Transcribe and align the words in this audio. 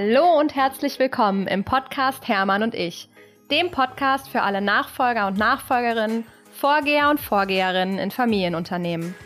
Hallo 0.00 0.38
und 0.38 0.54
herzlich 0.54 1.00
willkommen 1.00 1.48
im 1.48 1.64
Podcast 1.64 2.28
Hermann 2.28 2.62
und 2.62 2.72
ich, 2.72 3.08
dem 3.50 3.72
Podcast 3.72 4.28
für 4.28 4.42
alle 4.42 4.60
Nachfolger 4.60 5.26
und 5.26 5.36
Nachfolgerinnen, 5.36 6.24
Vorgeher 6.52 7.10
und 7.10 7.18
Vorgeherinnen 7.18 7.98
in 7.98 8.12
Familienunternehmen. 8.12 9.16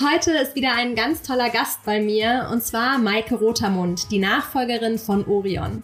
Heute 0.00 0.30
ist 0.38 0.54
wieder 0.54 0.72
ein 0.76 0.94
ganz 0.94 1.22
toller 1.22 1.50
Gast 1.50 1.80
bei 1.84 2.00
mir 2.00 2.48
und 2.52 2.62
zwar 2.62 2.96
Maike 2.98 3.34
Rotermund, 3.34 4.12
die 4.12 4.20
Nachfolgerin 4.20 4.98
von 4.98 5.26
Orion. 5.26 5.82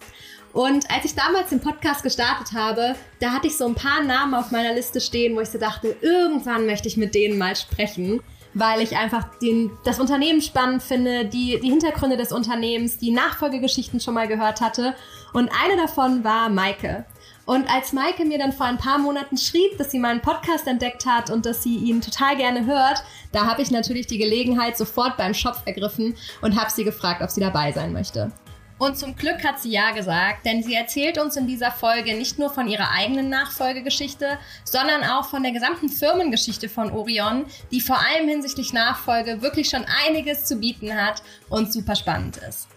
Und 0.53 0.89
als 0.89 1.03
ich 1.03 1.15
damals 1.15 1.49
den 1.49 1.59
Podcast 1.59 2.03
gestartet 2.03 2.53
habe, 2.55 2.95
da 3.19 3.31
hatte 3.31 3.47
ich 3.47 3.57
so 3.57 3.65
ein 3.65 3.75
paar 3.75 4.01
Namen 4.01 4.33
auf 4.33 4.49
meiner 4.49 4.73
Liste 4.73 5.01
stehen, 5.01 5.35
wo 5.35 5.41
ich 5.41 5.49
so 5.49 5.57
dachte, 5.57 5.93
irgendwann 5.99 6.67
möchte 6.67 6.87
ich 6.87 6.95
mit 6.95 7.15
denen 7.15 7.37
mal 7.37 7.57
sprechen 7.57 8.21
weil 8.53 8.81
ich 8.81 8.97
einfach 8.97 9.25
den, 9.41 9.71
das 9.83 9.99
Unternehmen 9.99 10.41
spannend 10.41 10.83
finde, 10.83 11.25
die, 11.25 11.59
die 11.59 11.69
Hintergründe 11.69 12.17
des 12.17 12.31
Unternehmens, 12.31 12.97
die 12.97 13.11
Nachfolgegeschichten 13.11 13.99
schon 13.99 14.13
mal 14.13 14.27
gehört 14.27 14.61
hatte. 14.61 14.95
Und 15.33 15.49
eine 15.63 15.81
davon 15.81 16.23
war 16.23 16.49
Maike. 16.49 17.05
Und 17.45 17.69
als 17.69 17.91
Maike 17.91 18.23
mir 18.23 18.37
dann 18.37 18.53
vor 18.53 18.67
ein 18.67 18.77
paar 18.77 18.97
Monaten 18.97 19.37
schrieb, 19.37 19.77
dass 19.77 19.91
sie 19.91 19.99
meinen 19.99 20.21
Podcast 20.21 20.65
entdeckt 20.65 21.05
hat 21.05 21.29
und 21.29 21.45
dass 21.45 21.61
sie 21.61 21.75
ihn 21.75 21.99
total 21.99 22.37
gerne 22.37 22.65
hört, 22.65 23.03
da 23.33 23.45
habe 23.45 23.61
ich 23.61 23.69
natürlich 23.69 24.07
die 24.07 24.17
Gelegenheit 24.17 24.77
sofort 24.77 25.17
beim 25.17 25.33
Schopf 25.33 25.61
ergriffen 25.65 26.15
und 26.41 26.59
habe 26.59 26.71
sie 26.71 26.85
gefragt, 26.85 27.21
ob 27.21 27.29
sie 27.29 27.41
dabei 27.41 27.71
sein 27.73 27.91
möchte. 27.91 28.31
Und 28.79 28.97
zum 28.97 29.15
Glück 29.15 29.43
hat 29.43 29.61
sie 29.61 29.69
ja 29.71 29.91
gesagt, 29.91 30.45
denn 30.45 30.63
sie 30.63 30.73
erzählt 30.73 31.17
uns 31.17 31.35
in 31.35 31.47
dieser 31.47 31.71
Folge 31.71 32.15
nicht 32.15 32.39
nur 32.39 32.49
von 32.49 32.67
ihrer 32.67 32.91
eigenen 32.91 33.29
Nachfolgegeschichte, 33.29 34.39
sondern 34.63 35.03
auch 35.03 35.25
von 35.25 35.43
der 35.43 35.51
gesamten 35.51 35.89
Firmengeschichte 35.89 36.67
von 36.69 36.91
Orion, 36.91 37.45
die 37.71 37.81
vor 37.81 37.99
allem 37.99 38.27
hinsichtlich 38.27 38.73
Nachfolge 38.73 39.41
wirklich 39.41 39.69
schon 39.69 39.85
einiges 40.05 40.45
zu 40.45 40.57
bieten 40.57 40.93
hat 40.95 41.21
und 41.49 41.71
super 41.71 41.95
spannend 41.95 42.37
ist. 42.37 42.67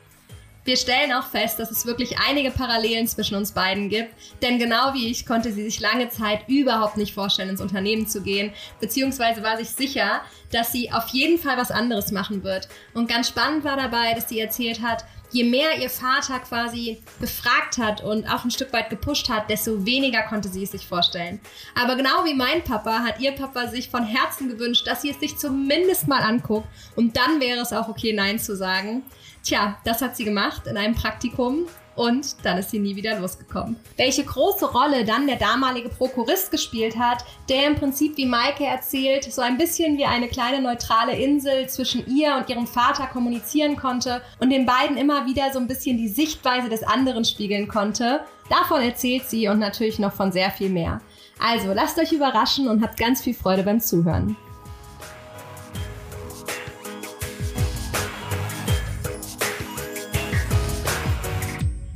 Wir 0.66 0.76
stellen 0.76 1.12
auch 1.12 1.24
fest, 1.28 1.60
dass 1.60 1.70
es 1.70 1.86
wirklich 1.86 2.18
einige 2.28 2.50
Parallelen 2.50 3.06
zwischen 3.06 3.36
uns 3.36 3.52
beiden 3.52 3.88
gibt, 3.88 4.12
denn 4.42 4.58
genau 4.58 4.94
wie 4.94 5.12
ich 5.12 5.24
konnte 5.24 5.52
sie 5.52 5.62
sich 5.62 5.78
lange 5.78 6.08
Zeit 6.08 6.40
überhaupt 6.48 6.96
nicht 6.96 7.14
vorstellen, 7.14 7.50
ins 7.50 7.60
Unternehmen 7.60 8.08
zu 8.08 8.20
gehen, 8.20 8.52
beziehungsweise 8.80 9.44
war 9.44 9.58
sich 9.58 9.70
sicher, 9.70 10.22
dass 10.52 10.72
sie 10.72 10.92
auf 10.92 11.08
jeden 11.08 11.38
Fall 11.38 11.56
was 11.56 11.70
anderes 11.70 12.12
machen 12.12 12.44
wird. 12.44 12.68
Und 12.94 13.08
ganz 13.08 13.28
spannend 13.28 13.64
war 13.64 13.76
dabei, 13.76 14.14
dass 14.14 14.28
sie 14.28 14.40
erzählt 14.40 14.82
hat, 14.82 15.04
je 15.30 15.44
mehr 15.44 15.78
ihr 15.80 15.90
Vater 15.90 16.38
quasi 16.40 17.02
befragt 17.18 17.78
hat 17.78 18.02
und 18.02 18.26
auch 18.30 18.44
ein 18.44 18.50
Stück 18.50 18.72
weit 18.72 18.90
gepusht 18.90 19.28
hat, 19.28 19.50
desto 19.50 19.84
weniger 19.84 20.22
konnte 20.22 20.48
sie 20.48 20.62
es 20.62 20.70
sich 20.70 20.86
vorstellen. 20.86 21.40
Aber 21.74 21.96
genau 21.96 22.24
wie 22.24 22.34
mein 22.34 22.62
Papa 22.62 23.00
hat 23.00 23.20
ihr 23.20 23.32
Papa 23.32 23.68
sich 23.68 23.90
von 23.90 24.04
Herzen 24.04 24.48
gewünscht, 24.48 24.86
dass 24.86 25.02
sie 25.02 25.10
es 25.10 25.20
sich 25.20 25.36
zumindest 25.36 26.08
mal 26.08 26.22
anguckt 26.22 26.68
und 26.94 27.16
dann 27.16 27.40
wäre 27.40 27.60
es 27.60 27.72
auch 27.72 27.88
okay, 27.88 28.12
Nein 28.12 28.38
zu 28.38 28.56
sagen. 28.56 29.02
Tja, 29.42 29.78
das 29.84 30.02
hat 30.02 30.16
sie 30.16 30.24
gemacht 30.24 30.66
in 30.66 30.76
einem 30.76 30.94
Praktikum 30.94 31.66
und 31.96 32.36
dann 32.44 32.58
ist 32.58 32.70
sie 32.70 32.78
nie 32.78 32.94
wieder 32.94 33.18
losgekommen. 33.18 33.76
Welche 33.96 34.24
große 34.24 34.66
Rolle 34.66 35.04
dann 35.04 35.26
der 35.26 35.36
damalige 35.36 35.88
Prokurist 35.88 36.50
gespielt 36.50 36.96
hat, 36.96 37.24
der 37.48 37.66
im 37.66 37.74
Prinzip, 37.74 38.16
wie 38.16 38.26
Maike 38.26 38.64
erzählt, 38.64 39.24
so 39.24 39.42
ein 39.42 39.58
bisschen 39.58 39.98
wie 39.98 40.04
eine 40.04 40.28
kleine 40.28 40.60
neutrale 40.60 41.16
Insel 41.16 41.68
zwischen 41.68 42.06
ihr 42.06 42.36
und 42.36 42.48
ihrem 42.48 42.66
Vater 42.66 43.06
kommunizieren 43.06 43.76
konnte 43.76 44.22
und 44.38 44.50
den 44.50 44.66
beiden 44.66 44.96
immer 44.96 45.26
wieder 45.26 45.52
so 45.52 45.58
ein 45.58 45.66
bisschen 45.66 45.96
die 45.96 46.08
Sichtweise 46.08 46.68
des 46.68 46.82
anderen 46.82 47.24
spiegeln 47.24 47.68
konnte. 47.68 48.20
Davon 48.48 48.82
erzählt 48.82 49.28
sie 49.28 49.48
und 49.48 49.58
natürlich 49.58 49.98
noch 49.98 50.12
von 50.12 50.30
sehr 50.30 50.50
viel 50.50 50.68
mehr. 50.70 51.00
Also 51.38 51.72
lasst 51.72 51.98
euch 51.98 52.12
überraschen 52.12 52.68
und 52.68 52.82
habt 52.82 52.98
ganz 52.98 53.22
viel 53.22 53.34
Freude 53.34 53.62
beim 53.62 53.80
Zuhören. 53.80 54.36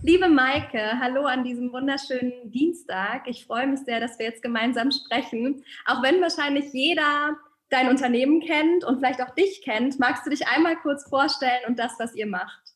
Liebe 0.02 0.30
Maike, 0.30 0.98
hallo 0.98 1.26
an 1.26 1.44
diesem 1.44 1.74
wunderschönen 1.74 2.50
Dienstag. 2.50 3.28
Ich 3.28 3.44
freue 3.44 3.66
mich 3.66 3.80
sehr, 3.80 4.00
dass 4.00 4.18
wir 4.18 4.24
jetzt 4.24 4.40
gemeinsam 4.40 4.90
sprechen. 4.92 5.62
Auch 5.84 6.02
wenn 6.02 6.22
wahrscheinlich 6.22 6.72
jeder 6.72 7.36
dein 7.68 7.90
Unternehmen 7.90 8.40
kennt 8.40 8.82
und 8.82 8.96
vielleicht 8.96 9.20
auch 9.20 9.34
dich 9.34 9.60
kennt, 9.62 9.98
magst 9.98 10.24
du 10.24 10.30
dich 10.30 10.48
einmal 10.48 10.76
kurz 10.76 11.06
vorstellen 11.06 11.60
und 11.68 11.78
das, 11.78 11.92
was 11.98 12.14
ihr 12.14 12.26
macht? 12.26 12.74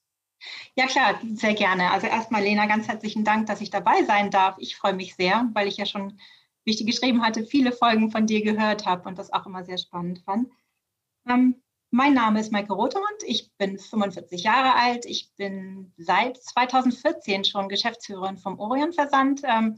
Ja 0.76 0.86
klar, 0.86 1.18
sehr 1.32 1.54
gerne. 1.54 1.92
Also 1.92 2.08
erstmal 2.08 2.42
Lena, 2.42 2.66
ganz 2.66 2.88
herzlichen 2.88 3.24
Dank, 3.24 3.46
dass 3.46 3.62
ich 3.62 3.70
dabei 3.70 4.02
sein 4.04 4.30
darf. 4.30 4.56
Ich 4.58 4.76
freue 4.76 4.92
mich 4.92 5.14
sehr, 5.16 5.48
weil 5.54 5.66
ich 5.66 5.78
ja 5.78 5.86
schon, 5.86 6.20
wie 6.64 6.72
ich 6.72 6.76
die 6.76 6.84
geschrieben 6.84 7.24
hatte, 7.24 7.44
viele 7.46 7.72
Folgen 7.72 8.10
von 8.10 8.26
dir 8.26 8.42
gehört 8.44 8.84
habe 8.84 9.08
und 9.08 9.18
das 9.18 9.32
auch 9.32 9.46
immer 9.46 9.64
sehr 9.64 9.78
spannend 9.78 10.20
fand. 10.26 10.50
Ähm, 11.26 11.63
mein 11.94 12.12
Name 12.12 12.41
ist 12.41 12.50
Maike 12.50 12.72
Rothemund. 12.72 13.22
Ich 13.25 13.56
bin 13.56 13.78
45 13.78 14.43
Jahre 14.43 14.75
alt. 14.75 15.06
Ich 15.06 15.32
bin 15.37 15.93
seit 15.97 16.37
2014 16.37 17.44
schon 17.44 17.69
Geschäftsführerin 17.69 18.37
vom 18.37 18.59
Orion 18.59 18.93
Versand. 18.93 19.43
Ähm, 19.44 19.77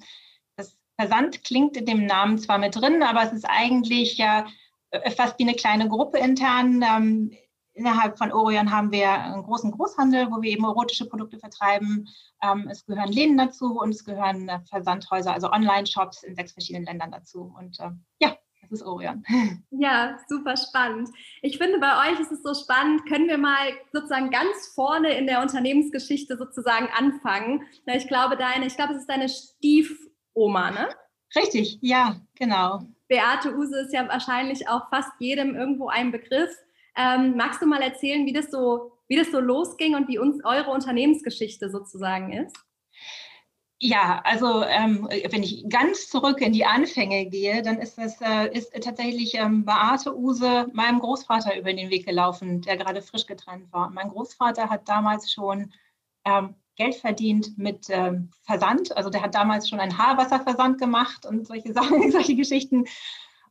das 0.56 0.78
Versand 0.98 1.44
klingt 1.44 1.76
in 1.76 1.84
dem 1.84 2.06
Namen 2.06 2.38
zwar 2.38 2.56
mit 2.56 2.74
drin, 2.74 3.02
aber 3.02 3.24
es 3.24 3.34
ist 3.34 3.44
eigentlich 3.46 4.16
ja 4.16 4.46
äh, 4.92 5.10
fast 5.10 5.38
wie 5.38 5.42
eine 5.42 5.52
kleine 5.52 5.90
Gruppe 5.90 6.16
intern. 6.16 6.82
Ähm, 6.82 7.32
innerhalb 7.74 8.16
von 8.16 8.32
Orion 8.32 8.72
haben 8.72 8.92
wir 8.92 9.10
einen 9.10 9.42
großen 9.42 9.70
Großhandel, 9.72 10.30
wo 10.30 10.40
wir 10.40 10.52
eben 10.52 10.64
erotische 10.64 11.06
Produkte 11.06 11.38
vertreiben. 11.38 12.08
Ähm, 12.42 12.66
es 12.70 12.86
gehören 12.86 13.12
Läden 13.12 13.36
dazu 13.36 13.78
und 13.78 13.90
es 13.90 14.06
gehören 14.06 14.48
äh, 14.48 14.60
Versandhäuser, 14.70 15.34
also 15.34 15.50
Online-Shops 15.50 16.22
in 16.22 16.34
sechs 16.34 16.52
verschiedenen 16.52 16.86
Ländern 16.86 17.10
dazu. 17.10 17.54
Und 17.58 17.76
ja, 18.20 18.38
das 18.70 18.80
ist 18.80 18.86
Orion. 18.86 19.24
Ja, 19.70 20.18
super 20.28 20.56
spannend. 20.56 21.10
Ich 21.42 21.58
finde, 21.58 21.78
bei 21.78 22.10
euch 22.10 22.18
ist 22.18 22.32
es 22.32 22.42
so 22.42 22.54
spannend. 22.54 23.06
Können 23.06 23.28
wir 23.28 23.36
mal 23.36 23.72
sozusagen 23.92 24.30
ganz 24.30 24.72
vorne 24.74 25.16
in 25.16 25.26
der 25.26 25.42
Unternehmensgeschichte 25.42 26.36
sozusagen 26.38 26.88
anfangen? 26.96 27.62
Ich 27.86 28.08
glaube, 28.08 28.36
deine, 28.36 28.66
ich 28.66 28.76
glaube, 28.76 28.94
es 28.94 29.00
ist 29.00 29.10
deine 29.10 29.28
Stiefoma, 29.28 30.70
ne? 30.70 30.88
Richtig, 31.34 31.78
ja, 31.82 32.16
genau. 32.38 32.80
Beate 33.08 33.54
Use 33.54 33.78
ist 33.80 33.92
ja 33.92 34.08
wahrscheinlich 34.08 34.68
auch 34.68 34.88
fast 34.88 35.10
jedem 35.18 35.54
irgendwo 35.54 35.88
ein 35.88 36.10
Begriff. 36.10 36.50
Ähm, 36.96 37.36
magst 37.36 37.60
du 37.60 37.66
mal 37.66 37.82
erzählen, 37.82 38.24
wie 38.26 38.32
das 38.32 38.50
so, 38.50 38.92
wie 39.08 39.16
das 39.16 39.30
so 39.30 39.40
losging 39.40 39.94
und 39.94 40.08
wie 40.08 40.18
uns 40.18 40.42
eure 40.44 40.70
Unternehmensgeschichte 40.70 41.70
sozusagen 41.70 42.32
ist? 42.32 42.56
Ja, 43.78 44.22
also 44.24 44.62
ähm, 44.62 45.06
wenn 45.30 45.42
ich 45.42 45.68
ganz 45.68 46.08
zurück 46.08 46.40
in 46.40 46.54
die 46.54 46.64
Anfänge 46.64 47.26
gehe, 47.26 47.60
dann 47.60 47.78
ist 47.78 47.98
das 47.98 48.18
äh, 48.22 48.48
ist 48.56 48.72
tatsächlich 48.82 49.34
ähm, 49.34 49.66
Beate 49.66 50.16
Use 50.16 50.66
meinem 50.72 50.98
Großvater 50.98 51.58
über 51.58 51.74
den 51.74 51.90
Weg 51.90 52.06
gelaufen, 52.06 52.62
der 52.62 52.78
gerade 52.78 53.02
frisch 53.02 53.26
getrennt 53.26 53.70
war. 53.72 53.90
mein 53.90 54.08
Großvater 54.08 54.70
hat 54.70 54.88
damals 54.88 55.30
schon 55.30 55.74
ähm, 56.24 56.54
Geld 56.76 56.94
verdient 56.94 57.58
mit 57.58 57.86
ähm, 57.90 58.30
Versand. 58.44 58.96
Also 58.96 59.10
der 59.10 59.22
hat 59.22 59.34
damals 59.34 59.68
schon 59.68 59.80
einen 59.80 59.98
Haarwasserversand 59.98 60.78
gemacht 60.78 61.26
und 61.26 61.46
solche 61.46 61.72
Sachen, 61.74 62.10
solche 62.10 62.34
Geschichten. 62.34 62.86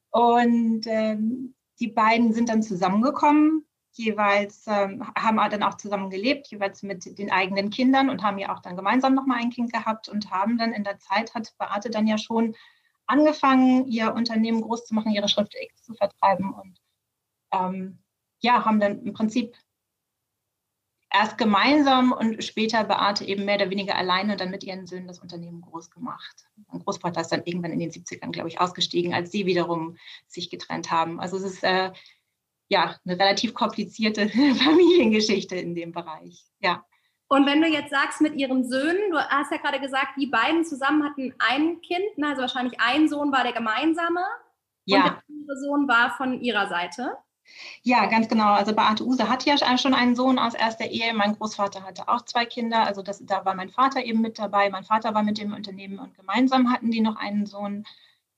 Und 0.09 0.87
ähm, 0.87 1.53
die 1.79 1.87
beiden 1.87 2.33
sind 2.33 2.49
dann 2.49 2.63
zusammengekommen 2.63 3.65
jeweils 3.97 4.65
ähm, 4.67 5.05
haben 5.15 5.37
dann 5.37 5.63
auch 5.63 5.75
zusammen 5.75 6.09
gelebt, 6.09 6.47
jeweils 6.47 6.83
mit 6.83 7.17
den 7.17 7.31
eigenen 7.31 7.69
Kindern 7.69 8.09
und 8.09 8.23
haben 8.23 8.37
ja 8.37 8.53
auch 8.53 8.59
dann 8.59 8.75
gemeinsam 8.75 9.13
nochmal 9.15 9.39
ein 9.39 9.49
Kind 9.49 9.71
gehabt 9.71 10.09
und 10.09 10.31
haben 10.31 10.57
dann 10.57 10.73
in 10.73 10.83
der 10.83 10.99
Zeit, 10.99 11.33
hat 11.33 11.53
Beate 11.57 11.89
dann 11.89 12.07
ja 12.07 12.17
schon 12.17 12.55
angefangen, 13.05 13.87
ihr 13.87 14.13
Unternehmen 14.13 14.61
groß 14.61 14.85
zu 14.85 14.93
machen, 14.93 15.11
ihre 15.11 15.29
Schrift 15.29 15.53
X 15.55 15.83
zu 15.83 15.93
vertreiben 15.93 16.53
und 16.53 16.79
ähm, 17.51 17.99
ja, 18.39 18.65
haben 18.65 18.79
dann 18.79 19.01
im 19.03 19.13
Prinzip 19.13 19.55
erst 21.15 21.37
gemeinsam 21.37 22.11
und 22.11 22.43
später 22.43 22.83
Beate 22.83 23.23
eben 23.23 23.45
mehr 23.45 23.55
oder 23.55 23.69
weniger 23.69 23.95
alleine 23.95 24.35
dann 24.35 24.51
mit 24.51 24.63
ihren 24.63 24.85
Söhnen 24.85 25.07
das 25.07 25.19
Unternehmen 25.19 25.61
groß 25.61 25.89
gemacht. 25.89 26.47
Mein 26.67 26.83
Großvater 26.83 27.21
ist 27.21 27.31
dann 27.31 27.43
irgendwann 27.45 27.71
in 27.71 27.79
den 27.79 27.91
70ern, 27.91 28.31
glaube 28.31 28.49
ich, 28.49 28.59
ausgestiegen, 28.59 29.13
als 29.13 29.31
sie 29.31 29.45
wiederum 29.45 29.97
sich 30.27 30.49
getrennt 30.49 30.91
haben. 30.91 31.19
Also 31.21 31.37
es 31.37 31.43
ist 31.43 31.63
äh, 31.63 31.91
ja, 32.67 32.95
eine 33.05 33.19
relativ 33.19 33.53
komplizierte 33.53 34.29
Familiengeschichte 34.29 35.55
in 35.55 35.75
dem 35.75 35.91
Bereich. 35.91 36.45
Ja. 36.59 36.83
Und 37.27 37.47
wenn 37.47 37.61
du 37.61 37.67
jetzt 37.67 37.89
sagst 37.89 38.21
mit 38.21 38.35
ihren 38.35 38.67
Söhnen, 38.69 39.11
du 39.11 39.17
hast 39.17 39.51
ja 39.51 39.57
gerade 39.57 39.79
gesagt, 39.79 40.13
die 40.17 40.27
beiden 40.27 40.63
zusammen 40.63 41.03
hatten 41.03 41.33
ein 41.39 41.81
Kind, 41.81 42.17
ne? 42.17 42.29
also 42.29 42.41
wahrscheinlich 42.41 42.79
ein 42.79 43.09
Sohn 43.09 43.31
war 43.31 43.43
der 43.43 43.53
gemeinsame 43.53 44.21
ja. 44.85 44.97
und 44.97 45.05
der 45.05 45.23
andere 45.27 45.57
Sohn 45.57 45.87
war 45.87 46.15
von 46.17 46.39
ihrer 46.41 46.67
Seite. 46.67 47.17
Ja, 47.83 48.05
ganz 48.07 48.27
genau. 48.27 48.53
Also 48.53 48.73
Beate 48.73 49.05
Use 49.05 49.29
hat 49.29 49.45
ja 49.45 49.57
schon 49.77 49.93
einen 49.93 50.15
Sohn 50.15 50.39
aus 50.39 50.53
erster 50.53 50.85
Ehe. 50.85 51.13
Mein 51.13 51.35
Großvater 51.35 51.83
hatte 51.83 52.07
auch 52.07 52.23
zwei 52.23 52.45
Kinder. 52.45 52.85
Also 52.85 53.01
das, 53.01 53.23
da 53.25 53.45
war 53.45 53.53
mein 53.53 53.69
Vater 53.69 54.03
eben 54.03 54.21
mit 54.21 54.39
dabei. 54.39 54.69
Mein 54.69 54.83
Vater 54.83 55.13
war 55.13 55.23
mit 55.23 55.37
dem 55.37 55.53
Unternehmen 55.53 55.99
und 55.99 56.15
gemeinsam 56.15 56.71
hatten 56.71 56.91
die 56.91 57.01
noch 57.01 57.17
einen 57.17 57.45
Sohn. 57.45 57.85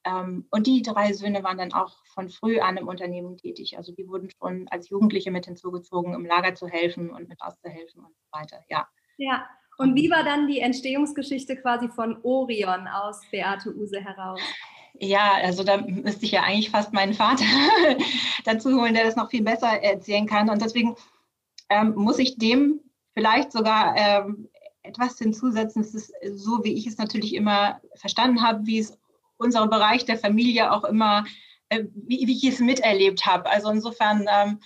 Ähm, 0.03 0.47
und 0.51 0.67
die 0.67 0.81
drei 0.81 1.13
Söhne 1.13 1.43
waren 1.43 1.57
dann 1.57 1.73
auch 1.73 1.95
von 2.13 2.29
früh 2.29 2.59
an 2.59 2.77
im 2.77 2.87
Unternehmen 2.87 3.37
tätig. 3.37 3.77
Also 3.77 3.91
die 3.91 4.07
wurden 4.07 4.29
schon 4.29 4.67
als 4.69 4.89
Jugendliche 4.89 5.31
mit 5.31 5.45
hinzugezogen, 5.45 6.13
im 6.13 6.25
Lager 6.25 6.55
zu 6.55 6.67
helfen 6.67 7.09
und 7.09 7.27
mit 7.29 7.41
auszuhelfen 7.41 8.03
und 8.03 8.15
so 8.15 8.27
weiter. 8.31 8.63
Ja. 8.69 8.87
Ja. 9.17 9.45
Und 9.77 9.95
wie 9.95 10.09
war 10.09 10.23
dann 10.23 10.47
die 10.47 10.59
Entstehungsgeschichte 10.59 11.55
quasi 11.55 11.87
von 11.89 12.17
Orion 12.23 12.87
aus 12.87 13.21
Beate 13.31 13.75
Use 13.75 14.03
heraus? 14.03 14.39
Ja, 14.99 15.33
also 15.43 15.63
da 15.63 15.77
müsste 15.77 16.25
ich 16.25 16.31
ja 16.31 16.41
eigentlich 16.41 16.71
fast 16.71 16.93
meinen 16.93 17.13
Vater 17.13 17.45
dazu 18.45 18.79
holen, 18.79 18.95
der 18.95 19.03
das 19.03 19.15
noch 19.15 19.29
viel 19.29 19.43
besser 19.43 19.83
erzählen 19.83 20.25
kann. 20.25 20.49
Und 20.49 20.61
deswegen 20.63 20.95
ähm, 21.69 21.93
muss 21.95 22.17
ich 22.17 22.37
dem 22.37 22.81
vielleicht 23.13 23.51
sogar 23.51 23.95
ähm, 23.95 24.49
etwas 24.81 25.17
hinzusetzen. 25.19 25.81
Es 25.81 25.93
ist 25.93 26.13
so, 26.33 26.63
wie 26.63 26.73
ich 26.73 26.87
es 26.87 26.97
natürlich 26.97 27.35
immer 27.35 27.79
verstanden 27.95 28.41
habe, 28.41 28.65
wie 28.65 28.79
es 28.79 28.97
unser 29.37 29.67
Bereich 29.67 30.05
der 30.05 30.17
Familie 30.17 30.71
auch 30.71 30.83
immer, 30.83 31.25
äh, 31.69 31.85
wie, 31.93 32.27
wie, 32.27 32.37
ich 32.37 32.53
es 32.53 32.59
miterlebt 32.59 33.25
habe. 33.25 33.49
Also 33.49 33.69
insofern 33.69 34.25
ähm, 34.29 34.59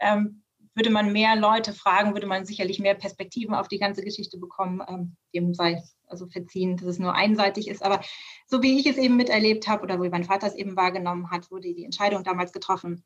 ähm, 0.00 0.42
würde 0.74 0.90
man 0.90 1.12
mehr 1.12 1.36
Leute 1.36 1.72
fragen, 1.72 2.14
würde 2.14 2.26
man 2.26 2.46
sicherlich 2.46 2.78
mehr 2.78 2.94
Perspektiven 2.94 3.54
auf 3.54 3.68
die 3.68 3.78
ganze 3.78 4.02
Geschichte 4.02 4.38
bekommen. 4.38 4.80
Ähm, 4.88 5.16
dem 5.34 5.54
sei 5.54 5.82
also 6.06 6.26
verziehen, 6.26 6.76
dass 6.76 6.86
es 6.86 6.98
nur 6.98 7.14
einseitig 7.14 7.68
ist. 7.68 7.82
Aber 7.82 8.00
so 8.46 8.62
wie 8.62 8.78
ich 8.78 8.86
es 8.86 8.96
eben 8.96 9.16
miterlebt 9.16 9.68
habe 9.68 9.82
oder 9.82 10.00
wie 10.02 10.08
mein 10.08 10.24
Vater 10.24 10.46
es 10.46 10.54
eben 10.54 10.76
wahrgenommen 10.76 11.30
hat, 11.30 11.50
wurde 11.50 11.74
die 11.74 11.84
Entscheidung 11.84 12.24
damals 12.24 12.52
getroffen, 12.52 13.04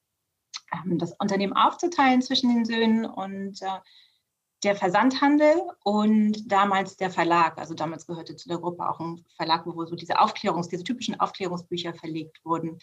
ähm, 0.73 0.99
das 0.99 1.15
Unternehmen 1.19 1.55
aufzuteilen 1.55 2.23
zwischen 2.23 2.55
den 2.55 2.65
Söhnen 2.65 3.05
und 3.05 3.61
äh, 3.63 3.79
der 4.63 4.77
Versandhandel 4.77 5.55
und 5.83 6.51
damals 6.51 6.97
der 6.97 7.11
Verlag. 7.11 7.59
Also 7.59 7.75
damals 7.75 8.07
gehörte 8.07 8.37
zu 8.37 8.49
der 8.49 8.59
Gruppe 8.59 8.89
auch 8.89 9.01
ein 9.01 9.25
Verlag, 9.37 9.67
wo 9.67 9.85
so 9.85 9.97
diese 9.97 10.21
Aufklärungs-, 10.21 10.69
diese 10.69 10.85
typischen 10.85 11.19
Aufklärungsbücher 11.19 11.95
verlegt 11.95 12.41
wurden. 12.45 12.79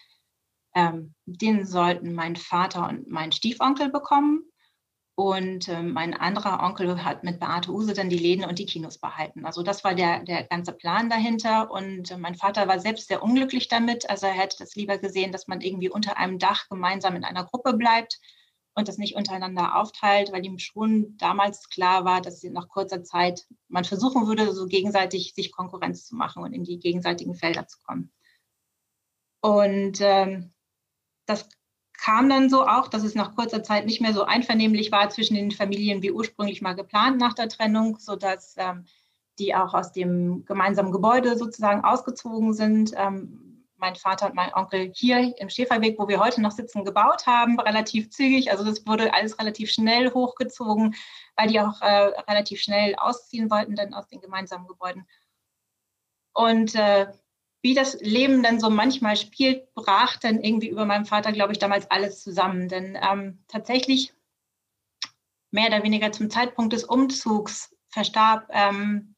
Ähm, 0.75 1.13
den 1.25 1.65
sollten 1.65 2.13
mein 2.13 2.35
Vater 2.35 2.89
und 2.89 3.09
mein 3.09 3.31
Stiefonkel 3.31 3.89
bekommen. 3.89 4.43
Und 5.15 5.67
äh, 5.67 5.83
mein 5.83 6.13
anderer 6.13 6.63
Onkel 6.63 7.03
hat 7.03 7.25
mit 7.25 7.41
Beate 7.41 7.71
Use 7.71 7.93
dann 7.93 8.09
die 8.09 8.17
Läden 8.17 8.45
und 8.45 8.57
die 8.57 8.65
Kinos 8.65 8.99
behalten. 8.99 9.45
Also 9.45 9.63
das 9.63 9.83
war 9.83 9.93
der, 9.93 10.23
der 10.23 10.45
ganze 10.45 10.71
Plan 10.71 11.09
dahinter. 11.09 11.71
Und 11.71 12.11
äh, 12.11 12.17
mein 12.17 12.35
Vater 12.35 12.67
war 12.67 12.79
selbst 12.79 13.07
sehr 13.07 13.21
unglücklich 13.21 13.67
damit. 13.67 14.09
Also 14.09 14.27
er 14.27 14.33
hätte 14.33 14.57
das 14.59 14.75
lieber 14.75 14.97
gesehen, 14.97 15.33
dass 15.33 15.47
man 15.47 15.59
irgendwie 15.59 15.89
unter 15.89 16.17
einem 16.17 16.39
Dach 16.39 16.69
gemeinsam 16.69 17.15
in 17.17 17.25
einer 17.25 17.43
Gruppe 17.43 17.73
bleibt 17.73 18.19
und 18.79 18.87
das 18.87 18.97
nicht 18.97 19.15
untereinander 19.15 19.75
aufteilt, 19.75 20.31
weil 20.31 20.45
ihm 20.45 20.57
schon 20.57 21.15
damals 21.17 21.69
klar 21.69 22.05
war, 22.05 22.21
dass 22.21 22.43
nach 22.43 22.67
kurzer 22.67 23.03
Zeit 23.03 23.45
man 23.67 23.85
versuchen 23.85 24.27
würde, 24.27 24.53
so 24.53 24.65
gegenseitig 24.65 25.33
sich 25.35 25.51
Konkurrenz 25.51 26.05
zu 26.05 26.15
machen 26.15 26.43
und 26.43 26.53
in 26.53 26.63
die 26.63 26.79
gegenseitigen 26.79 27.35
Felder 27.35 27.67
zu 27.67 27.77
kommen. 27.83 28.11
Und 29.41 29.99
ähm, 30.01 30.53
das 31.25 31.47
kam 31.93 32.29
dann 32.29 32.49
so 32.49 32.65
auch, 32.65 32.87
dass 32.87 33.03
es 33.03 33.15
nach 33.15 33.35
kurzer 33.35 33.61
Zeit 33.61 33.85
nicht 33.85 34.01
mehr 34.01 34.13
so 34.13 34.23
einvernehmlich 34.23 34.91
war 34.91 35.09
zwischen 35.09 35.35
den 35.35 35.51
Familien 35.51 36.01
wie 36.01 36.11
ursprünglich 36.11 36.61
mal 36.61 36.73
geplant 36.73 37.17
nach 37.17 37.33
der 37.33 37.49
Trennung, 37.49 37.97
sodass 37.99 38.55
ähm, 38.57 38.85
die 39.37 39.55
auch 39.55 39.73
aus 39.73 39.91
dem 39.91 40.45
gemeinsamen 40.45 40.91
Gebäude 40.91 41.37
sozusagen 41.37 41.83
ausgezogen 41.83 42.53
sind. 42.53 42.93
Ähm, 42.95 43.48
mein 43.79 43.95
Vater 43.95 44.27
und 44.27 44.35
mein 44.35 44.53
Onkel 44.53 44.91
hier 44.93 45.35
im 45.39 45.49
Schäferweg, 45.49 45.97
wo 45.97 46.07
wir 46.07 46.19
heute 46.19 46.41
noch 46.41 46.51
sitzen, 46.51 46.85
gebaut 46.85 47.25
haben, 47.25 47.59
relativ 47.59 48.09
zügig. 48.09 48.51
Also 48.51 48.63
das 48.63 48.85
wurde 48.85 49.13
alles 49.13 49.39
relativ 49.39 49.71
schnell 49.71 50.13
hochgezogen, 50.13 50.95
weil 51.35 51.47
die 51.47 51.59
auch 51.59 51.81
äh, 51.81 52.11
relativ 52.29 52.61
schnell 52.61 52.95
ausziehen 52.95 53.49
wollten 53.49 53.75
dann 53.75 53.93
aus 53.93 54.07
den 54.07 54.21
gemeinsamen 54.21 54.67
Gebäuden. 54.67 55.07
Und 56.33 56.75
äh, 56.75 57.07
wie 57.61 57.73
das 57.73 57.99
Leben 57.99 58.41
dann 58.43 58.59
so 58.59 58.69
manchmal 58.69 59.17
spielt, 59.17 59.73
brach 59.73 60.17
dann 60.17 60.41
irgendwie 60.41 60.69
über 60.69 60.85
meinem 60.85 61.05
Vater, 61.05 61.31
glaube 61.31 61.51
ich, 61.51 61.59
damals 61.59 61.89
alles 61.91 62.23
zusammen. 62.23 62.69
Denn 62.69 62.97
ähm, 63.01 63.43
tatsächlich 63.47 64.13
mehr 65.51 65.67
oder 65.67 65.83
weniger 65.83 66.11
zum 66.11 66.29
Zeitpunkt 66.29 66.73
des 66.73 66.83
Umzugs 66.83 67.75
verstarb 67.89 68.47
ähm, 68.51 69.15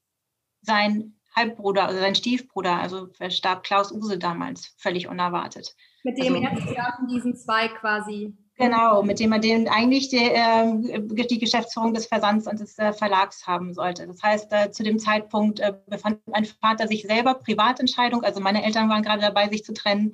sein 0.61 1.20
Halbbruder, 1.35 1.87
also 1.87 1.99
sein 1.99 2.15
Stiefbruder, 2.15 2.77
also 2.77 3.07
verstarb 3.13 3.63
Klaus 3.63 3.91
Use 3.91 4.17
damals, 4.17 4.73
völlig 4.77 5.07
unerwartet. 5.07 5.75
Mit 6.03 6.17
dem 6.17 6.35
also, 6.35 6.47
er 6.47 6.55
zusammen 6.55 7.07
diesen 7.09 7.35
zwei 7.35 7.67
quasi. 7.67 8.35
Genau, 8.57 9.01
mit 9.01 9.19
dem 9.19 9.31
er 9.31 9.39
den 9.39 9.67
eigentlich 9.67 10.09
die, 10.09 10.17
äh, 10.17 10.99
die 10.99 11.39
Geschäftsführung 11.39 11.93
des 11.93 12.05
Versands 12.05 12.47
und 12.47 12.59
des 12.59 12.77
äh, 12.77 12.93
Verlags 12.93 13.47
haben 13.47 13.73
sollte. 13.73 14.05
Das 14.05 14.21
heißt, 14.21 14.51
äh, 14.51 14.71
zu 14.71 14.83
dem 14.83 14.99
Zeitpunkt 14.99 15.59
äh, 15.59 15.73
befand 15.87 16.19
mein 16.27 16.45
Vater 16.45 16.87
sich 16.87 17.03
selber 17.03 17.35
Privatentscheidung, 17.35 18.23
also 18.23 18.39
meine 18.39 18.63
Eltern 18.63 18.89
waren 18.89 19.03
gerade 19.03 19.21
dabei, 19.21 19.47
sich 19.49 19.63
zu 19.63 19.73
trennen. 19.73 20.13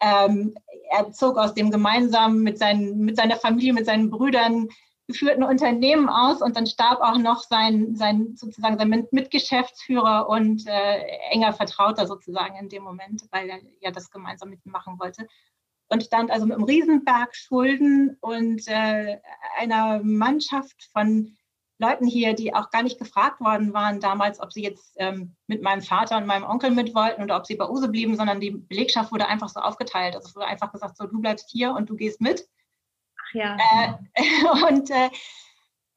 Ähm, 0.00 0.54
er 0.90 1.12
zog 1.12 1.38
aus 1.38 1.54
dem 1.54 1.70
gemeinsamen 1.70 2.42
mit, 2.42 2.58
seinen, 2.58 2.98
mit 2.98 3.16
seiner 3.16 3.36
Familie, 3.36 3.72
mit 3.72 3.86
seinen 3.86 4.10
Brüdern 4.10 4.68
geführten 5.06 5.44
Unternehmen 5.44 6.08
aus 6.08 6.42
und 6.42 6.56
dann 6.56 6.66
starb 6.66 7.00
auch 7.00 7.18
noch 7.18 7.42
sein, 7.42 7.94
sein 7.94 8.34
sozusagen 8.36 8.78
sein 8.78 9.06
Mitgeschäftsführer 9.10 10.28
und 10.28 10.66
äh, 10.66 10.98
enger 11.30 11.52
Vertrauter 11.52 12.06
sozusagen 12.06 12.56
in 12.56 12.68
dem 12.68 12.82
Moment, 12.82 13.22
weil 13.30 13.48
er 13.48 13.60
ja 13.80 13.90
das 13.90 14.10
gemeinsam 14.10 14.50
mit 14.50 14.64
ihm 14.64 14.72
machen 14.72 14.98
wollte. 14.98 15.26
Und 15.88 16.02
stand 16.02 16.32
also 16.32 16.46
mit 16.46 16.56
einem 16.56 16.64
Riesenberg 16.64 17.36
Schulden 17.36 18.16
und 18.20 18.66
äh, 18.66 19.20
einer 19.58 20.02
Mannschaft 20.02 20.90
von 20.92 21.36
Leuten 21.78 22.06
hier, 22.06 22.34
die 22.34 22.54
auch 22.54 22.70
gar 22.70 22.82
nicht 22.82 22.98
gefragt 22.98 23.40
worden 23.40 23.72
waren 23.74 24.00
damals, 24.00 24.40
ob 24.40 24.52
sie 24.52 24.62
jetzt 24.62 24.94
ähm, 24.96 25.36
mit 25.46 25.62
meinem 25.62 25.82
Vater 25.82 26.16
und 26.16 26.26
meinem 26.26 26.44
Onkel 26.44 26.70
mit 26.70 26.94
wollten 26.94 27.22
oder 27.22 27.36
ob 27.36 27.46
sie 27.46 27.54
bei 27.54 27.68
Use 27.68 27.88
blieben, 27.88 28.16
sondern 28.16 28.40
die 28.40 28.50
Belegschaft 28.50 29.12
wurde 29.12 29.28
einfach 29.28 29.50
so 29.50 29.60
aufgeteilt. 29.60 30.16
Also 30.16 30.28
es 30.28 30.34
wurde 30.34 30.46
einfach 30.46 30.72
gesagt, 30.72 30.96
so 30.96 31.06
du 31.06 31.20
bleibst 31.20 31.50
hier 31.50 31.72
und 31.72 31.88
du 31.90 31.94
gehst 31.94 32.20
mit 32.20 32.48
ja. 33.32 33.56
Äh, 34.14 34.22
und 34.68 34.90
äh, 34.90 35.10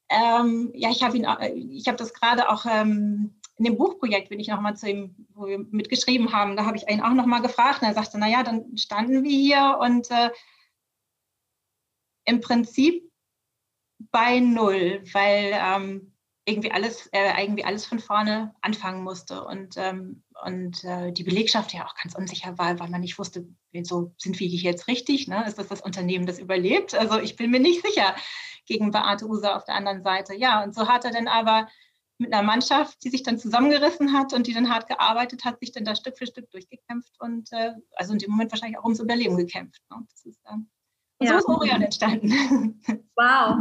ähm, 0.10 0.72
ja, 0.74 0.90
ich 0.90 1.04
habe 1.04 1.18
ihn, 1.18 1.28
das 1.98 2.14
gerade 2.14 2.50
auch 2.50 2.66
ähm, 2.66 3.40
in 3.58 3.66
dem 3.66 3.78
Buchprojekt, 3.78 4.31
wenn 4.31 4.40
ich 4.40 4.48
nochmal 4.48 4.76
zu 4.76 4.90
ihm, 4.90 5.28
wo 5.34 5.46
wir 5.46 5.60
mitgeschrieben 5.60 6.31
haben, 6.34 6.56
da 6.56 6.66
habe 6.66 6.78
ich 6.78 6.90
ihn 6.90 7.02
auch 7.02 7.14
nochmal 7.14 7.42
gefragt 7.42 7.81
und 7.81 7.88
er 7.88 7.94
sagte, 7.94 8.18
naja, 8.18 8.42
dann 8.42 8.78
standen 8.78 9.24
wir 9.24 9.31
hier 9.31 9.78
und 9.81 10.10
äh, 10.10 10.31
im 12.26 12.42
Prinzip 12.42 13.12
bei 14.12 14.40
null, 14.40 15.04
weil 15.12 15.52
ähm, 15.54 16.14
irgendwie 16.50 16.72
alles, 16.72 17.07
äh, 17.07 17.42
irgendwie 17.42 17.63
alles 17.63 17.86
von 17.86 18.00
vorne 18.00 18.54
anfangen 18.62 19.04
musste 19.04 19.44
und, 19.44 19.75
ähm, 19.78 20.24
und 20.46 20.84
äh, 20.84 21.12
die 21.12 21.24
Belegschaft 21.24 21.74
ja 21.74 21.86
auch 21.86 21.96
ganz 21.96 22.16
unsicher 22.16 22.57
war, 22.57 22.80
weil 22.80 22.90
man 22.90 23.01
nicht 23.01 23.19
wusste, 23.19 23.48
so 23.84 24.13
sind 24.18 24.40
wir 24.40 24.48
hier 24.48 24.60
jetzt 24.60 24.88
richtig, 24.88 25.28
ne? 25.28 25.46
ist 25.48 25.57
das 25.57 25.68
das 25.68 25.81
Unternehmen, 25.81 26.25
das 26.25 26.40
überlebt? 26.40 26.96
Also 26.96 27.19
ich 27.19 27.36
bin 27.36 27.51
mir 27.51 27.60
nicht 27.60 27.86
sicher 27.86 28.16
gegen 28.66 28.92
Beate 28.92 29.28
User 29.28 29.56
auf 29.56 29.66
der 29.66 29.75
anderen 29.75 30.04
Seite. 30.04 30.36
Ja, 30.36 30.63
und 30.63 30.75
so 30.75 30.88
hat 30.88 31.06
er 31.06 31.12
dann 31.12 31.28
aber 31.28 31.68
mit 32.19 32.34
einer 32.34 32.44
Mannschaft, 32.44 33.04
die 33.04 33.10
sich 33.10 33.24
dann 33.24 33.40
zusammengerissen 33.40 34.13
hat 34.13 34.34
und 34.34 34.46
die 34.46 34.54
dann 34.54 34.69
hart 34.69 34.88
gearbeitet 34.88 35.46
hat, 35.46 35.60
sich 35.60 35.72
dann 35.72 35.86
da 35.86 35.96
Stück 35.96 36.18
für 36.18 36.28
Stück 36.28 36.51
durchgekämpft 36.51 37.13
und 37.19 37.51
äh, 37.51 37.74
also 37.96 38.13
in 38.13 38.19
dem 38.19 38.31
Moment 38.31 38.51
wahrscheinlich 38.51 38.78
auch 38.78 38.84
ums 38.84 39.00
Überleben 39.00 39.38
gekämpft. 39.38 39.81
Ne? 39.90 40.06
Das 40.12 40.25
ist 40.25 40.42
dann 40.44 40.69
ja. 41.19 41.31
so 41.31 41.38
ist 41.38 41.45
Orion 41.48 41.82
entstanden. 41.82 42.82
Wow. 43.15 43.60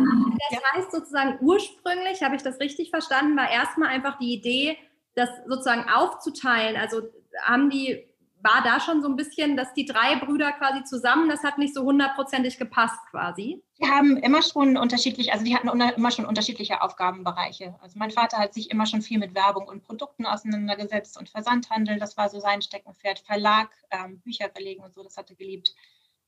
Das 0.50 0.60
ja. 0.60 0.72
heißt 0.72 0.92
sozusagen 0.92 1.38
ursprünglich, 1.40 2.22
habe 2.22 2.36
ich 2.36 2.42
das 2.42 2.60
richtig 2.60 2.90
verstanden, 2.90 3.36
war 3.36 3.50
erstmal 3.50 3.88
einfach 3.88 4.16
die 4.18 4.32
Idee, 4.32 4.78
das 5.16 5.30
sozusagen 5.48 5.90
aufzuteilen. 5.90 6.76
Also 6.76 7.02
haben 7.42 7.68
die, 7.68 8.06
war 8.40 8.62
da 8.62 8.78
schon 8.78 9.02
so 9.02 9.08
ein 9.08 9.16
bisschen, 9.16 9.56
dass 9.56 9.74
die 9.74 9.84
drei 9.84 10.14
Brüder 10.14 10.52
quasi 10.52 10.84
zusammen, 10.84 11.28
das 11.28 11.42
hat 11.42 11.58
nicht 11.58 11.74
so 11.74 11.82
hundertprozentig 11.82 12.56
gepasst 12.56 13.00
quasi? 13.10 13.60
Die 13.80 13.88
haben 13.88 14.16
immer 14.18 14.42
schon 14.42 14.76
unterschiedlich, 14.76 15.32
also 15.32 15.44
die 15.44 15.56
hatten 15.56 15.68
immer 15.68 16.10
schon 16.12 16.24
unterschiedliche 16.24 16.80
Aufgabenbereiche. 16.80 17.74
Also 17.80 17.98
mein 17.98 18.12
Vater 18.12 18.38
hat 18.38 18.54
sich 18.54 18.70
immer 18.70 18.86
schon 18.86 19.02
viel 19.02 19.18
mit 19.18 19.34
Werbung 19.34 19.66
und 19.66 19.82
Produkten 19.82 20.24
auseinandergesetzt 20.24 21.18
und 21.18 21.28
Versandhandel, 21.28 21.98
das 21.98 22.16
war 22.16 22.28
so 22.28 22.38
sein 22.38 22.62
Steckenpferd, 22.62 23.18
Verlag, 23.18 23.70
ähm, 23.90 24.20
Bücher 24.20 24.50
verlegen 24.50 24.84
und 24.84 24.94
so, 24.94 25.02
das 25.02 25.16
hatte 25.16 25.34
geliebt 25.34 25.74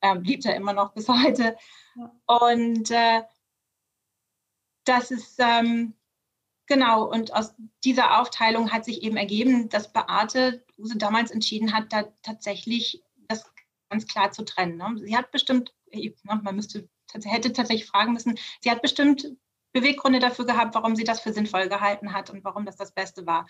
ähm, 0.03 0.23
liebt 0.23 0.45
er 0.45 0.57
immer 0.57 0.73
noch 0.73 0.93
bis 0.93 1.09
heute. 1.09 1.57
Und 2.27 2.91
äh, 2.91 3.23
das 4.85 5.11
ist 5.11 5.37
ähm, 5.39 5.95
genau, 6.67 7.05
und 7.05 7.35
aus 7.35 7.55
dieser 7.85 8.21
Aufteilung 8.21 8.73
hat 8.73 8.85
sich 8.85 9.03
eben 9.03 9.17
ergeben, 9.17 9.69
dass 9.69 9.93
Beate 9.93 10.65
Use 10.79 10.97
damals 10.97 11.31
entschieden 11.31 11.75
hat, 11.75 11.93
da 11.93 12.05
tatsächlich 12.23 13.03
das 13.29 13.45
ganz 13.91 14.07
klar 14.07 14.31
zu 14.31 14.45
trennen. 14.45 14.77
Ne? 14.77 15.01
Sie 15.05 15.17
hat 15.17 15.31
bestimmt, 15.31 15.75
ne, 15.93 16.15
man 16.25 16.57
müsste, 16.57 16.89
hätte 17.25 17.53
tatsächlich 17.53 17.87
fragen 17.87 18.13
müssen, 18.13 18.39
sie 18.61 18.71
hat 18.71 18.83
bestimmt 18.83 19.37
Beweggründe 19.73 20.19
dafür 20.19 20.47
gehabt, 20.47 20.75
warum 20.75 20.97
sie 20.97 21.05
das 21.05 21.21
für 21.21 21.33
sinnvoll 21.33 21.69
gehalten 21.69 22.13
hat 22.13 22.31
und 22.31 22.43
warum 22.45 22.65
das 22.65 22.77
das 22.77 22.93
Beste 22.93 23.27
war. 23.27 23.47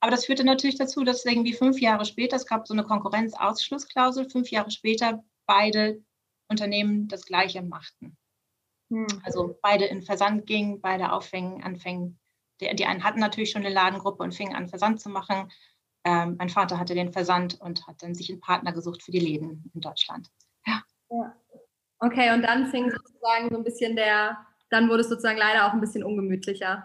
Aber 0.00 0.10
das 0.10 0.26
führte 0.26 0.44
natürlich 0.44 0.76
dazu, 0.76 1.04
dass 1.04 1.24
irgendwie 1.24 1.54
fünf 1.54 1.80
Jahre 1.80 2.04
später, 2.04 2.36
es 2.36 2.46
gab 2.46 2.66
so 2.66 2.74
eine 2.74 2.84
Konkurrenzausschlussklausel, 2.84 4.28
fünf 4.28 4.50
Jahre 4.50 4.70
später 4.70 5.24
beide 5.46 6.02
Unternehmen 6.48 7.08
das 7.08 7.24
Gleiche 7.26 7.62
machten. 7.62 8.16
Hm. 8.90 9.06
Also 9.24 9.58
beide 9.62 9.84
in 9.86 10.02
Versand 10.02 10.46
gingen, 10.46 10.80
beide 10.80 11.12
auffängen, 11.12 11.62
anfängen. 11.62 12.18
Die, 12.60 12.74
die, 12.76 12.86
einen 12.86 13.04
hatten 13.04 13.20
natürlich 13.20 13.50
schon 13.50 13.64
eine 13.64 13.74
Ladengruppe 13.74 14.22
und 14.22 14.34
fingen 14.34 14.54
an, 14.54 14.68
Versand 14.68 15.00
zu 15.00 15.08
machen. 15.08 15.50
Ähm, 16.04 16.36
mein 16.38 16.50
Vater 16.50 16.78
hatte 16.78 16.94
den 16.94 17.12
Versand 17.12 17.60
und 17.60 17.86
hat 17.86 18.02
dann 18.02 18.14
sich 18.14 18.30
einen 18.30 18.40
Partner 18.40 18.72
gesucht 18.72 19.02
für 19.02 19.10
die 19.10 19.20
Läden 19.20 19.70
in 19.74 19.80
Deutschland. 19.80 20.28
Ja. 20.66 20.82
ja. 21.10 21.34
Okay, 21.98 22.32
und 22.32 22.42
dann 22.42 22.66
fing 22.66 22.90
sozusagen 22.90 23.48
so 23.50 23.56
ein 23.56 23.64
bisschen 23.64 23.96
der, 23.96 24.36
dann 24.70 24.88
wurde 24.88 25.00
es 25.00 25.08
sozusagen 25.08 25.38
leider 25.38 25.66
auch 25.66 25.72
ein 25.72 25.80
bisschen 25.80 26.04
ungemütlicher. 26.04 26.84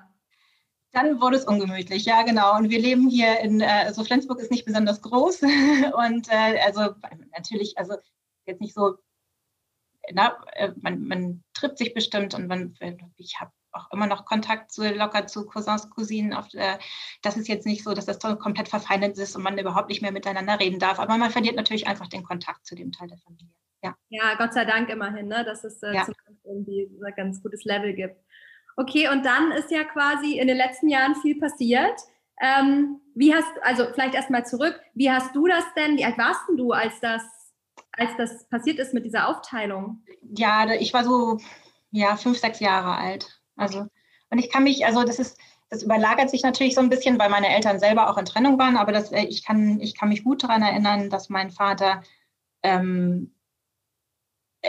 Dann 0.92 1.22
wurde 1.22 1.36
es 1.36 1.46
ungemütlich, 1.46 2.06
ja 2.06 2.24
genau. 2.24 2.58
Und 2.58 2.70
wir 2.70 2.80
leben 2.80 3.10
hier 3.10 3.40
in, 3.42 3.62
äh, 3.62 3.84
also 3.86 4.04
Flensburg 4.04 4.40
ist 4.40 4.50
nicht 4.50 4.66
besonders 4.66 5.02
groß 5.02 5.42
und 6.08 6.32
äh, 6.32 6.60
also 6.66 6.96
natürlich, 7.36 7.78
also 7.78 7.96
jetzt 8.50 8.62
nicht 8.62 8.74
so, 8.74 8.98
na, 10.12 10.38
äh, 10.54 10.72
man, 10.82 11.04
man 11.04 11.44
trifft 11.54 11.78
sich 11.78 11.94
bestimmt 11.94 12.34
und 12.34 12.48
man, 12.48 12.76
ich 13.18 13.40
habe 13.40 13.52
auch 13.72 13.92
immer 13.92 14.08
noch 14.08 14.26
Kontakt 14.26 14.72
zu, 14.72 14.88
locker 14.90 15.28
zu 15.28 15.46
Cousins, 15.46 15.90
Cousinen. 15.90 16.34
Auf, 16.34 16.54
äh, 16.54 16.78
das 17.22 17.38
ist 17.38 17.48
jetzt 17.48 17.66
nicht 17.66 17.84
so, 17.84 17.94
dass 17.94 18.06
das 18.06 18.20
komplett 18.20 18.68
verfeindet 18.68 19.18
ist 19.18 19.36
und 19.36 19.44
man 19.44 19.58
überhaupt 19.58 19.90
nicht 19.90 20.02
mehr 20.02 20.12
miteinander 20.12 20.60
reden 20.60 20.80
darf. 20.80 21.00
Aber 21.00 21.18
man 21.18 21.32
verliert 21.32 21.56
natürlich 21.56 21.88
einfach 21.88 22.08
den 22.08 22.24
Kontakt 22.24 22.66
zu 22.66 22.76
dem 22.76 22.92
Teil 22.92 23.08
der 23.08 23.20
Familie. 23.20 23.54
Ja, 23.84 23.96
ja 24.10 24.36
Gott 24.36 24.54
sei 24.54 24.66
Dank 24.66 24.90
immerhin, 24.90 25.28
ne? 25.28 25.46
dass 25.46 25.64
es 25.64 25.82
äh, 25.84 25.94
ja. 25.94 26.08
irgendwie 26.44 26.90
ein 27.06 27.14
ganz 27.16 27.42
gutes 27.42 27.64
Level 27.64 27.94
gibt. 27.94 28.18
Okay, 28.76 29.10
und 29.10 29.26
dann 29.26 29.52
ist 29.52 29.72
ja 29.72 29.84
quasi 29.84 30.40
in 30.40 30.48
den 30.48 30.58
letzten 30.58 30.90
Jahren 30.90 31.16
viel 31.16 31.40
passiert. 31.40 32.00
Ähm, 32.42 33.02
wie 33.16 33.36
hast, 33.36 33.52
also 33.62 33.86
vielleicht 33.94 34.16
erstmal 34.16 34.46
zurück, 34.46 34.80
wie 34.94 35.12
hast 35.12 35.36
du 35.36 35.46
das 35.48 35.66
denn, 35.76 35.98
wie 35.98 36.06
alt 36.06 36.18
warst 36.18 36.42
denn 36.48 36.56
du, 36.56 36.72
als 36.72 37.00
das, 37.02 37.22
als 37.92 38.12
das 38.18 38.48
passiert 38.50 38.80
ist 38.80 38.94
mit 38.94 39.06
dieser 39.06 39.28
Aufteilung? 39.28 40.04
Ja, 40.22 40.70
ich 40.72 40.94
war 40.94 41.04
so, 41.04 41.40
ja, 41.92 42.16
fünf, 42.16 42.38
sechs 42.38 42.60
Jahre 42.60 42.96
alt. 42.96 43.42
Also, 43.56 43.88
und 44.30 44.40
ich 44.40 44.52
kann 44.52 44.64
mich, 44.64 44.86
also 44.86 45.04
das 45.04 45.20
ist, 45.20 45.38
das 45.70 45.84
überlagert 45.84 46.30
sich 46.30 46.44
natürlich 46.44 46.76
so 46.76 46.82
ein 46.82 46.90
bisschen, 46.90 47.20
weil 47.20 47.30
meine 47.30 47.54
Eltern 47.54 47.80
selber 47.80 48.10
auch 48.10 48.18
in 48.18 48.26
Trennung 48.26 48.58
waren, 48.58 48.78
aber 48.78 48.92
das, 48.92 49.12
äh, 49.12 49.24
ich, 49.24 49.44
kann, 49.44 49.80
ich 49.82 49.98
kann 49.98 50.10
mich 50.10 50.24
gut 50.24 50.44
daran 50.44 50.62
erinnern, 50.62 51.10
dass 51.10 51.30
mein 51.30 51.52
Vater 51.52 52.02
ähm, 52.64 53.34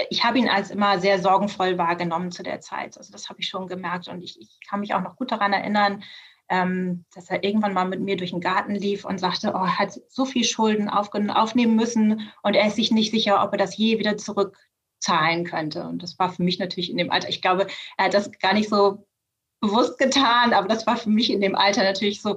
ich 0.08 0.24
habe 0.24 0.38
ihn 0.38 0.48
als 0.48 0.70
immer 0.70 1.00
sehr 1.00 1.20
sorgenvoll 1.20 1.76
wahrgenommen 1.76 2.30
zu 2.30 2.42
der 2.42 2.60
Zeit. 2.60 2.96
Also 2.96 3.12
das 3.12 3.28
habe 3.28 3.40
ich 3.40 3.48
schon 3.48 3.66
gemerkt 3.66 4.08
und 4.08 4.22
ich, 4.22 4.40
ich 4.40 4.60
kann 4.68 4.80
mich 4.80 4.94
auch 4.94 5.00
noch 5.00 5.16
gut 5.16 5.32
daran 5.32 5.52
erinnern, 5.52 6.04
ähm, 6.50 7.04
dass 7.14 7.30
er 7.30 7.42
irgendwann 7.42 7.72
mal 7.72 7.86
mit 7.86 8.00
mir 8.00 8.16
durch 8.16 8.30
den 8.30 8.40
Garten 8.40 8.74
lief 8.74 9.04
und 9.04 9.18
sagte, 9.18 9.52
oh, 9.54 9.64
er 9.64 9.78
hat 9.78 9.98
so 10.08 10.24
viel 10.24 10.44
Schulden 10.44 10.90
aufnehmen 10.90 11.76
müssen 11.76 12.30
und 12.42 12.54
er 12.54 12.66
ist 12.66 12.76
sich 12.76 12.90
nicht 12.90 13.12
sicher, 13.12 13.42
ob 13.42 13.52
er 13.52 13.58
das 13.58 13.76
je 13.76 13.98
wieder 13.98 14.16
zurückzahlen 14.16 15.44
könnte. 15.44 15.84
Und 15.84 16.02
das 16.02 16.18
war 16.18 16.30
für 16.32 16.42
mich 16.42 16.58
natürlich 16.58 16.90
in 16.90 16.98
dem 16.98 17.10
Alter, 17.10 17.28
ich 17.28 17.40
glaube, 17.40 17.68
er 17.96 18.06
hat 18.06 18.14
das 18.14 18.30
gar 18.38 18.52
nicht 18.52 18.68
so 18.68 19.06
bewusst 19.60 19.98
getan, 19.98 20.52
aber 20.52 20.68
das 20.68 20.86
war 20.86 20.96
für 20.96 21.10
mich 21.10 21.30
in 21.30 21.40
dem 21.40 21.54
Alter 21.54 21.84
natürlich 21.84 22.20
so, 22.20 22.36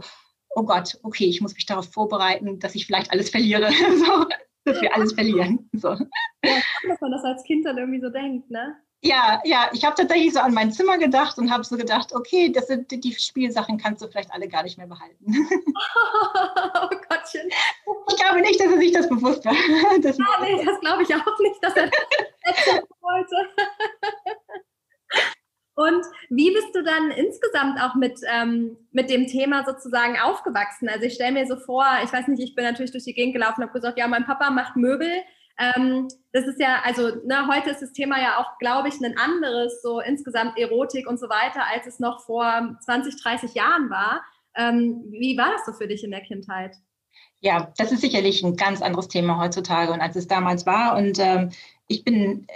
oh 0.55 0.63
Gott, 0.63 1.00
okay, 1.03 1.25
ich 1.25 1.41
muss 1.41 1.55
mich 1.55 1.65
darauf 1.65 1.91
vorbereiten, 1.91 2.60
dass 2.60 2.75
ich 2.75 2.86
vielleicht 2.86 3.12
alles 3.12 3.32
verliere. 3.32 3.72
so 4.05 4.25
dass 4.65 4.82
wir 4.82 4.96
alles 4.96 5.13
verlieren. 5.13 5.70
So. 5.74 5.89
Ja, 5.89 6.62
dass 6.88 7.01
man 7.01 7.12
das 7.12 7.24
als 7.24 7.43
Kind 7.43 7.65
dann 7.65 7.77
irgendwie 7.77 8.01
so 8.01 8.10
denkt, 8.10 8.50
ne? 8.50 8.75
Ja, 9.05 9.41
ja, 9.43 9.69
ich 9.74 9.83
habe 9.83 9.95
tatsächlich 9.98 10.31
so 10.31 10.39
an 10.39 10.53
mein 10.53 10.72
Zimmer 10.72 10.98
gedacht 10.98 11.38
und 11.38 11.51
habe 11.51 11.65
so 11.65 11.75
gedacht, 11.75 12.13
okay, 12.15 12.50
das 12.50 12.67
sind 12.67 12.89
die 12.89 13.13
Spielsachen 13.13 13.77
kannst 13.77 14.01
du 14.01 14.07
vielleicht 14.07 14.31
alle 14.31 14.48
gar 14.48 14.63
nicht 14.63 14.77
mehr 14.77 14.88
behalten. 14.88 15.25
oh 15.27 16.88
Gottchen. 17.10 17.50
Ich 18.10 18.15
glaube 18.15 18.39
nicht, 18.39 18.60
dass 18.62 18.72
er 18.72 18.77
sich 18.77 18.93
das 18.93 19.10
bewusst 19.10 19.43
war. 19.43 19.53
Das 20.01 20.17
ah, 20.19 20.41
nee, 20.41 20.63
das 20.63 20.79
glaube 20.79 21.03
ich 21.03 21.13
auch 21.13 21.39
nicht, 21.39 21.62
dass 21.62 21.75
er 21.75 21.88
das 21.88 22.81
wollte. 23.01 23.36
Und 25.75 26.05
wie 26.29 26.51
bist 26.51 26.74
du 26.74 26.83
dann 26.83 27.12
insgesamt 27.12 27.81
auch 27.81 27.95
mit, 27.95 28.19
ähm, 28.31 28.77
mit 28.91 29.10
dem 29.10 29.27
Thema 29.27 29.65
sozusagen 29.65 30.17
aufgewachsen? 30.17 30.88
Also 30.88 31.05
ich 31.05 31.15
stelle 31.15 31.33
mir 31.33 31.45
so 31.45 31.57
vor, 31.57 31.86
ich 32.03 32.13
weiß 32.13 32.27
nicht, 32.27 32.41
ich 32.41 32.55
bin 32.55 32.63
natürlich 32.63 32.91
durch 32.91 33.03
die 33.03 33.13
Gegend 33.13 33.33
gelaufen 33.33 33.55
und 33.57 33.63
habe 33.63 33.74
gesagt, 33.74 33.98
ja, 33.98 34.07
mein 34.07 34.25
Papa 34.25 34.50
macht 34.50 34.77
Möbel. 34.77 35.12
Ähm, 35.60 36.07
das 36.31 36.48
ist 36.48 36.60
ja, 36.60 36.81
also 36.83 37.10
ne, 37.25 37.48
heute 37.48 37.69
ist 37.69 37.81
das 37.81 37.93
Thema 37.93 38.19
ja 38.19 38.39
auch, 38.39 38.57
glaube 38.57 38.89
ich, 38.89 39.00
ein 39.00 39.17
anderes, 39.17 39.81
so 39.81 40.00
insgesamt 40.00 40.57
Erotik 40.57 41.07
und 41.07 41.19
so 41.19 41.29
weiter, 41.29 41.62
als 41.72 41.86
es 41.86 42.00
noch 42.00 42.22
vor 42.25 42.75
20, 42.83 43.22
30 43.22 43.53
Jahren 43.53 43.89
war. 43.89 44.22
Ähm, 44.55 45.03
wie 45.10 45.38
war 45.38 45.51
das 45.51 45.65
so 45.65 45.74
für 45.74 45.88
dich 45.88 46.03
in 46.03 46.12
der 46.12 46.22
Kindheit? 46.22 46.75
Ja, 47.39 47.72
das 47.77 47.91
ist 47.91 48.01
sicherlich 48.01 48.41
ein 48.43 48.55
ganz 48.55 48.81
anderes 48.81 49.10
Thema 49.10 49.39
heutzutage 49.39 49.91
und 49.91 50.01
als 50.01 50.15
es 50.15 50.27
damals 50.27 50.65
war. 50.65 50.95
Und 50.95 51.19
ähm, 51.19 51.51
ich 51.88 52.03
bin 52.03 52.48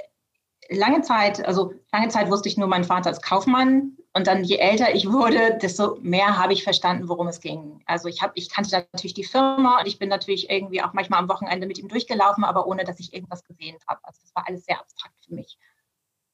lange 0.69 1.01
Zeit, 1.01 1.45
also 1.45 1.73
lange 1.91 2.07
Zeit 2.07 2.29
wusste 2.31 2.49
ich 2.49 2.57
nur 2.57 2.67
mein 2.67 2.83
Vater 2.83 3.09
als 3.09 3.21
Kaufmann. 3.21 3.97
Und 4.17 4.25
dann, 4.25 4.43
je 4.43 4.55
älter 4.55 4.95
ich 4.95 5.11
wurde, 5.11 5.59
desto 5.61 5.99
mehr 6.01 6.39
habe 6.39 6.51
ich 6.51 6.63
verstanden, 6.63 7.07
worum 7.07 7.27
es 7.27 7.39
ging. 7.39 7.83
Also 7.85 8.07
ich, 8.07 8.23
hab, 8.23 8.31
ich 8.33 8.49
kannte 8.49 8.71
natürlich 8.71 9.13
die 9.13 9.23
Firma 9.23 9.79
und 9.79 9.85
ich 9.85 9.99
bin 9.99 10.09
natürlich 10.09 10.49
irgendwie 10.49 10.81
auch 10.81 10.93
manchmal 10.93 11.19
am 11.19 11.29
Wochenende 11.29 11.67
mit 11.67 11.77
ihm 11.77 11.87
durchgelaufen, 11.87 12.43
aber 12.43 12.65
ohne, 12.65 12.83
dass 12.83 12.99
ich 12.99 13.13
irgendwas 13.13 13.43
gesehen 13.43 13.77
habe. 13.87 13.99
Also 14.01 14.19
das 14.23 14.33
war 14.33 14.47
alles 14.47 14.65
sehr 14.65 14.79
abstrakt 14.79 15.13
für 15.23 15.35
mich. 15.35 15.59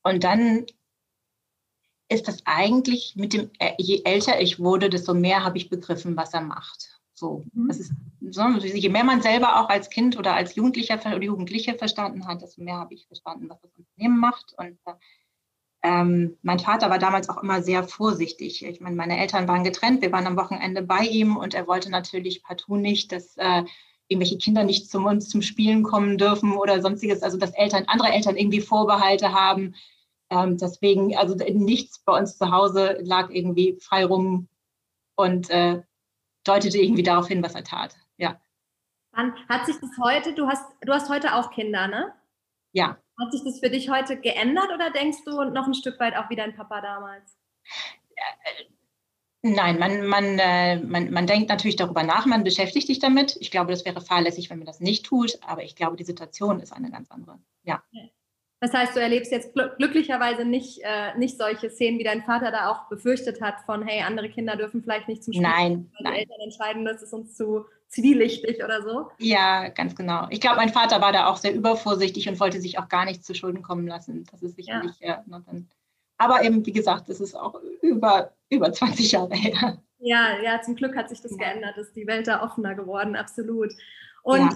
Und 0.01 0.23
dann 0.23 0.65
ist 2.07 2.29
das 2.29 2.37
eigentlich 2.45 3.17
mit 3.17 3.33
dem, 3.33 3.51
äh, 3.59 3.73
je 3.77 4.03
älter 4.05 4.39
ich 4.39 4.59
wurde, 4.59 4.89
desto 4.89 5.13
mehr 5.13 5.43
habe 5.43 5.57
ich 5.57 5.67
begriffen, 5.67 6.15
was 6.15 6.33
er 6.33 6.39
macht. 6.39 7.01
So, 7.13 7.43
mhm. 7.51 7.67
das 7.67 7.81
ist, 7.81 7.91
so, 8.29 8.47
je 8.47 8.87
mehr 8.87 9.03
man 9.03 9.21
selber 9.21 9.59
auch 9.59 9.67
als 9.67 9.89
Kind 9.89 10.17
oder 10.17 10.33
als 10.35 10.55
Jugendlicher 10.55 11.01
oder 11.05 11.21
Jugendliche 11.21 11.73
verstanden 11.73 12.27
hat, 12.27 12.41
desto 12.41 12.63
mehr 12.63 12.77
habe 12.77 12.93
ich 12.93 13.07
verstanden, 13.07 13.49
was 13.49 13.59
das 13.59 13.75
Unternehmen 13.75 14.19
macht. 14.21 14.53
Und 14.57 14.79
ähm, 15.83 16.37
mein 16.41 16.59
Vater 16.59 16.89
war 16.89 16.97
damals 16.97 17.29
auch 17.29 17.43
immer 17.43 17.61
sehr 17.61 17.83
vorsichtig. 17.83 18.65
Ich 18.65 18.79
meine, 18.79 18.95
meine 18.95 19.19
Eltern 19.19 19.49
waren 19.49 19.65
getrennt, 19.65 20.01
wir 20.01 20.13
waren 20.13 20.25
am 20.25 20.37
Wochenende 20.37 20.81
bei 20.81 21.01
ihm 21.01 21.35
und 21.35 21.53
er 21.53 21.67
wollte 21.67 21.91
natürlich 21.91 22.41
partout 22.41 22.77
nicht, 22.77 23.11
dass 23.11 23.35
äh, 23.35 23.63
irgendwelche 24.07 24.37
Kinder 24.37 24.63
nicht 24.63 24.89
zu 24.89 24.99
uns 24.99 25.27
zum 25.27 25.41
Spielen 25.41 25.83
kommen 25.83 26.17
dürfen 26.17 26.53
oder 26.53 26.81
sonstiges, 26.81 27.21
also 27.21 27.37
dass 27.37 27.51
Eltern, 27.51 27.83
andere 27.87 28.09
Eltern 28.09 28.37
irgendwie 28.37 28.61
Vorbehalte 28.61 29.33
haben. 29.33 29.75
Ähm, 30.29 30.57
deswegen, 30.57 31.17
also 31.17 31.35
nichts 31.35 31.99
bei 31.99 32.17
uns 32.17 32.37
zu 32.37 32.49
Hause 32.49 32.99
lag 33.01 33.29
irgendwie 33.29 33.77
frei 33.81 34.05
rum 34.05 34.47
und 35.15 35.49
äh, 35.49 35.81
deutete 36.45 36.77
irgendwie 36.77 37.03
darauf 37.03 37.27
hin, 37.27 37.43
was 37.43 37.55
er 37.55 37.65
tat. 37.65 37.97
Ja. 38.17 38.39
Wann 39.11 39.33
hat 39.49 39.65
sich 39.65 39.75
das 39.81 39.91
heute, 40.01 40.33
du 40.33 40.47
hast, 40.47 40.63
du 40.81 40.93
hast 40.93 41.09
heute 41.09 41.35
auch 41.35 41.51
Kinder, 41.51 41.87
ne? 41.87 42.13
Ja. 42.71 42.97
Hat 43.19 43.31
sich 43.31 43.43
das 43.43 43.59
für 43.59 43.69
dich 43.69 43.89
heute 43.89 44.19
geändert 44.19 44.69
oder 44.73 44.89
denkst 44.89 45.23
du 45.25 45.43
noch 45.43 45.67
ein 45.67 45.73
Stück 45.73 45.99
weit 45.99 46.15
auch 46.15 46.29
wie 46.29 46.35
dein 46.35 46.55
Papa 46.55 46.81
damals? 46.81 47.37
Äh, 48.15 48.63
nein, 49.43 49.77
man, 49.77 50.07
man, 50.07 50.39
äh, 50.39 50.79
man, 50.79 51.11
man 51.11 51.27
denkt 51.27 51.49
natürlich 51.49 51.75
darüber 51.75 52.03
nach, 52.03 52.25
man 52.25 52.43
beschäftigt 52.43 52.87
sich 52.87 52.99
damit. 52.99 53.37
Ich 53.39 53.51
glaube, 53.51 53.71
das 53.71 53.85
wäre 53.85 54.01
fahrlässig, 54.01 54.49
wenn 54.49 54.57
man 54.57 54.65
das 54.65 54.79
nicht 54.79 55.05
tut, 55.05 55.37
aber 55.45 55.63
ich 55.63 55.75
glaube, 55.75 55.95
die 55.95 56.03
Situation 56.03 56.59
ist 56.59 56.73
eine 56.73 56.89
ganz 56.89 57.11
andere. 57.11 57.37
Ja. 57.63 57.83
Das 58.63 58.73
heißt, 58.73 58.95
du 58.95 59.01
erlebst 59.01 59.31
jetzt 59.31 59.53
gl 59.53 59.75
glücklicherweise 59.77 60.45
nicht, 60.45 60.79
äh, 60.83 61.17
nicht 61.17 61.37
solche 61.37 61.69
Szenen, 61.69 61.99
wie 61.99 62.05
dein 62.05 62.23
Vater 62.23 62.49
da 62.49 62.71
auch 62.71 62.87
befürchtet 62.87 63.41
hat, 63.41 63.59
von 63.65 63.85
hey, 63.85 64.01
andere 64.01 64.29
Kinder 64.29 64.55
dürfen 64.55 64.81
vielleicht 64.81 65.09
nicht 65.09 65.21
zum 65.21 65.33
Spiel, 65.33 65.43
nein, 65.43 65.91
weil 65.93 66.03
nein. 66.03 66.13
die 66.13 66.19
Eltern 66.21 66.39
entscheiden, 66.39 66.85
das 66.85 67.01
ist 67.03 67.13
uns 67.13 67.35
zu 67.35 67.65
zwielichtig 67.93 68.63
oder 68.63 68.81
so. 68.81 69.09
Ja, 69.19 69.69
ganz 69.69 69.95
genau. 69.95 70.27
Ich 70.29 70.41
glaube, 70.41 70.57
mein 70.57 70.69
Vater 70.69 71.01
war 71.01 71.11
da 71.11 71.27
auch 71.27 71.37
sehr 71.37 71.53
übervorsichtig 71.53 72.27
und 72.27 72.39
wollte 72.39 72.59
sich 72.59 72.79
auch 72.79 72.89
gar 72.89 73.05
nicht 73.05 73.23
zu 73.23 73.35
Schulden 73.35 73.61
kommen 73.61 73.87
lassen. 73.87 74.25
Das 74.31 74.41
ist 74.41 74.55
sicherlich, 74.55 74.93
ja. 74.99 75.23
ja 75.25 75.41
aber 76.17 76.43
eben, 76.43 76.65
wie 76.65 76.71
gesagt, 76.71 77.09
das 77.09 77.19
ist 77.19 77.35
auch 77.35 77.59
über, 77.81 78.31
über 78.49 78.71
20 78.71 79.11
Jahre 79.11 79.35
her. 79.35 79.77
Ja, 79.99 80.39
ja, 80.41 80.61
zum 80.61 80.75
Glück 80.75 80.95
hat 80.95 81.09
sich 81.09 81.21
das 81.21 81.31
ja. 81.31 81.37
geändert, 81.37 81.77
ist 81.77 81.95
die 81.95 82.07
Welt 82.07 82.27
da 82.27 82.43
offener 82.43 82.75
geworden, 82.75 83.15
absolut. 83.15 83.73
Und. 84.23 84.55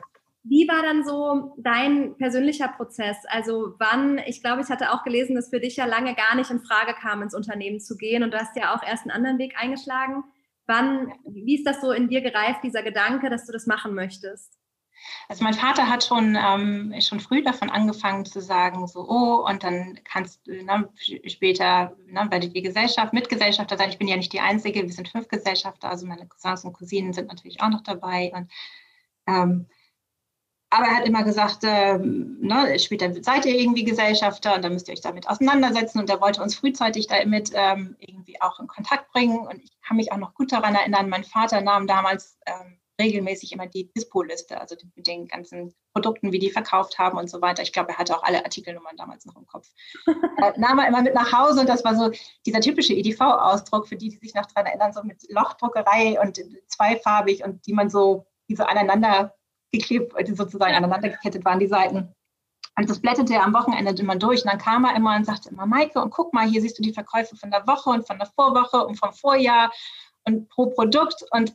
Wie 0.49 0.65
war 0.69 0.81
dann 0.81 1.03
so 1.03 1.55
dein 1.57 2.15
persönlicher 2.15 2.69
Prozess? 2.69 3.17
Also 3.27 3.73
wann, 3.79 4.17
ich 4.19 4.41
glaube, 4.41 4.61
ich 4.61 4.69
hatte 4.69 4.93
auch 4.93 5.03
gelesen, 5.03 5.35
dass 5.35 5.49
für 5.49 5.59
dich 5.59 5.75
ja 5.75 5.85
lange 5.85 6.15
gar 6.15 6.35
nicht 6.35 6.49
in 6.49 6.61
Frage 6.61 6.93
kam, 6.93 7.21
ins 7.21 7.35
Unternehmen 7.35 7.81
zu 7.81 7.97
gehen 7.97 8.23
und 8.23 8.31
du 8.31 8.39
hast 8.39 8.55
ja 8.55 8.73
auch 8.73 8.81
erst 8.81 9.03
einen 9.03 9.11
anderen 9.11 9.39
Weg 9.39 9.55
eingeschlagen. 9.61 10.23
Wann, 10.67 11.13
wie 11.25 11.55
ist 11.55 11.65
das 11.65 11.81
so 11.81 11.91
in 11.91 12.09
dir 12.09 12.21
gereift, 12.21 12.63
dieser 12.63 12.83
Gedanke, 12.83 13.29
dass 13.29 13.45
du 13.45 13.53
das 13.53 13.67
machen 13.67 13.93
möchtest? 13.93 14.57
Also 15.29 15.43
mein 15.43 15.53
Vater 15.53 15.89
hat 15.89 16.03
schon, 16.03 16.37
ähm, 16.39 16.93
schon 17.01 17.19
früh 17.19 17.43
davon 17.43 17.69
angefangen 17.69 18.25
zu 18.25 18.41
sagen, 18.41 18.87
so, 18.87 19.07
oh, 19.07 19.45
und 19.47 19.63
dann 19.63 19.99
kannst 20.03 20.45
du 20.47 20.63
ne, 20.63 20.89
später 21.25 21.95
ne, 22.07 22.27
werdet 22.29 22.55
ihr 22.55 22.61
Gesellschaft, 22.61 23.13
Mitgesellschafter 23.13 23.77
sein. 23.77 23.89
Ich 23.89 23.97
bin 23.97 24.07
ja 24.07 24.17
nicht 24.17 24.33
die 24.33 24.39
Einzige, 24.39 24.81
wir 24.81 24.91
sind 24.91 25.09
fünf 25.09 25.27
Gesellschafter, 25.27 25.89
also 25.89 26.05
meine 26.05 26.27
Cousins 26.27 26.63
und 26.65 26.73
Cousinen 26.73 27.13
sind 27.13 27.27
natürlich 27.27 27.61
auch 27.61 27.69
noch 27.69 27.83
dabei. 27.83 28.31
Und 28.33 28.51
ähm, 29.27 29.67
aber 30.69 30.85
er 30.85 30.95
hat 30.97 31.05
immer 31.07 31.23
gesagt, 31.23 31.59
ähm, 31.63 32.37
ne, 32.41 32.77
später 32.77 33.13
seid 33.23 33.45
ihr 33.45 33.57
irgendwie 33.57 33.85
Gesellschafter 33.85 34.55
und 34.55 34.63
dann 34.63 34.73
müsst 34.73 34.89
ihr 34.89 34.93
euch 34.93 35.01
damit 35.01 35.29
auseinandersetzen. 35.29 35.99
Und 35.99 36.09
er 36.09 36.19
wollte 36.19 36.41
uns 36.41 36.55
frühzeitig 36.55 37.07
damit 37.07 37.51
ähm, 37.53 37.95
irgendwie 37.99 38.41
auch 38.41 38.59
in 38.59 38.67
Kontakt 38.67 39.11
bringen. 39.13 39.39
Und 39.39 39.63
ich 39.63 39.71
kann 39.85 39.97
mich 39.97 40.11
auch 40.11 40.17
noch 40.17 40.33
gut 40.33 40.51
daran 40.51 40.75
erinnern, 40.75 41.09
mein 41.09 41.23
Vater 41.23 41.61
nahm 41.61 41.87
damals 41.87 42.37
ähm, 42.45 42.79
regelmäßig 42.99 43.53
immer 43.53 43.67
die 43.67 43.91
Dispo-Liste, 43.93 44.59
also 44.59 44.75
mit 44.95 45.07
den 45.07 45.27
ganzen 45.27 45.73
Produkten, 45.93 46.31
wie 46.31 46.39
die 46.39 46.51
verkauft 46.51 46.99
haben 46.99 47.17
und 47.17 47.29
so 47.29 47.41
weiter. 47.41 47.61
Ich 47.63 47.71
glaube, 47.71 47.91
er 47.91 47.97
hatte 47.97 48.17
auch 48.17 48.23
alle 48.23 48.43
Artikelnummern 48.43 48.97
damals 48.97 49.25
noch 49.25 49.37
im 49.37 49.45
Kopf. 49.45 49.69
äh, 50.07 50.53
nahm 50.57 50.79
er 50.79 50.87
immer 50.87 51.01
mit 51.01 51.13
nach 51.13 51.31
Hause 51.31 51.61
und 51.61 51.69
das 51.69 51.85
war 51.85 51.95
so 51.95 52.11
dieser 52.45 52.59
typische 52.59 52.93
EDV-Ausdruck, 52.93 53.87
für 53.87 53.95
die, 53.95 54.09
die 54.09 54.17
sich 54.17 54.33
noch 54.33 54.47
daran 54.47 54.65
erinnern, 54.65 54.91
so 54.91 55.03
mit 55.03 55.21
Lochdruckerei 55.29 56.19
und 56.19 56.41
zweifarbig 56.67 57.43
und 57.43 57.65
die 57.67 57.73
man 57.73 57.89
so, 57.89 58.25
die 58.49 58.55
so 58.55 58.63
aneinander 58.63 59.36
geklebt, 59.71 60.13
sozusagen 60.35 60.75
aneinander 60.75 61.09
gekettet 61.09 61.45
waren, 61.45 61.59
die 61.59 61.67
Seiten. 61.67 62.13
Und 62.77 62.89
das 62.89 62.99
blätterte 62.99 63.33
er 63.33 63.43
am 63.43 63.53
Wochenende 63.53 63.99
immer 63.99 64.15
durch. 64.15 64.43
Und 64.43 64.51
dann 64.51 64.59
kam 64.59 64.85
er 64.85 64.95
immer 64.95 65.15
und 65.15 65.25
sagte 65.25 65.49
immer, 65.49 65.65
Maike, 65.65 65.99
und 65.99 66.11
guck 66.11 66.33
mal, 66.33 66.47
hier 66.47 66.61
siehst 66.61 66.77
du 66.77 66.83
die 66.83 66.93
Verkäufe 66.93 67.35
von 67.35 67.49
der 67.49 67.65
Woche 67.65 67.89
und 67.89 68.05
von 68.05 68.19
der 68.19 68.27
Vorwoche 68.27 68.85
und 68.85 68.95
vom 68.95 69.13
Vorjahr 69.13 69.71
und 70.25 70.47
pro 70.49 70.67
Produkt. 70.67 71.25
Und 71.31 71.53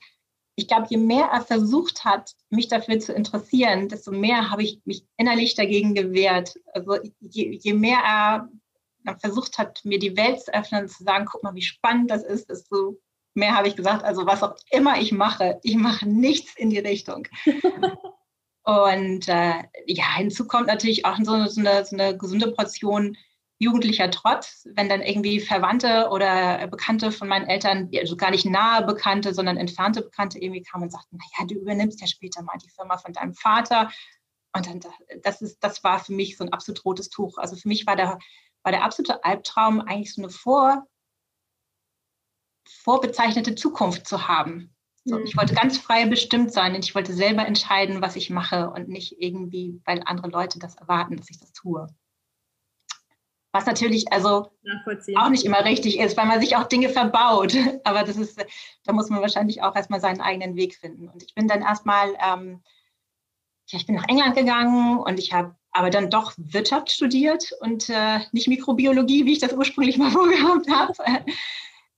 ich 0.56 0.66
glaube, 0.66 0.86
je 0.90 0.96
mehr 0.96 1.26
er 1.26 1.42
versucht 1.42 2.04
hat, 2.04 2.32
mich 2.50 2.68
dafür 2.68 2.98
zu 2.98 3.12
interessieren, 3.12 3.88
desto 3.88 4.10
mehr 4.10 4.50
habe 4.50 4.64
ich 4.64 4.80
mich 4.84 5.06
innerlich 5.16 5.54
dagegen 5.54 5.94
gewehrt. 5.94 6.58
Also 6.72 6.98
je, 7.20 7.56
je 7.62 7.72
mehr 7.72 7.98
er 7.98 8.48
versucht 9.20 9.58
hat, 9.58 9.80
mir 9.84 10.00
die 10.00 10.16
Welt 10.16 10.42
zu 10.42 10.52
öffnen 10.52 10.82
und 10.82 10.88
zu 10.88 11.04
sagen, 11.04 11.26
guck 11.30 11.42
mal, 11.44 11.54
wie 11.54 11.62
spannend 11.62 12.10
das 12.10 12.24
ist, 12.24 12.50
desto 12.50 12.98
mehr 13.34 13.56
habe 13.56 13.68
ich 13.68 13.76
gesagt, 13.76 14.04
also 14.04 14.26
was 14.26 14.42
auch 14.42 14.56
immer 14.70 15.00
ich 15.00 15.12
mache, 15.12 15.60
ich 15.62 15.76
mache 15.76 16.08
nichts 16.08 16.56
in 16.56 16.70
die 16.70 16.78
Richtung. 16.78 17.26
und 18.64 19.28
äh, 19.28 19.54
ja, 19.86 20.16
hinzu 20.16 20.46
kommt 20.46 20.66
natürlich 20.66 21.04
auch 21.04 21.16
so, 21.18 21.46
so, 21.46 21.60
eine, 21.60 21.84
so 21.84 21.96
eine 21.96 22.16
gesunde 22.16 22.52
Portion 22.52 23.16
jugendlicher 23.62 24.10
Trotz, 24.10 24.66
wenn 24.74 24.88
dann 24.88 25.02
irgendwie 25.02 25.38
Verwandte 25.38 26.08
oder 26.10 26.66
Bekannte 26.66 27.12
von 27.12 27.28
meinen 27.28 27.46
Eltern, 27.46 27.88
also 27.96 28.16
gar 28.16 28.32
nicht 28.32 28.44
nahe 28.44 28.84
Bekannte, 28.84 29.32
sondern 29.32 29.56
entfernte 29.56 30.02
Bekannte 30.02 30.40
irgendwie 30.40 30.62
kamen 30.62 30.84
und 30.84 30.90
sagten, 30.90 31.16
naja, 31.16 31.46
du 31.46 31.54
übernimmst 31.54 32.00
ja 32.00 32.08
später 32.08 32.42
mal 32.42 32.58
die 32.58 32.70
Firma 32.70 32.98
von 32.98 33.12
deinem 33.12 33.34
Vater. 33.34 33.90
Und 34.54 34.66
dann, 34.66 34.80
das 35.22 35.42
ist, 35.42 35.62
das 35.62 35.84
war 35.84 36.00
für 36.00 36.12
mich 36.12 36.36
so 36.36 36.44
ein 36.44 36.52
absolut 36.52 36.84
rotes 36.84 37.08
Tuch. 37.08 37.38
Also 37.38 37.54
für 37.54 37.68
mich 37.68 37.86
war 37.86 37.94
der, 37.94 38.18
war 38.64 38.72
der 38.72 38.82
absolute 38.82 39.24
Albtraum 39.24 39.80
eigentlich 39.80 40.12
so 40.12 40.22
eine 40.22 40.30
vor, 40.30 40.84
vorbezeichnete 42.82 43.54
Zukunft 43.54 44.06
zu 44.06 44.28
haben. 44.28 44.74
So, 45.04 45.18
mhm. 45.18 45.24
Ich 45.24 45.36
wollte 45.36 45.54
ganz 45.54 45.78
frei 45.78 46.06
bestimmt 46.06 46.52
sein 46.52 46.74
und 46.74 46.84
ich 46.84 46.94
wollte 46.94 47.12
selber 47.12 47.46
entscheiden, 47.46 48.02
was 48.02 48.16
ich 48.16 48.30
mache 48.30 48.70
und 48.70 48.88
nicht 48.88 49.16
irgendwie, 49.18 49.80
weil 49.84 50.02
andere 50.04 50.28
Leute 50.28 50.58
das 50.58 50.76
erwarten, 50.76 51.16
dass 51.16 51.30
ich 51.30 51.40
das 51.40 51.52
tue. 51.52 51.88
Was 53.52 53.66
natürlich 53.66 54.10
also 54.12 54.50
auch 55.16 55.28
nicht 55.28 55.44
immer 55.44 55.64
richtig 55.64 55.98
ist, 55.98 56.16
weil 56.16 56.26
man 56.26 56.40
sich 56.40 56.56
auch 56.56 56.64
Dinge 56.64 56.88
verbaut. 56.88 57.54
Aber 57.84 58.02
das 58.02 58.16
ist, 58.16 58.42
da 58.84 58.92
muss 58.92 59.10
man 59.10 59.20
wahrscheinlich 59.20 59.62
auch 59.62 59.76
erstmal 59.76 60.00
seinen 60.00 60.20
eigenen 60.20 60.56
Weg 60.56 60.76
finden. 60.76 61.08
Und 61.08 61.22
ich 61.22 61.34
bin 61.34 61.48
dann 61.48 61.62
erstmal, 61.62 62.14
ähm, 62.24 62.62
ja, 63.66 63.78
ich 63.78 63.86
bin 63.86 63.96
nach 63.96 64.08
England 64.08 64.36
gegangen 64.36 64.98
und 64.98 65.18
ich 65.18 65.32
habe 65.32 65.54
aber 65.72 65.90
dann 65.90 66.10
doch 66.10 66.34
Wirtschaft 66.36 66.90
studiert 66.90 67.50
und 67.60 67.88
äh, 67.88 68.20
nicht 68.32 68.48
Mikrobiologie, 68.48 69.24
wie 69.26 69.32
ich 69.32 69.38
das 69.38 69.52
ursprünglich 69.52 69.96
mal 69.98 70.10
vorgehabt 70.10 70.70
habe. 70.70 71.24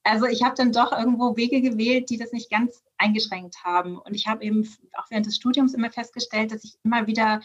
Also 0.04 0.26
ich 0.26 0.42
habe 0.42 0.54
dann 0.54 0.72
doch 0.72 0.92
irgendwo 0.92 1.36
Wege 1.36 1.60
gewählt, 1.60 2.10
die 2.10 2.18
das 2.18 2.32
nicht 2.32 2.50
ganz 2.50 2.84
eingeschränkt 2.98 3.64
haben. 3.64 3.98
Und 3.98 4.14
ich 4.14 4.26
habe 4.26 4.44
eben 4.44 4.68
auch 4.94 5.10
während 5.10 5.26
des 5.26 5.36
Studiums 5.36 5.74
immer 5.74 5.90
festgestellt, 5.90 6.52
dass 6.52 6.64
ich 6.64 6.76
immer 6.84 7.06
wieder 7.06 7.40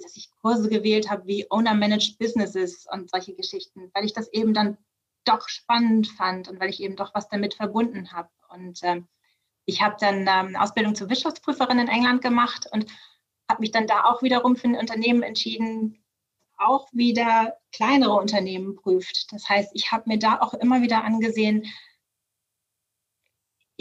dass 0.00 0.16
ich 0.16 0.30
Kurse 0.40 0.68
gewählt 0.68 1.10
habe 1.10 1.26
wie 1.26 1.46
Owner-Managed 1.50 2.18
Businesses 2.18 2.86
und 2.90 3.10
solche 3.10 3.34
Geschichten, 3.34 3.90
weil 3.92 4.04
ich 4.04 4.12
das 4.12 4.32
eben 4.32 4.54
dann 4.54 4.78
doch 5.24 5.48
spannend 5.48 6.08
fand 6.08 6.48
und 6.48 6.58
weil 6.60 6.70
ich 6.70 6.82
eben 6.82 6.96
doch 6.96 7.14
was 7.14 7.28
damit 7.28 7.54
verbunden 7.54 8.12
habe. 8.12 8.30
Und 8.48 8.80
ähm, 8.82 9.06
ich 9.64 9.82
habe 9.82 9.96
dann 10.00 10.26
ähm, 10.26 10.56
Ausbildung 10.56 10.94
zur 10.94 11.08
Wirtschaftsprüferin 11.08 11.78
in 11.78 11.88
England 11.88 12.22
gemacht 12.22 12.66
und 12.72 12.90
habe 13.48 13.60
mich 13.60 13.70
dann 13.70 13.86
da 13.86 14.04
auch 14.04 14.22
wiederum 14.22 14.56
für 14.56 14.68
ein 14.68 14.76
Unternehmen 14.76 15.22
entschieden, 15.22 16.01
auch 16.58 16.88
wieder 16.92 17.56
kleinere 17.72 18.14
Unternehmen 18.14 18.76
prüft. 18.76 19.32
Das 19.32 19.48
heißt, 19.48 19.70
ich 19.74 19.92
habe 19.92 20.04
mir 20.06 20.18
da 20.18 20.40
auch 20.40 20.54
immer 20.54 20.82
wieder 20.82 21.04
angesehen, 21.04 21.64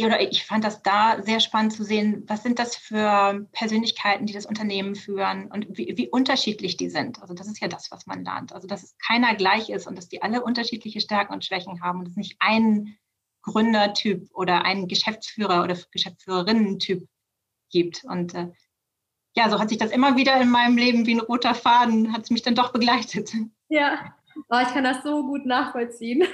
oder 0.05 0.21
ich 0.21 0.45
fand 0.45 0.63
das 0.63 0.81
da 0.81 1.21
sehr 1.21 1.39
spannend 1.39 1.73
zu 1.73 1.83
sehen, 1.83 2.23
was 2.27 2.43
sind 2.43 2.59
das 2.59 2.75
für 2.75 3.47
Persönlichkeiten, 3.51 4.25
die 4.25 4.33
das 4.33 4.45
Unternehmen 4.45 4.95
führen 4.95 5.51
und 5.51 5.67
wie, 5.77 5.93
wie, 5.97 6.09
unterschiedlich 6.09 6.77
die 6.77 6.89
sind. 6.89 7.21
Also 7.21 7.33
das 7.33 7.47
ist 7.47 7.59
ja 7.59 7.67
das, 7.67 7.91
was 7.91 8.05
man 8.07 8.23
lernt. 8.23 8.53
Also 8.53 8.67
dass 8.67 8.83
es 8.83 8.97
keiner 8.97 9.35
gleich 9.35 9.69
ist 9.69 9.87
und 9.87 9.97
dass 9.97 10.09
die 10.09 10.21
alle 10.21 10.43
unterschiedliche 10.43 11.01
Stärken 11.01 11.33
und 11.33 11.45
Schwächen 11.45 11.81
haben 11.81 11.99
und 11.99 12.07
es 12.07 12.15
nicht 12.15 12.37
einen 12.39 12.97
Gründertyp 13.43 14.29
oder 14.33 14.65
einen 14.65 14.87
Geschäftsführer 14.87 15.63
oder 15.63 15.77
Geschäftsführerinnen-Typ 15.91 17.07
gibt. 17.69 18.03
Und 18.03 18.33
äh, 18.33 18.51
ja, 19.35 19.49
so 19.49 19.59
hat 19.59 19.69
sich 19.69 19.77
das 19.77 19.91
immer 19.91 20.15
wieder 20.15 20.39
in 20.39 20.49
meinem 20.49 20.77
Leben 20.77 21.05
wie 21.05 21.15
ein 21.15 21.21
roter 21.21 21.55
Faden, 21.55 22.13
hat 22.13 22.23
es 22.23 22.31
mich 22.31 22.41
dann 22.41 22.55
doch 22.55 22.71
begleitet. 22.73 23.31
Ja, 23.69 24.13
oh, 24.49 24.59
ich 24.61 24.73
kann 24.73 24.83
das 24.83 25.03
so 25.03 25.23
gut 25.23 25.45
nachvollziehen. 25.45 26.27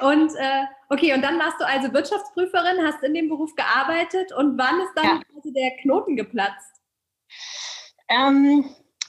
Und 0.00 0.34
äh, 0.34 0.64
okay, 0.88 1.14
und 1.14 1.22
dann 1.22 1.38
warst 1.38 1.60
du 1.60 1.66
also 1.66 1.92
Wirtschaftsprüferin, 1.92 2.84
hast 2.84 3.04
in 3.04 3.14
dem 3.14 3.28
Beruf 3.28 3.54
gearbeitet 3.54 4.32
und 4.32 4.58
wann 4.58 4.80
ist 4.80 4.92
dann 4.96 5.04
ja. 5.04 5.20
quasi 5.32 5.52
der 5.52 5.76
Knoten 5.82 6.16
geplatzt? 6.16 6.80
Ähm, 8.08 8.68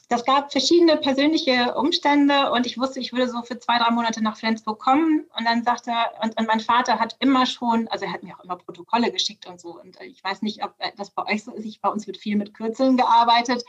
das 0.10 0.26
gab 0.26 0.52
verschiedene 0.52 0.98
persönliche 0.98 1.76
Umstände 1.76 2.52
und 2.52 2.66
ich 2.66 2.78
wusste, 2.78 3.00
ich 3.00 3.14
würde 3.14 3.30
so 3.30 3.42
für 3.42 3.58
zwei, 3.60 3.78
drei 3.78 3.90
Monate 3.92 4.22
nach 4.22 4.38
Flensburg 4.38 4.80
kommen. 4.80 5.26
Und 5.38 5.46
dann 5.46 5.64
sagte 5.64 5.92
er, 5.92 6.12
und, 6.24 6.38
und, 6.38 6.48
mein 6.48 6.60
Vater 6.60 7.00
hat 7.00 7.16
immer 7.20 7.46
schon, 7.46 7.88
also 7.88 8.06
er 8.06 8.14
hat 8.14 8.24
mir 8.24 8.36
auch 8.36 8.44
immer 8.44 8.58
Protokolle 8.58 9.12
geschickt 9.12 9.48
und 9.48 9.60
so. 9.60 9.80
Und 9.80 10.00
ich 10.02 10.24
weiß 10.24 10.42
nicht, 10.42 10.64
ob 10.64 10.76
das 10.98 11.12
bei 11.12 11.26
euch 11.26 11.44
so 11.44 11.54
ist. 11.54 11.66
Ich, 11.66 11.82
bei 11.82 11.90
uns 11.90 12.06
wird 12.06 12.18
viel 12.18 12.36
mit 12.36 12.54
Kürzeln 12.54 12.98
gearbeitet. 12.98 13.64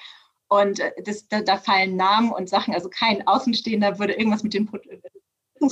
Und 0.48 0.80
äh, 0.80 0.92
das, 1.02 1.28
da, 1.28 1.40
da, 1.40 1.56
fallen 1.56 1.96
Namen 1.96 2.32
und 2.32 2.48
Sachen. 2.48 2.74
Also 2.74 2.88
kein 2.90 3.26
Außenstehender 3.26 3.98
würde 3.98 4.14
irgendwas 4.14 4.42
mit 4.42 4.54
den 4.54 4.68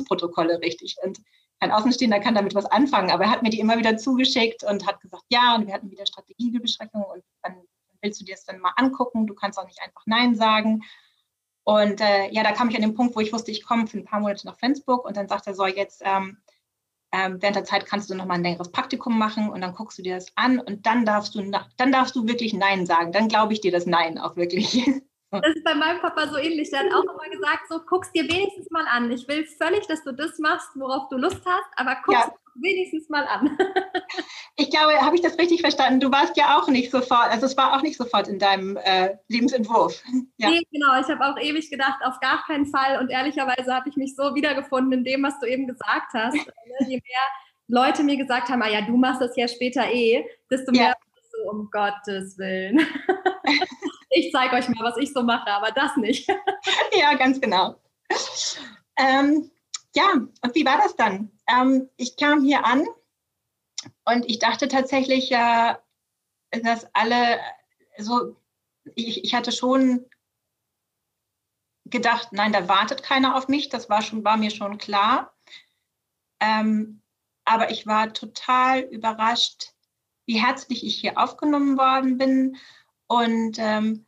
Protokolle 0.07 0.61
richtig. 0.61 0.97
Und 1.03 1.21
kein 1.61 1.71
Außenstehender 1.71 2.19
kann 2.21 2.35
damit 2.35 2.55
was 2.55 2.67
anfangen, 2.67 3.13
aber 3.13 3.25
er 3.25 3.31
hat 3.31 3.45
mir 3.45 3.51
die 3.51 3.61
immer 3.61 3.79
wieder 3.79 3.97
zugeschickt 3.97 4.65
und 4.65 4.85
hat 4.85 5.01
gesagt, 5.01 5.23
ja, 5.29 5.55
und 5.55 5.67
wir 5.69 5.75
hatten 5.75 5.93
wieder 5.93 6.07
Strategiebesprechungen 6.07 7.07
und 7.07 7.23
dann 7.45 7.55
willst 8.03 8.21
du 8.21 8.25
dir 8.25 8.35
das 8.35 8.45
dann 8.45 8.61
mal 8.61 8.73
angucken, 8.77 9.27
du 9.27 9.35
kannst 9.35 9.59
auch 9.59 9.67
nicht 9.67 9.81
einfach 9.81 10.03
Nein 10.07 10.35
sagen. 10.35 10.83
Und 11.65 12.01
äh, 12.01 12.29
ja, 12.31 12.43
da 12.43 12.53
kam 12.53 12.69
ich 12.69 12.77
an 12.77 12.83
den 12.83 12.95
Punkt, 12.95 13.15
wo 13.15 13.21
ich 13.21 13.33
wusste, 13.33 13.53
ich 13.53 13.65
komme 13.65 13.87
für 13.87 13.99
ein 13.99 14.05
paar 14.05 14.21
Monate 14.21 14.47
nach 14.47 14.59
Flensburg 14.59 15.05
und 15.05 15.17
dann 15.17 15.29
sagt 15.29 15.47
er 15.47 15.55
so, 15.55 15.65
jetzt 15.67 16.03
ähm, 16.05 16.39
ähm, 17.13 17.41
während 17.41 17.57
der 17.57 17.65
Zeit 17.65 17.87
kannst 17.87 18.11
du 18.11 18.15
noch 18.15 18.25
mal 18.25 18.35
ein 18.35 18.43
längeres 18.43 18.73
Praktikum 18.73 19.19
machen 19.19 19.51
und 19.51 19.61
dann 19.61 19.75
guckst 19.75 19.99
du 19.99 20.03
dir 20.03 20.15
das 20.15 20.33
an 20.35 20.59
und 20.59 20.87
dann 20.87 21.05
darfst 21.05 21.35
du, 21.35 21.51
dann 21.77 21.93
darfst 21.93 22.17
du 22.17 22.27
wirklich 22.27 22.55
Nein 22.55 22.87
sagen. 22.87 23.13
Dann 23.13 23.29
glaube 23.29 23.53
ich 23.53 23.61
dir 23.61 23.71
das 23.71 23.87
Nein 23.87 24.19
auch 24.19 24.37
wirklich. 24.37 24.83
Das 25.35 25.57
ist 25.57 25.65
bei 25.65 25.75
meinem 25.75 25.99
Papa 25.99 26.29
so 26.29 26.37
ähnlich. 26.37 26.69
Der 26.69 26.81
hat 26.81 26.93
auch 26.93 27.05
immer 27.05 27.31
gesagt, 27.31 27.67
so 27.67 27.81
guck's 27.87 28.13
dir 28.13 28.25
wenigstens 28.25 28.71
mal 28.71 28.87
an. 28.87 29.11
Ich 29.11 29.27
will 29.29 29.47
völlig, 29.47 29.87
dass 29.87 30.05
du 30.05 30.13
das 30.13 30.39
machst, 30.39 30.69
worauf 30.75 31.09
du 31.09 31.17
Lust 31.17 31.41
hast, 31.47 31.71
aber 31.77 31.97
guck's 32.05 32.19
ja. 32.19 32.35
Wenigstens 32.55 33.09
mal 33.09 33.27
an. 33.27 33.59
Ich 34.57 34.71
glaube, 34.71 34.93
habe 35.01 35.17
ich 35.17 35.23
das 35.23 35.39
richtig 35.39 35.63
verstanden? 35.63 35.99
Du 35.99 36.13
warst 36.13 36.37
ja 36.37 36.59
auch 36.59 36.69
nicht 36.69 36.91
sofort, 36.91 37.31
also 37.31 37.47
es 37.47 37.57
war 37.57 37.75
auch 37.75 37.83
nicht 37.83 37.97
sofort 37.97 38.29
in 38.29 38.39
deinem 38.39 38.77
äh, 38.77 39.17
Lebensentwurf. 39.29 40.03
Ja. 40.37 40.51
Nee, 40.51 40.63
genau. 40.71 41.01
Ich 41.01 41.09
habe 41.09 41.25
auch 41.25 41.39
ewig 41.39 41.71
gedacht, 41.71 42.01
auf 42.05 42.19
gar 42.21 42.45
keinen 42.47 42.67
Fall. 42.67 42.99
Und 42.99 43.11
ehrlicherweise 43.11 43.73
habe 43.75 43.89
ich 43.89 43.97
mich 43.97 44.17
so 44.17 44.35
wiedergefunden 44.35 44.93
in 44.93 45.05
dem, 45.05 45.23
was 45.23 45.39
du 45.41 45.47
eben 45.47 45.67
gesagt 45.67 46.13
hast. 46.15 46.35
Ne, 46.81 46.87
je 46.89 46.97
mehr 46.97 47.27
Leute 47.69 48.03
mir 48.03 48.17
gesagt 48.17 48.49
haben, 48.49 48.63
ah 48.63 48.69
ja, 48.69 48.83
du 48.83 48.97
machst 48.97 49.21
das 49.21 49.37
ja 49.37 49.47
später 49.47 49.91
eh, 49.91 50.25
desto 50.51 50.73
mehr 50.73 50.89
ja. 50.89 50.95
so, 51.31 51.51
um 51.51 51.69
Gottes 51.71 52.39
Willen. 52.39 52.81
ich 54.11 54.33
zeige 54.33 54.57
euch 54.57 54.69
mal, 54.69 54.85
was 54.85 54.97
ich 54.97 55.13
so 55.13 55.23
mache, 55.23 55.51
aber 55.51 55.71
das 55.71 55.97
nicht. 55.97 56.29
ja, 56.93 57.15
ganz 57.15 57.41
genau. 57.41 57.77
Ähm, 58.97 59.51
ja, 59.95 60.13
und 60.13 60.55
wie 60.55 60.65
war 60.65 60.79
das 60.79 60.97
dann? 60.97 61.31
Ähm, 61.49 61.89
ich 61.97 62.17
kam 62.17 62.43
hier 62.45 62.65
an 62.65 62.87
und 64.05 64.29
ich 64.29 64.39
dachte 64.39 64.69
tatsächlich, 64.69 65.31
ja, 65.31 65.83
dass 66.51 66.87
alle 66.95 67.41
so, 67.99 68.37
ich, 68.95 69.25
ich 69.25 69.35
hatte 69.35 69.53
schon 69.53 70.07
gedacht, 71.87 72.29
nein, 72.33 72.53
da 72.53 72.69
wartet 72.69 73.03
keiner 73.03 73.37
auf 73.37 73.49
mich, 73.49 73.69
das 73.69 73.91
war, 73.91 74.03
schon, 74.03 74.25
war 74.25 74.37
mir 74.37 74.51
schon 74.51 74.79
klar. 74.79 75.35
Ähm, 76.41 77.03
aber 77.45 77.71
ich 77.71 77.87
war 77.87 78.13
total 78.13 78.81
überrascht, 78.81 79.75
wie 80.27 80.41
herzlich 80.41 80.85
ich 80.87 81.01
hier 81.01 81.19
aufgenommen 81.19 81.77
worden 81.77 82.19
bin 82.19 82.57
und 83.09 83.59
ähm, 83.59 84.07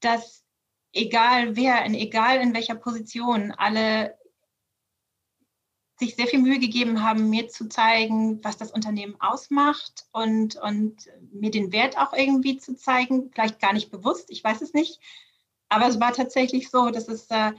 dass 0.00 0.44
egal 0.92 1.56
wer, 1.56 1.84
in 1.84 1.94
egal 1.94 2.40
in 2.40 2.54
welcher 2.54 2.74
Position, 2.74 3.52
alle 3.52 4.18
sich 6.02 6.16
sehr 6.16 6.26
viel 6.26 6.40
Mühe 6.40 6.58
gegeben 6.58 7.02
haben, 7.02 7.30
mir 7.30 7.48
zu 7.48 7.68
zeigen, 7.68 8.42
was 8.44 8.56
das 8.56 8.72
Unternehmen 8.72 9.16
ausmacht 9.20 10.06
und, 10.12 10.56
und 10.56 11.08
mir 11.32 11.50
den 11.50 11.72
Wert 11.72 11.96
auch 11.96 12.12
irgendwie 12.12 12.58
zu 12.58 12.76
zeigen. 12.76 13.30
Vielleicht 13.32 13.60
gar 13.60 13.72
nicht 13.72 13.90
bewusst, 13.90 14.30
ich 14.30 14.42
weiß 14.42 14.60
es 14.62 14.74
nicht. 14.74 15.00
Aber 15.68 15.86
es 15.86 16.00
war 16.00 16.12
tatsächlich 16.12 16.70
so, 16.70 16.90
dass 16.90 17.08
es, 17.08 17.26
äh, 17.30 17.52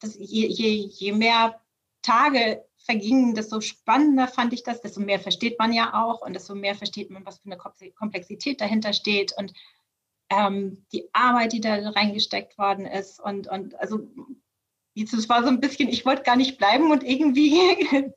dass 0.00 0.14
je, 0.14 0.46
je, 0.46 0.70
je 0.70 1.12
mehr 1.12 1.60
Tage 2.02 2.64
vergingen, 2.78 3.34
desto 3.34 3.60
spannender 3.60 4.28
fand 4.28 4.52
ich 4.52 4.62
das, 4.62 4.80
desto 4.80 5.00
mehr 5.00 5.20
versteht 5.20 5.58
man 5.58 5.72
ja 5.72 5.92
auch 6.02 6.22
und 6.22 6.32
desto 6.32 6.54
mehr 6.54 6.74
versteht 6.74 7.10
man, 7.10 7.26
was 7.26 7.40
für 7.40 7.50
eine 7.50 7.92
Komplexität 7.92 8.60
dahinter 8.60 8.92
steht 8.92 9.34
und 9.36 9.52
ähm, 10.30 10.86
die 10.92 11.08
Arbeit, 11.12 11.52
die 11.52 11.60
da 11.60 11.74
reingesteckt 11.90 12.56
worden 12.56 12.86
ist. 12.86 13.20
Und, 13.20 13.48
und 13.48 13.78
also 13.78 14.08
es 14.94 15.28
war 15.28 15.42
so 15.42 15.48
ein 15.48 15.60
bisschen, 15.60 15.88
ich 15.88 16.04
wollte 16.04 16.22
gar 16.22 16.36
nicht 16.36 16.58
bleiben 16.58 16.90
und 16.90 17.02
irgendwie, 17.02 17.52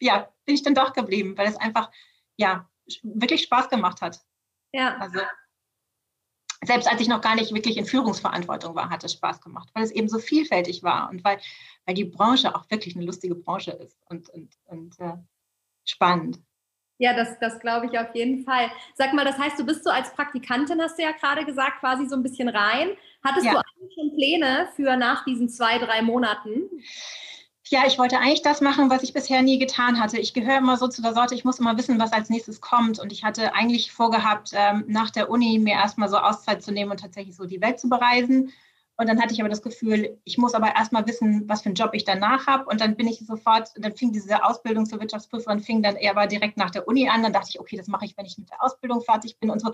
ja, 0.00 0.32
bin 0.44 0.54
ich 0.54 0.62
dann 0.62 0.74
doch 0.74 0.92
geblieben, 0.92 1.36
weil 1.36 1.48
es 1.48 1.56
einfach, 1.56 1.90
ja, 2.36 2.68
wirklich 3.02 3.42
Spaß 3.42 3.68
gemacht 3.68 4.00
hat. 4.00 4.20
Ja. 4.72 4.96
Also, 4.98 5.20
selbst 6.64 6.88
als 6.88 7.00
ich 7.00 7.08
noch 7.08 7.20
gar 7.20 7.34
nicht 7.34 7.54
wirklich 7.54 7.76
in 7.76 7.86
Führungsverantwortung 7.86 8.74
war, 8.74 8.90
hat 8.90 9.02
es 9.04 9.14
Spaß 9.14 9.40
gemacht, 9.40 9.70
weil 9.74 9.84
es 9.84 9.90
eben 9.90 10.08
so 10.08 10.18
vielfältig 10.18 10.82
war 10.82 11.10
und 11.10 11.24
weil, 11.24 11.40
weil 11.86 11.94
die 11.94 12.04
Branche 12.04 12.54
auch 12.54 12.68
wirklich 12.70 12.96
eine 12.96 13.06
lustige 13.06 13.34
Branche 13.34 13.72
ist 13.72 13.96
und, 14.06 14.28
und, 14.30 14.58
und 14.66 14.98
äh, 15.00 15.16
spannend. 15.84 16.40
Ja, 17.00 17.14
das, 17.14 17.38
das 17.40 17.58
glaube 17.60 17.86
ich 17.86 17.98
auf 17.98 18.14
jeden 18.14 18.44
Fall. 18.44 18.70
Sag 18.94 19.14
mal, 19.14 19.24
das 19.24 19.38
heißt, 19.38 19.58
du 19.58 19.64
bist 19.64 19.84
so 19.84 19.90
als 19.90 20.12
Praktikantin, 20.12 20.82
hast 20.82 20.98
du 20.98 21.02
ja 21.02 21.12
gerade 21.12 21.46
gesagt, 21.46 21.80
quasi 21.80 22.06
so 22.06 22.14
ein 22.14 22.22
bisschen 22.22 22.50
rein. 22.50 22.90
Hattest 23.24 23.46
ja. 23.46 23.52
du 23.52 23.58
eigentlich 23.58 23.94
schon 23.94 24.14
Pläne 24.14 24.68
für 24.76 24.96
nach 24.98 25.24
diesen 25.24 25.48
zwei, 25.48 25.78
drei 25.78 26.02
Monaten? 26.02 26.68
Ja, 27.68 27.84
ich 27.86 27.98
wollte 27.98 28.18
eigentlich 28.18 28.42
das 28.42 28.60
machen, 28.60 28.90
was 28.90 29.02
ich 29.02 29.14
bisher 29.14 29.40
nie 29.40 29.58
getan 29.58 29.98
hatte. 29.98 30.18
Ich 30.18 30.34
gehöre 30.34 30.58
immer 30.58 30.76
so 30.76 30.88
zu 30.88 31.00
der 31.00 31.14
Sorte, 31.14 31.34
ich 31.34 31.44
muss 31.44 31.58
immer 31.58 31.78
wissen, 31.78 31.98
was 31.98 32.12
als 32.12 32.28
nächstes 32.28 32.60
kommt. 32.60 32.98
Und 32.98 33.12
ich 33.12 33.24
hatte 33.24 33.54
eigentlich 33.54 33.92
vorgehabt, 33.92 34.50
ähm, 34.52 34.84
nach 34.86 35.08
der 35.08 35.30
Uni 35.30 35.58
mir 35.58 35.74
erstmal 35.74 36.10
so 36.10 36.18
Auszeit 36.18 36.62
zu 36.62 36.70
nehmen 36.70 36.90
und 36.90 37.00
tatsächlich 37.00 37.34
so 37.34 37.46
die 37.46 37.62
Welt 37.62 37.80
zu 37.80 37.88
bereisen. 37.88 38.52
Und 39.00 39.08
dann 39.08 39.18
hatte 39.18 39.32
ich 39.32 39.40
aber 39.40 39.48
das 39.48 39.62
Gefühl, 39.62 40.20
ich 40.24 40.36
muss 40.36 40.52
aber 40.52 40.76
erstmal 40.76 41.06
wissen, 41.06 41.48
was 41.48 41.62
für 41.62 41.70
einen 41.70 41.74
Job 41.74 41.92
ich 41.94 42.04
danach 42.04 42.46
habe. 42.46 42.66
Und 42.66 42.82
dann 42.82 42.96
bin 42.96 43.08
ich 43.08 43.18
sofort, 43.20 43.70
dann 43.76 43.96
fing 43.96 44.12
diese 44.12 44.44
Ausbildung 44.44 44.84
zur 44.84 45.00
Wirtschaftsprüferin, 45.00 45.60
fing 45.60 45.82
dann 45.82 45.96
eher 45.96 46.10
aber 46.10 46.26
direkt 46.26 46.58
nach 46.58 46.70
der 46.70 46.86
Uni 46.86 47.08
an. 47.08 47.22
Dann 47.22 47.32
dachte 47.32 47.48
ich, 47.48 47.58
okay, 47.58 47.78
das 47.78 47.86
mache 47.86 48.04
ich, 48.04 48.14
wenn 48.18 48.26
ich 48.26 48.36
mit 48.36 48.50
der 48.50 48.62
Ausbildung 48.62 49.00
fertig 49.00 49.38
bin 49.38 49.48
und 49.48 49.58
so. 49.58 49.72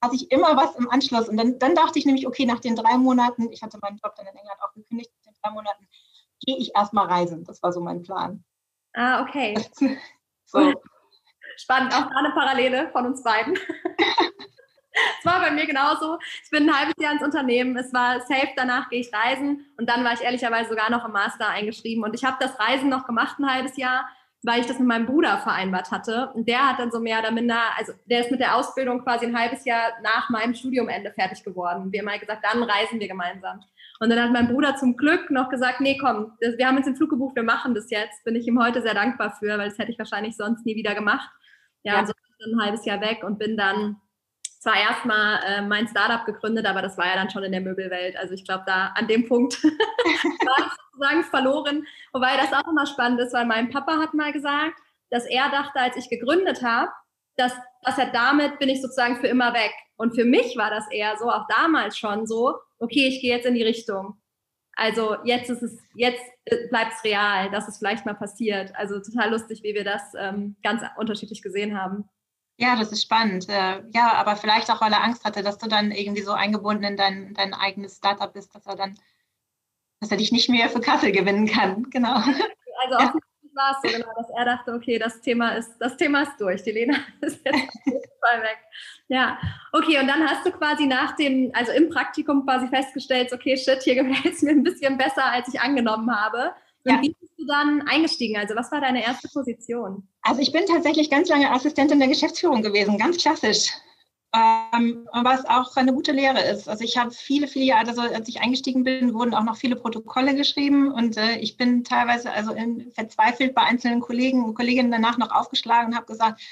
Hatte 0.00 0.14
ich 0.14 0.30
immer 0.30 0.56
was 0.56 0.76
im 0.76 0.88
Anschluss. 0.88 1.28
Und 1.28 1.38
dann, 1.38 1.58
dann 1.58 1.74
dachte 1.74 1.98
ich 1.98 2.06
nämlich, 2.06 2.28
okay, 2.28 2.46
nach 2.46 2.60
den 2.60 2.76
drei 2.76 2.96
Monaten, 2.98 3.50
ich 3.50 3.62
hatte 3.62 3.80
meinen 3.82 3.98
Job 3.98 4.14
dann 4.14 4.28
in 4.28 4.36
England 4.36 4.60
auch 4.62 4.72
gekündigt, 4.72 5.10
nach 5.16 5.32
den 5.32 5.40
drei 5.42 5.50
Monaten 5.50 5.88
gehe 6.46 6.56
ich 6.56 6.70
erstmal 6.76 7.06
reisen. 7.06 7.42
Das 7.42 7.60
war 7.64 7.72
so 7.72 7.80
mein 7.80 8.04
Plan. 8.04 8.44
Ah, 8.92 9.22
okay. 9.22 9.60
so. 10.44 10.72
Spannend, 11.56 11.92
auch 11.92 12.08
eine 12.12 12.30
Parallele 12.30 12.92
von 12.92 13.06
uns 13.06 13.24
beiden. 13.24 13.58
Es 15.18 15.24
war 15.24 15.40
bei 15.40 15.50
mir 15.50 15.66
genauso. 15.66 16.18
Ich 16.42 16.50
bin 16.50 16.68
ein 16.68 16.74
halbes 16.74 16.94
Jahr 16.98 17.12
ins 17.12 17.22
Unternehmen. 17.22 17.76
Es 17.76 17.92
war 17.92 18.20
safe, 18.20 18.48
danach 18.56 18.88
gehe 18.88 19.00
ich 19.00 19.12
reisen. 19.12 19.66
Und 19.76 19.88
dann 19.88 20.04
war 20.04 20.12
ich 20.12 20.22
ehrlicherweise 20.22 20.70
sogar 20.70 20.90
noch 20.90 21.04
im 21.04 21.12
Master 21.12 21.48
eingeschrieben. 21.48 22.04
Und 22.04 22.14
ich 22.14 22.24
habe 22.24 22.36
das 22.40 22.58
Reisen 22.58 22.88
noch 22.88 23.06
gemacht, 23.06 23.38
ein 23.38 23.52
halbes 23.52 23.76
Jahr, 23.76 24.08
weil 24.42 24.60
ich 24.60 24.66
das 24.66 24.78
mit 24.78 24.88
meinem 24.88 25.06
Bruder 25.06 25.38
vereinbart 25.38 25.90
hatte. 25.90 26.30
Und 26.34 26.48
der 26.48 26.68
hat 26.68 26.78
dann 26.78 26.90
so 26.90 27.00
mehr 27.00 27.18
oder 27.18 27.30
minder, 27.30 27.60
also 27.76 27.92
der 28.06 28.20
ist 28.20 28.30
mit 28.30 28.40
der 28.40 28.54
Ausbildung 28.54 29.02
quasi 29.02 29.26
ein 29.26 29.38
halbes 29.38 29.64
Jahr 29.64 29.92
nach 30.02 30.30
meinem 30.30 30.54
Studiumende 30.54 31.12
fertig 31.12 31.44
geworden. 31.44 31.92
Wir 31.92 32.00
haben 32.00 32.10
halt 32.10 32.20
gesagt, 32.20 32.44
dann 32.44 32.62
reisen 32.62 33.00
wir 33.00 33.08
gemeinsam. 33.08 33.60
Und 34.00 34.10
dann 34.10 34.22
hat 34.22 34.32
mein 34.32 34.46
Bruder 34.46 34.76
zum 34.76 34.96
Glück 34.96 35.30
noch 35.30 35.48
gesagt, 35.48 35.80
nee, 35.80 35.98
komm, 35.98 36.32
das, 36.40 36.56
wir 36.56 36.68
haben 36.68 36.76
uns 36.76 36.86
den 36.86 36.94
Flug 36.94 37.10
gebucht, 37.10 37.34
wir 37.34 37.42
machen 37.42 37.74
das 37.74 37.90
jetzt. 37.90 38.22
Bin 38.24 38.36
ich 38.36 38.46
ihm 38.46 38.62
heute 38.62 38.80
sehr 38.80 38.94
dankbar 38.94 39.34
für, 39.38 39.58
weil 39.58 39.68
das 39.68 39.78
hätte 39.78 39.90
ich 39.90 39.98
wahrscheinlich 39.98 40.36
sonst 40.36 40.64
nie 40.64 40.76
wieder 40.76 40.94
gemacht. 40.94 41.28
Ja, 41.82 41.94
ja. 41.94 42.06
so 42.06 42.12
bin 42.12 42.24
ich 42.28 42.44
dann 42.44 42.58
ein 42.58 42.64
halbes 42.64 42.84
Jahr 42.84 43.00
weg 43.00 43.24
und 43.24 43.38
bin 43.38 43.56
dann 43.56 43.96
zwar 44.58 44.76
erstmal 44.76 45.40
äh, 45.44 45.62
mein 45.62 45.88
Startup 45.88 46.24
gegründet, 46.26 46.66
aber 46.66 46.82
das 46.82 46.98
war 46.98 47.06
ja 47.06 47.14
dann 47.14 47.30
schon 47.30 47.44
in 47.44 47.52
der 47.52 47.60
Möbelwelt. 47.60 48.16
Also 48.16 48.34
ich 48.34 48.44
glaube, 48.44 48.64
da 48.66 48.92
an 48.94 49.06
dem 49.06 49.26
Punkt 49.26 49.62
war 49.64 50.66
ich 50.66 50.72
sozusagen 50.92 51.24
verloren. 51.24 51.86
Wobei 52.12 52.36
das 52.36 52.52
auch 52.52 52.68
immer 52.68 52.86
spannend 52.86 53.20
ist, 53.20 53.32
weil 53.32 53.46
mein 53.46 53.70
Papa 53.70 53.98
hat 53.98 54.14
mal 54.14 54.32
gesagt, 54.32 54.78
dass 55.10 55.26
er 55.26 55.48
dachte, 55.50 55.78
als 55.80 55.96
ich 55.96 56.10
gegründet 56.10 56.62
habe, 56.62 56.90
dass, 57.36 57.54
dass 57.82 57.98
er 57.98 58.10
damit 58.10 58.58
bin 58.58 58.68
ich 58.68 58.82
sozusagen 58.82 59.16
für 59.16 59.28
immer 59.28 59.54
weg. 59.54 59.72
Und 59.96 60.14
für 60.14 60.24
mich 60.24 60.56
war 60.56 60.70
das 60.70 60.90
eher 60.90 61.16
so, 61.18 61.30
auch 61.30 61.46
damals 61.48 61.96
schon 61.96 62.26
so, 62.26 62.56
okay, 62.78 63.08
ich 63.08 63.20
gehe 63.20 63.34
jetzt 63.34 63.46
in 63.46 63.54
die 63.54 63.62
Richtung. 63.62 64.20
Also 64.74 65.16
jetzt 65.24 65.50
ist 65.50 65.62
es, 65.62 65.76
jetzt 65.94 66.22
äh, 66.44 66.68
bleibt 66.68 66.92
es 66.94 67.04
real, 67.04 67.50
dass 67.50 67.66
es 67.68 67.78
vielleicht 67.78 68.06
mal 68.06 68.14
passiert. 68.14 68.74
Also 68.76 69.00
total 69.00 69.30
lustig, 69.30 69.62
wie 69.62 69.74
wir 69.74 69.84
das 69.84 70.02
ähm, 70.16 70.56
ganz 70.62 70.82
unterschiedlich 70.96 71.42
gesehen 71.42 71.80
haben. 71.80 72.08
Ja, 72.60 72.74
das 72.74 72.90
ist 72.90 73.02
spannend. 73.02 73.48
Äh, 73.48 73.82
ja, 73.94 74.14
aber 74.14 74.34
vielleicht 74.34 74.68
auch, 74.70 74.80
weil 74.80 74.92
er 74.92 75.04
Angst 75.04 75.24
hatte, 75.24 75.42
dass 75.44 75.58
du 75.58 75.68
dann 75.68 75.92
irgendwie 75.92 76.22
so 76.22 76.32
eingebunden 76.32 76.82
in 76.82 76.96
dein, 76.96 77.32
dein 77.34 77.54
eigenes 77.54 77.96
Startup 77.96 78.32
bist, 78.32 78.52
dass 78.54 78.66
er 78.66 78.74
dann, 78.74 78.98
dass 80.00 80.10
er 80.10 80.16
dich 80.16 80.32
nicht 80.32 80.50
mehr 80.50 80.68
für 80.68 80.80
Kassel 80.80 81.12
gewinnen 81.12 81.46
kann. 81.46 81.86
Genau. 81.90 82.16
Also 82.80 82.98
ja. 82.98 83.14
war 83.54 83.76
es 83.82 83.90
so 83.90 83.96
genau, 83.96 84.12
dass 84.16 84.30
er 84.36 84.44
dachte, 84.44 84.72
okay, 84.72 84.98
das 84.98 85.20
Thema 85.20 85.50
ist, 85.50 85.76
das 85.78 85.96
Thema 85.96 86.22
ist 86.22 86.36
durch. 86.38 86.62
Die 86.64 86.72
Lena 86.72 86.96
ist 87.20 87.44
jetzt 87.44 87.58
voll 87.58 88.42
weg. 88.42 88.58
Ja, 89.06 89.38
okay, 89.72 90.00
und 90.00 90.08
dann 90.08 90.28
hast 90.28 90.44
du 90.44 90.50
quasi 90.50 90.86
nach 90.86 91.14
dem, 91.16 91.50
also 91.54 91.72
im 91.72 91.88
Praktikum 91.88 92.44
quasi 92.44 92.66
festgestellt, 92.68 93.32
okay, 93.32 93.56
shit, 93.56 93.82
hier 93.82 93.94
gefällt 94.02 94.34
es 94.34 94.42
mir 94.42 94.50
ein 94.50 94.64
bisschen 94.64 94.98
besser, 94.98 95.24
als 95.24 95.48
ich 95.52 95.60
angenommen 95.60 96.10
habe. 96.14 96.54
Und 96.84 96.92
ja. 96.92 97.02
wie 97.02 97.14
bist 97.20 97.32
du 97.38 97.46
dann 97.46 97.82
eingestiegen? 97.88 98.36
Also 98.36 98.56
was 98.56 98.70
war 98.72 98.80
deine 98.80 99.04
erste 99.04 99.28
Position? 99.28 100.08
Also 100.28 100.42
ich 100.42 100.52
bin 100.52 100.66
tatsächlich 100.66 101.08
ganz 101.08 101.30
lange 101.30 101.50
Assistentin 101.50 102.00
der 102.00 102.08
Geschäftsführung 102.08 102.60
gewesen, 102.60 102.98
ganz 102.98 103.16
klassisch. 103.16 103.70
Ähm, 104.36 105.08
was 105.10 105.46
auch 105.46 105.74
eine 105.76 105.94
gute 105.94 106.12
Lehre 106.12 106.42
ist. 106.42 106.68
Also 106.68 106.84
ich 106.84 106.98
habe 106.98 107.12
viele, 107.12 107.48
viele 107.48 107.64
Jahre, 107.64 107.88
also 107.88 108.02
als 108.02 108.28
ich 108.28 108.42
eingestiegen 108.42 108.84
bin, 108.84 109.14
wurden 109.14 109.32
auch 109.32 109.42
noch 109.42 109.56
viele 109.56 109.74
Protokolle 109.74 110.34
geschrieben 110.34 110.92
und 110.92 111.16
äh, 111.16 111.38
ich 111.38 111.56
bin 111.56 111.82
teilweise 111.82 112.30
also 112.30 112.52
in, 112.52 112.92
verzweifelt 112.92 113.54
bei 113.54 113.62
einzelnen 113.62 114.00
Kollegen 114.00 114.44
und 114.44 114.52
Kolleginnen 114.52 114.90
danach 114.90 115.16
noch 115.16 115.30
aufgeschlagen 115.30 115.92
und 115.92 115.96
habe 115.96 116.04
gesagt, 116.04 116.42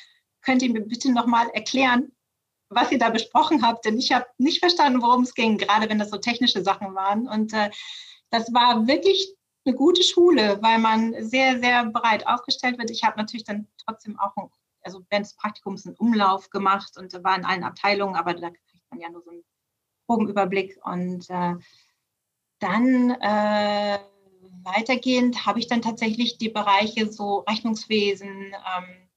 könnt 0.40 0.62
ihr 0.62 0.72
mir 0.72 0.80
bitte 0.80 1.12
nochmal 1.12 1.50
erklären, 1.50 2.12
was 2.70 2.90
ihr 2.92 2.98
da 2.98 3.10
besprochen 3.10 3.60
habt, 3.60 3.84
denn 3.84 3.98
ich 3.98 4.10
habe 4.10 4.24
nicht 4.38 4.60
verstanden, 4.60 5.02
worum 5.02 5.24
es 5.24 5.34
ging, 5.34 5.58
gerade 5.58 5.90
wenn 5.90 5.98
das 5.98 6.08
so 6.08 6.16
technische 6.16 6.64
Sachen 6.64 6.94
waren. 6.94 7.28
Und 7.28 7.52
äh, 7.52 7.68
das 8.30 8.54
war 8.54 8.86
wirklich 8.86 9.36
eine 9.66 9.76
gute 9.76 10.02
Schule, 10.02 10.58
weil 10.62 10.78
man 10.78 11.14
sehr, 11.24 11.58
sehr 11.58 11.86
breit 11.86 12.26
aufgestellt 12.26 12.78
wird. 12.78 12.90
Ich 12.90 13.04
habe 13.04 13.18
natürlich 13.18 13.44
dann 13.44 13.66
trotzdem 13.84 14.18
auch, 14.18 14.34
also 14.82 15.04
während 15.10 15.26
des 15.26 15.34
Praktikums 15.34 15.86
einen 15.86 15.96
Umlauf 15.96 16.50
gemacht 16.50 16.96
und 16.96 17.12
war 17.24 17.36
in 17.36 17.44
allen 17.44 17.64
Abteilungen, 17.64 18.16
aber 18.16 18.34
da 18.34 18.50
kriegt 18.50 18.90
man 18.90 19.00
ja 19.00 19.10
nur 19.10 19.22
so 19.22 19.30
einen 19.30 19.44
groben 20.06 20.28
Überblick. 20.28 20.78
Und 20.84 21.28
äh, 21.28 21.54
dann 22.60 23.10
äh, 23.10 23.98
weitergehend 24.62 25.46
habe 25.46 25.58
ich 25.58 25.66
dann 25.66 25.82
tatsächlich 25.82 26.38
die 26.38 26.48
Bereiche 26.48 27.10
so 27.12 27.38
Rechnungswesen, 27.40 28.54
ähm, 28.54 29.08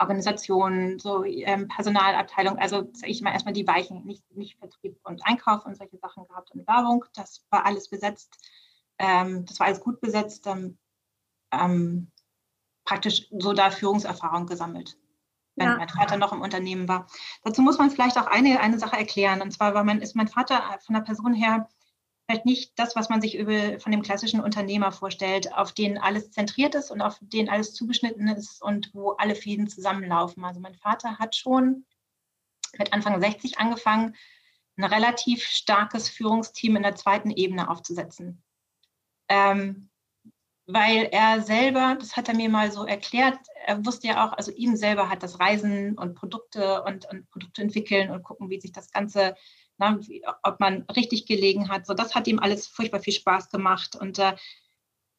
Organisationen, 0.00 1.00
so 1.00 1.24
ähm, 1.24 1.66
Personalabteilung, 1.66 2.56
also 2.58 2.88
ich 3.02 3.20
mal 3.20 3.32
erstmal 3.32 3.52
die 3.52 3.66
Weichen, 3.66 4.04
nicht, 4.04 4.22
nicht 4.36 4.56
Vertrieb 4.56 5.00
und 5.02 5.26
Einkauf 5.26 5.66
und 5.66 5.76
solche 5.76 5.98
Sachen 5.98 6.24
gehabt 6.28 6.52
und 6.52 6.68
Werbung. 6.68 7.04
Das 7.14 7.44
war 7.50 7.66
alles 7.66 7.90
besetzt 7.90 8.38
ähm, 8.98 9.44
das 9.46 9.60
war 9.60 9.66
alles 9.66 9.80
gut 9.80 10.00
besetzt, 10.00 10.48
ähm, 11.52 12.10
praktisch 12.84 13.28
so 13.30 13.52
da 13.52 13.70
Führungserfahrung 13.70 14.46
gesammelt, 14.46 14.98
wenn 15.56 15.66
ja. 15.66 15.76
mein 15.76 15.88
Vater 15.88 16.16
noch 16.16 16.32
im 16.32 16.40
Unternehmen 16.40 16.88
war. 16.88 17.06
Dazu 17.42 17.62
muss 17.62 17.78
man 17.78 17.90
vielleicht 17.90 18.18
auch 18.18 18.26
eine, 18.26 18.60
eine 18.60 18.78
Sache 18.78 18.96
erklären. 18.96 19.42
Und 19.42 19.52
zwar 19.52 19.74
war 19.74 19.84
mein, 19.84 20.00
ist 20.00 20.16
mein 20.16 20.28
Vater 20.28 20.78
von 20.84 20.94
der 20.94 21.02
Person 21.02 21.34
her 21.34 21.68
vielleicht 22.26 22.46
nicht 22.46 22.78
das, 22.78 22.94
was 22.94 23.08
man 23.08 23.22
sich 23.22 23.36
über, 23.36 23.80
von 23.80 23.92
dem 23.92 24.02
klassischen 24.02 24.40
Unternehmer 24.40 24.92
vorstellt, 24.92 25.54
auf 25.54 25.72
den 25.72 25.96
alles 25.96 26.30
zentriert 26.30 26.74
ist 26.74 26.90
und 26.90 27.00
auf 27.00 27.18
den 27.20 27.48
alles 27.48 27.74
zugeschnitten 27.74 28.28
ist 28.28 28.62
und 28.62 28.90
wo 28.92 29.12
alle 29.12 29.34
Fäden 29.34 29.68
zusammenlaufen. 29.68 30.44
Also 30.44 30.60
mein 30.60 30.74
Vater 30.74 31.18
hat 31.18 31.36
schon 31.36 31.86
mit 32.78 32.92
Anfang 32.92 33.18
60 33.20 33.58
angefangen, 33.58 34.14
ein 34.76 34.84
relativ 34.84 35.42
starkes 35.44 36.08
Führungsteam 36.08 36.76
in 36.76 36.82
der 36.82 36.94
zweiten 36.96 37.30
Ebene 37.30 37.70
aufzusetzen 37.70 38.42
ähm, 39.28 39.88
weil 40.66 41.08
er 41.12 41.40
selber, 41.40 41.96
das 41.98 42.16
hat 42.16 42.28
er 42.28 42.36
mir 42.36 42.50
mal 42.50 42.70
so 42.70 42.84
erklärt, 42.84 43.38
er 43.64 43.84
wusste 43.86 44.08
ja 44.08 44.26
auch, 44.26 44.34
also 44.34 44.52
ihm 44.52 44.76
selber 44.76 45.08
hat 45.08 45.22
das 45.22 45.40
Reisen 45.40 45.96
und 45.96 46.14
Produkte 46.14 46.82
und, 46.82 47.06
und 47.10 47.28
Produkte 47.30 47.62
entwickeln 47.62 48.10
und 48.10 48.22
gucken, 48.22 48.50
wie 48.50 48.60
sich 48.60 48.72
das 48.72 48.90
Ganze, 48.90 49.34
na, 49.78 49.98
wie, 50.00 50.22
ob 50.42 50.60
man 50.60 50.82
richtig 50.94 51.26
gelegen 51.26 51.70
hat. 51.70 51.86
So, 51.86 51.94
das 51.94 52.14
hat 52.14 52.26
ihm 52.26 52.38
alles 52.38 52.66
furchtbar 52.66 53.00
viel 53.00 53.14
Spaß 53.14 53.48
gemacht. 53.48 53.96
Und 53.96 54.18
äh, 54.18 54.36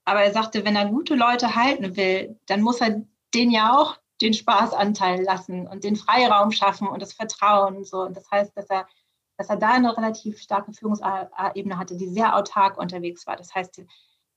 aber 0.05 0.21
er 0.21 0.33
sagte, 0.33 0.65
wenn 0.65 0.75
er 0.75 0.89
gute 0.89 1.15
Leute 1.15 1.55
halten 1.55 1.95
will, 1.95 2.39
dann 2.45 2.61
muss 2.61 2.81
er 2.81 3.03
denen 3.33 3.51
ja 3.51 3.75
auch 3.75 3.99
den 4.21 4.33
Spaßanteil 4.33 5.23
lassen 5.23 5.67
und 5.67 5.83
den 5.83 5.95
Freiraum 5.95 6.51
schaffen 6.51 6.87
und 6.87 7.01
das 7.01 7.13
Vertrauen. 7.13 7.83
So. 7.85 8.01
Und 8.01 8.17
das 8.17 8.29
heißt, 8.29 8.55
dass 8.55 8.69
er 8.69 8.87
dass 9.39 9.49
er 9.49 9.55
da 9.55 9.69
eine 9.69 9.95
relativ 9.95 10.41
starke 10.41 10.73
Führungsebene 10.73 11.77
hatte, 11.77 11.95
die 11.95 12.09
sehr 12.09 12.35
autark 12.35 12.77
unterwegs 12.77 13.25
war. 13.25 13.37
Das 13.37 13.55
heißt, 13.55 13.81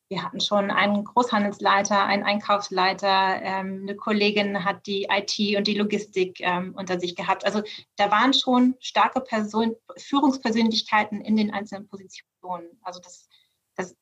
wir 0.09 0.23
hatten 0.23 0.38
schon 0.38 0.71
einen 0.71 1.03
Großhandelsleiter, 1.03 2.05
einen 2.05 2.23
Einkaufsleiter, 2.23 3.43
ähm, 3.43 3.81
eine 3.83 3.97
Kollegin 3.97 4.65
hat 4.65 4.87
die 4.87 5.09
IT 5.11 5.57
und 5.59 5.67
die 5.67 5.75
Logistik 5.75 6.38
ähm, 6.41 6.75
unter 6.77 7.01
sich 7.01 7.17
gehabt. 7.17 7.45
Also 7.45 7.62
da 7.97 8.12
waren 8.12 8.33
schon 8.33 8.77
starke 8.79 9.21
Person 9.21 9.75
Führungspersönlichkeiten 9.97 11.21
in 11.21 11.37
den 11.37 11.53
einzelnen 11.53 11.88
Positionen. 11.88 12.69
Also 12.83 13.01
das, 13.01 13.29
das 13.75 13.97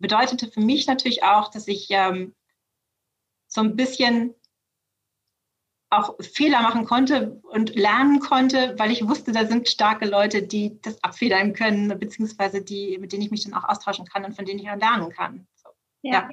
bedeutete 0.00 0.50
für 0.50 0.60
mich 0.60 0.88
natürlich 0.88 1.22
auch, 1.22 1.48
dass 1.48 1.68
ich 1.68 1.86
ähm, 1.90 2.34
so 3.46 3.60
ein 3.60 3.76
bisschen 3.76 4.34
auch 5.90 6.14
Fehler 6.20 6.62
machen 6.62 6.84
konnte 6.84 7.40
und 7.42 7.74
lernen 7.74 8.20
konnte, 8.20 8.74
weil 8.78 8.92
ich 8.92 9.06
wusste, 9.06 9.32
da 9.32 9.44
sind 9.44 9.68
starke 9.68 10.06
Leute, 10.06 10.42
die 10.42 10.80
das 10.82 11.02
abfedern 11.02 11.52
können, 11.52 11.98
beziehungsweise 11.98 12.62
die, 12.62 12.96
mit 12.98 13.12
denen 13.12 13.22
ich 13.22 13.32
mich 13.32 13.44
dann 13.44 13.54
auch 13.54 13.68
austauschen 13.68 14.06
kann 14.06 14.24
und 14.24 14.36
von 14.36 14.44
denen 14.44 14.60
ich 14.60 14.70
auch 14.70 14.76
lernen 14.76 15.10
kann. 15.10 15.46
So, 15.56 15.68
ja. 16.02 16.12
ja. 16.12 16.28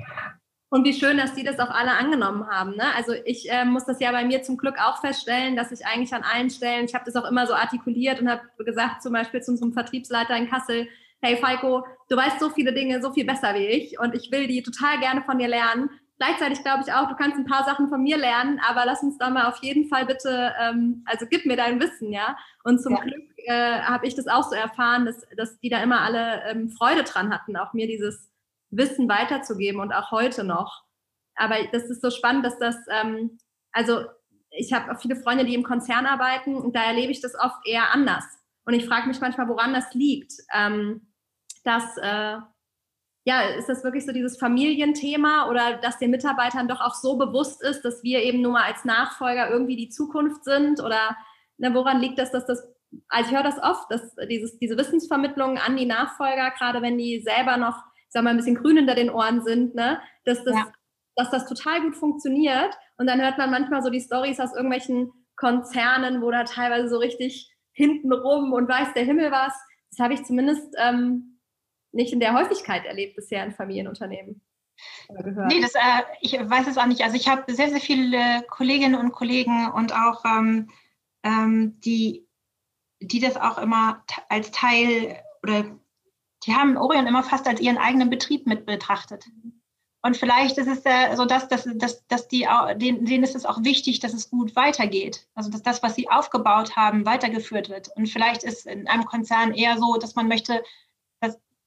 Und 0.70 0.84
wie 0.84 0.94
schön, 0.94 1.18
dass 1.18 1.34
die 1.34 1.44
das 1.44 1.60
auch 1.60 1.70
alle 1.70 1.92
angenommen 1.92 2.48
haben. 2.48 2.76
Ne? 2.76 2.94
Also 2.96 3.14
ich 3.26 3.50
äh, 3.50 3.66
muss 3.66 3.86
das 3.86 4.00
ja 4.00 4.12
bei 4.12 4.26
mir 4.26 4.44
zum 4.44 4.58
Glück 4.58 4.76
auch 4.80 5.00
feststellen, 5.00 5.56
dass 5.56 5.72
ich 5.72 5.86
eigentlich 5.86 6.14
an 6.14 6.24
allen 6.24 6.50
Stellen, 6.50 6.86
ich 6.86 6.94
habe 6.94 7.06
das 7.06 7.16
auch 7.16 7.28
immer 7.28 7.48
so 7.48 7.54
artikuliert 7.54 8.22
und 8.22 8.30
habe 8.30 8.42
gesagt, 8.64 9.02
zum 9.02 9.14
Beispiel 9.14 9.42
zu 9.42 9.52
unserem 9.52 9.74
Vertriebsleiter 9.74 10.36
in 10.36 10.50
Kassel, 10.50 10.88
hey 11.22 11.38
Falco, 11.38 11.86
du 12.10 12.18
weißt 12.18 12.40
so 12.40 12.50
viele 12.50 12.74
Dinge 12.74 13.02
so 13.02 13.12
viel 13.12 13.26
besser 13.26 13.56
wie 13.56 13.66
ich 13.66 13.98
und 13.98 14.14
ich 14.14 14.30
will 14.32 14.46
die 14.48 14.62
total 14.62 15.00
gerne 15.00 15.24
von 15.24 15.40
dir 15.40 15.48
lernen 15.48 15.90
gleichzeitig 16.18 16.64
glaube 16.64 16.84
ich 16.86 16.94
auch, 16.94 17.08
du 17.08 17.16
kannst 17.16 17.38
ein 17.38 17.46
paar 17.46 17.64
Sachen 17.66 17.90
von 17.90 18.02
mir 18.02 18.18
lernen, 18.18 18.60
aber 18.68 18.86
lass 18.86 19.04
uns 19.04 19.18
da 19.18 19.30
mal 19.30 19.48
auf 19.48 19.58
jeden 19.64 19.88
Fall 19.88 20.06
bitte, 20.06 20.54
ähm, 20.60 21.04
also 21.06 21.26
gib 21.30 21.46
mir 21.46 21.58
dein 21.58 21.80
Wissen, 21.80 22.12
ja. 22.12 22.38
Und 22.64 22.82
zum 22.82 22.94
ja. 22.94 23.02
Glück 23.02 23.38
äh, 23.46 23.82
habe 23.82 24.08
ich 24.08 24.16
das 24.16 24.28
auch 24.28 24.44
so 24.44 24.56
erfahren, 24.56 25.06
dass, 25.06 25.26
dass 25.36 25.60
die 25.60 25.70
da 25.70 25.82
immer 25.82 26.02
alle 26.02 26.44
ähm, 26.50 26.70
Freude 26.70 27.04
dran 27.04 27.34
hatten, 27.34 27.56
auch 27.58 27.74
mir 27.74 27.88
dieses 27.88 28.32
Wissen 28.70 29.08
weiterzugeben 29.08 29.80
und 29.80 29.94
auch 29.94 30.12
heute 30.12 30.44
noch. 30.44 30.84
Aber 31.36 31.56
das 31.72 31.84
ist 31.84 32.02
so 32.02 32.10
spannend, 32.10 32.46
dass 32.46 32.58
das, 32.60 32.76
ähm, 32.90 33.38
also 33.72 34.06
ich 34.50 34.74
habe 34.74 34.92
auch 34.92 35.00
viele 35.00 35.16
Freunde, 35.16 35.46
die 35.46 35.56
im 35.56 35.64
Konzern 35.64 36.06
arbeiten 36.06 36.56
und 36.56 36.76
da 36.76 36.84
erlebe 36.84 37.12
ich 37.12 37.22
das 37.22 37.36
oft 37.36 37.66
eher 37.66 37.94
anders. 37.94 38.26
Und 38.66 38.74
ich 38.74 38.86
frage 38.86 39.08
mich 39.08 39.22
manchmal, 39.22 39.48
woran 39.48 39.74
das 39.74 39.94
liegt. 39.94 40.34
Ähm, 40.54 41.08
dass 41.68 41.98
äh, 41.98 42.38
ja, 43.28 43.42
ist 43.42 43.68
das 43.68 43.84
wirklich 43.84 44.06
so 44.06 44.14
dieses 44.14 44.40
Familienthema 44.40 45.50
oder 45.50 45.76
dass 45.82 45.98
den 45.98 46.12
Mitarbeitern 46.12 46.70
doch 46.70 46.80
auch 46.80 46.94
so 46.94 47.18
bewusst 47.18 47.62
ist, 47.62 47.82
dass 47.82 48.02
wir 48.02 48.24
eben 48.24 48.40
nur 48.40 48.54
mal 48.54 48.64
als 48.64 48.86
Nachfolger 48.86 49.50
irgendwie 49.50 49.76
die 49.76 49.90
Zukunft 49.90 50.46
sind? 50.46 50.80
Oder 50.80 51.18
ne, 51.58 51.74
woran 51.74 52.00
liegt 52.00 52.20
das, 52.20 52.32
dass 52.32 52.46
das, 52.46 52.66
also 53.10 53.30
ich 53.30 53.36
höre 53.36 53.44
das 53.44 53.62
oft, 53.62 53.92
dass 53.92 54.16
dieses, 54.30 54.58
diese 54.60 54.78
Wissensvermittlung 54.78 55.58
an 55.58 55.76
die 55.76 55.86
Nachfolger, 55.86 56.52
gerade 56.58 56.82
wenn 56.82 56.98
die 56.98 57.20
selber 57.20 57.58
noch, 57.58 57.76
ich 58.00 58.12
sag 58.12 58.24
mal, 58.24 58.30
ein 58.30 58.38
bisschen 58.38 58.56
grün 58.56 58.78
hinter 58.78 58.96
den 58.96 59.10
Ohren 59.10 59.44
sind, 59.44 59.76
ne, 59.76 60.00
dass 60.24 60.46
das, 60.46 60.56
ja. 60.56 60.72
dass 61.18 61.30
das 61.30 61.50
total 61.50 61.82
gut 61.82 61.98
funktioniert. 61.98 62.74
Und 62.98 63.08
dann 63.08 63.20
hört 63.20 63.38
man 63.38 63.52
manchmal 63.52 63.84
so 63.84 63.90
die 63.90 64.00
Stories 64.00 64.40
aus 64.40 64.56
irgendwelchen 64.56 65.12
Konzernen, 65.36 66.22
wo 66.22 66.32
da 66.32 66.46
teilweise 66.46 66.88
so 66.88 66.98
richtig 66.98 67.54
hintenrum 67.74 68.54
und 68.54 68.70
weiß 68.70 68.94
der 68.94 69.04
Himmel 69.04 69.32
was. 69.32 69.54
Das 69.92 70.00
habe 70.02 70.14
ich 70.14 70.24
zumindest 70.24 70.74
ähm, 70.78 71.37
nicht 71.92 72.14
in 72.14 72.20
der 72.20 72.34
Häufigkeit 72.34 72.86
erlebt 72.86 73.16
bisher 73.16 73.44
in 73.44 73.52
Familienunternehmen. 73.52 74.42
Nee, 75.10 75.62
das, 75.62 75.74
äh, 75.74 76.04
ich 76.22 76.34
weiß 76.34 76.68
es 76.68 76.78
auch 76.78 76.86
nicht. 76.86 77.04
Also 77.04 77.16
ich 77.16 77.28
habe 77.28 77.52
sehr, 77.54 77.70
sehr 77.70 77.80
viele 77.80 78.44
Kolleginnen 78.50 78.96
und 78.96 79.12
Kollegen 79.12 79.72
und 79.72 79.94
auch 79.94 80.24
ähm, 80.26 80.70
ähm, 81.24 81.80
die, 81.82 82.28
die 83.00 83.20
das 83.20 83.38
auch 83.38 83.58
immer 83.58 84.04
als 84.30 84.52
Teil 84.52 85.22
oder 85.44 85.78
die 86.46 86.54
haben 86.54 86.78
Orion 86.78 87.08
immer 87.08 87.24
fast 87.24 87.48
als 87.48 87.60
ihren 87.60 87.78
eigenen 87.78 88.10
Betrieb 88.10 88.46
mit 88.46 88.66
betrachtet. 88.66 89.26
Und 90.04 90.16
vielleicht 90.16 90.58
ist 90.58 90.68
es 90.68 90.86
äh, 90.86 91.16
so, 91.16 91.26
dass, 91.26 91.48
dass, 91.48 91.68
dass, 91.76 92.06
dass 92.08 92.28
die, 92.28 92.48
denen, 92.76 93.06
denen 93.06 93.24
ist 93.24 93.36
es 93.36 93.46
auch 93.46 93.64
wichtig, 93.64 94.00
dass 94.00 94.14
es 94.14 94.30
gut 94.30 94.56
weitergeht. 94.56 95.28
Also 95.34 95.50
dass 95.50 95.64
das, 95.64 95.82
was 95.84 95.96
sie 95.96 96.10
aufgebaut 96.10 96.76
haben, 96.76 97.06
weitergeführt 97.06 97.70
wird. 97.70 97.90
Und 97.96 98.08
vielleicht 98.08 98.44
ist 98.44 98.68
in 98.68 98.88
einem 98.88 99.06
Konzern 99.06 99.54
eher 99.54 99.78
so, 99.78 99.98
dass 99.98 100.16
man 100.16 100.28
möchte, 100.28 100.64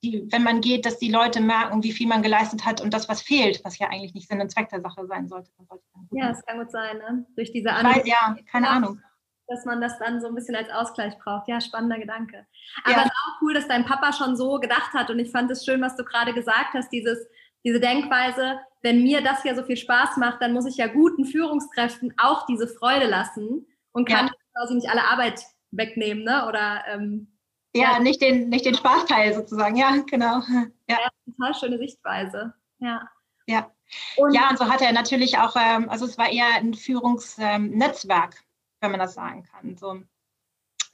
die, 0.03 0.27
wenn 0.31 0.43
man 0.43 0.61
geht, 0.61 0.87
dass 0.87 0.99
die 0.99 1.11
Leute 1.11 1.41
merken, 1.41 1.83
wie 1.83 1.93
viel 1.93 2.09
man 2.09 2.23
geleistet 2.23 2.65
hat 2.65 2.81
und 2.81 2.95
das, 2.95 3.09
was 3.09 3.21
fehlt, 3.21 3.63
was 3.65 3.79
ja 3.79 3.89
eigentlich 3.89 4.15
nicht 4.15 4.29
Sinn 4.29 4.41
und 4.41 4.51
Zweck 4.51 4.69
der 4.71 4.81
Sache 4.81 5.07
sein 5.07 5.29
sollte. 5.29 5.51
sollte 5.69 5.85
ja, 6.13 6.29
das 6.29 6.45
kann 6.47 6.59
gut 6.59 6.71
sein, 6.71 6.99
ne? 6.99 7.27
Durch 7.37 7.53
diese 7.53 7.73
andere. 7.73 8.07
Ja, 8.07 8.37
keine 8.51 8.67
ja, 8.67 8.73
Ahnung. 8.73 9.01
Dass 9.47 9.65
man 9.65 9.81
das 9.81 9.99
dann 9.99 10.21
so 10.21 10.29
ein 10.29 10.35
bisschen 10.35 10.55
als 10.55 10.71
Ausgleich 10.71 11.19
braucht. 11.19 11.49
Ja, 11.49 11.61
spannender 11.61 11.99
Gedanke. 11.99 12.47
Aber 12.85 12.93
ja. 12.93 12.99
es 13.01 13.05
ist 13.07 13.13
auch 13.13 13.43
cool, 13.43 13.55
dass 13.55 13.69
dein 13.69 13.85
Papa 13.85 14.13
schon 14.13 14.37
so 14.37 14.59
gedacht 14.59 14.93
hat 14.95 15.11
und 15.11 15.19
ich 15.19 15.31
fand 15.31 15.51
es 15.51 15.65
schön, 15.65 15.81
was 15.83 15.97
du 15.97 16.05
gerade 16.05 16.33
gesagt 16.33 16.73
hast, 16.75 16.91
dieses, 16.91 17.27
diese 17.65 17.81
Denkweise, 17.81 18.61
wenn 18.83 19.03
mir 19.03 19.23
das 19.23 19.45
ja 19.45 19.55
so 19.55 19.63
viel 19.63 19.77
Spaß 19.77 20.17
macht, 20.17 20.41
dann 20.41 20.53
muss 20.53 20.67
ich 20.67 20.77
ja 20.77 20.87
guten 20.87 21.27
Führungskräften 21.27 22.15
auch 22.17 22.47
diese 22.47 22.69
Freude 22.69 23.07
lassen 23.07 23.67
und 23.93 24.09
kann 24.09 24.29
ja. 24.29 24.33
quasi 24.55 24.75
nicht 24.75 24.89
alle 24.89 25.05
Arbeit 25.05 25.43
wegnehmen, 25.73 26.25
ne? 26.25 26.47
Oder 26.49 26.85
ähm, 26.89 27.29
ja, 27.75 27.99
nicht 28.01 28.21
den, 28.21 28.49
nicht 28.49 28.65
den 28.65 28.75
Spaßteil 28.75 29.35
sozusagen, 29.35 29.77
ja, 29.77 29.97
genau. 30.07 30.41
Ja, 30.89 30.99
ja 30.99 31.09
total 31.25 31.55
schöne 31.55 31.79
Sichtweise. 31.79 32.55
Ja. 32.79 33.09
Ja. 33.47 33.71
Und 34.17 34.33
ja, 34.33 34.51
und 34.51 34.59
so 34.59 34.69
hat 34.69 34.81
er 34.81 34.93
natürlich 34.93 35.39
auch, 35.39 35.57
ähm, 35.57 35.89
also 35.89 36.05
es 36.05 36.19
war 36.19 36.31
eher 36.31 36.55
ein 36.55 36.75
Führungsnetzwerk, 36.75 38.35
ähm, 38.35 38.41
wenn 38.81 38.91
man 38.93 39.01
das 39.01 39.15
sagen 39.15 39.45
kann. 39.45 39.77
So. 39.77 40.03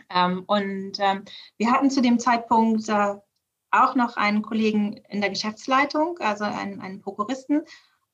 Ähm, 0.08 0.44
und 0.46 0.98
wir 0.98 1.70
hatten 1.70 1.90
zu 1.90 2.00
dem 2.00 2.18
Zeitpunkt 2.18 2.88
äh, 2.88 3.16
auch 3.70 3.94
noch 3.94 4.16
einen 4.16 4.42
Kollegen 4.42 4.96
in 5.08 5.20
der 5.20 5.30
Geschäftsleitung, 5.30 6.18
also 6.18 6.44
einen, 6.44 6.80
einen 6.80 7.00
Prokuristen. 7.00 7.62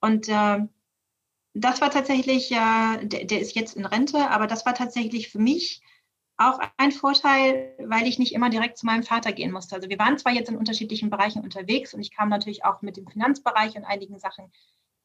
Und 0.00 0.28
das 1.54 1.80
war 1.80 1.90
tatsächlich, 1.90 2.50
äh, 2.50 3.06
der, 3.06 3.24
der, 3.24 3.40
ist 3.40 3.54
jetzt 3.54 3.76
in 3.76 3.84
Rente, 3.84 4.30
aber 4.30 4.46
das 4.46 4.64
war 4.64 4.74
tatsächlich 4.74 5.28
für 5.28 5.38
mich 5.38 5.82
auch 6.42 6.60
ein 6.76 6.92
Vorteil, 6.92 7.74
weil 7.78 8.06
ich 8.06 8.18
nicht 8.18 8.34
immer 8.34 8.50
direkt 8.50 8.78
zu 8.78 8.86
meinem 8.86 9.02
Vater 9.02 9.32
gehen 9.32 9.52
musste. 9.52 9.74
Also 9.74 9.88
wir 9.88 9.98
waren 9.98 10.18
zwar 10.18 10.32
jetzt 10.32 10.48
in 10.48 10.56
unterschiedlichen 10.56 11.10
Bereichen 11.10 11.42
unterwegs 11.42 11.94
und 11.94 12.00
ich 12.00 12.10
kam 12.10 12.28
natürlich 12.28 12.64
auch 12.64 12.82
mit 12.82 12.96
dem 12.96 13.06
Finanzbereich 13.06 13.76
und 13.76 13.84
einigen 13.84 14.18
Sachen. 14.18 14.52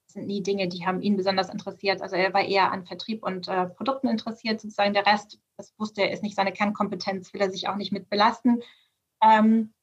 Das 0.08 0.14
sind 0.14 0.28
nie 0.28 0.42
Dinge, 0.42 0.68
die 0.68 0.86
haben 0.86 1.02
ihn 1.02 1.18
besonders 1.18 1.50
interessiert. 1.50 2.02
Also 2.02 2.16
er 2.16 2.34
war 2.34 2.44
eher 2.44 2.72
an 2.72 2.86
Vertrieb 2.86 3.24
und 3.24 3.48
äh, 3.48 3.68
Produkten 3.68 4.08
interessiert. 4.08 4.62
Sozusagen 4.62 4.94
der 4.94 5.06
Rest, 5.06 5.40
das 5.58 5.74
wusste 5.78 6.02
er, 6.02 6.12
ist 6.12 6.24
nicht 6.24 6.36
seine 6.36 6.54
Kernkompetenz, 6.54 7.34
will 7.34 7.42
er 7.42 7.52
sich 7.52 7.68
auch 7.68 7.76
nicht 7.76 7.92
mit 7.92 8.10
belasten. 8.10 8.62
Ähm, 9.22 9.74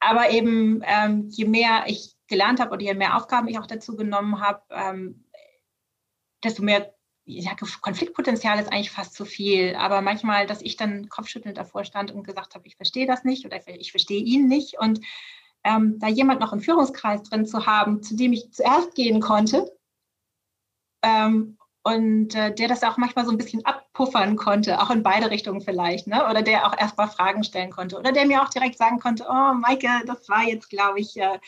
aber 0.00 0.30
eben, 0.30 0.82
ähm, 0.84 1.28
je 1.28 1.44
mehr 1.44 1.84
ich 1.86 2.16
gelernt 2.26 2.60
habe 2.60 2.72
oder 2.72 2.82
je 2.82 2.94
mehr 2.94 3.16
Aufgaben 3.16 3.48
ich 3.48 3.58
auch 3.58 3.66
dazu 3.66 3.96
genommen 3.96 4.40
habe, 4.40 4.62
ähm, 4.70 5.24
desto 6.42 6.62
mehr 6.62 6.94
ja, 7.38 7.54
Konfliktpotenzial 7.54 8.58
ist 8.58 8.72
eigentlich 8.72 8.90
fast 8.90 9.14
zu 9.14 9.24
viel, 9.24 9.74
aber 9.76 10.00
manchmal, 10.00 10.46
dass 10.46 10.62
ich 10.62 10.76
dann 10.76 11.08
kopfschüttelnd 11.08 11.56
davor 11.56 11.84
stand 11.84 12.10
und 12.10 12.24
gesagt 12.24 12.54
habe, 12.54 12.66
ich 12.66 12.76
verstehe 12.76 13.06
das 13.06 13.24
nicht 13.24 13.44
oder 13.44 13.58
ich 13.66 13.90
verstehe 13.90 14.22
ihn 14.22 14.48
nicht 14.48 14.78
und 14.78 15.00
ähm, 15.64 15.98
da 15.98 16.08
jemand 16.08 16.40
noch 16.40 16.52
im 16.52 16.60
Führungskreis 16.60 17.22
drin 17.22 17.46
zu 17.46 17.66
haben, 17.66 18.02
zu 18.02 18.16
dem 18.16 18.32
ich 18.32 18.50
zuerst 18.52 18.94
gehen 18.94 19.20
konnte 19.20 19.70
ähm, 21.02 21.58
und 21.82 22.34
äh, 22.34 22.54
der 22.54 22.68
das 22.68 22.82
auch 22.82 22.96
manchmal 22.96 23.24
so 23.24 23.30
ein 23.30 23.38
bisschen 23.38 23.64
abpuffern 23.64 24.36
konnte, 24.36 24.80
auch 24.80 24.90
in 24.90 25.02
beide 25.02 25.30
Richtungen 25.30 25.60
vielleicht, 25.60 26.06
ne? 26.06 26.26
oder 26.28 26.42
der 26.42 26.66
auch 26.66 26.76
erstmal 26.78 27.08
Fragen 27.08 27.44
stellen 27.44 27.70
konnte 27.70 27.98
oder 27.98 28.12
der 28.12 28.26
mir 28.26 28.42
auch 28.42 28.50
direkt 28.50 28.78
sagen 28.78 28.98
konnte, 28.98 29.26
oh 29.28 29.54
Maike, 29.54 29.88
das 30.06 30.28
war 30.28 30.44
jetzt, 30.44 30.68
glaube 30.70 31.00
ich, 31.00 31.16
äh, 31.16 31.38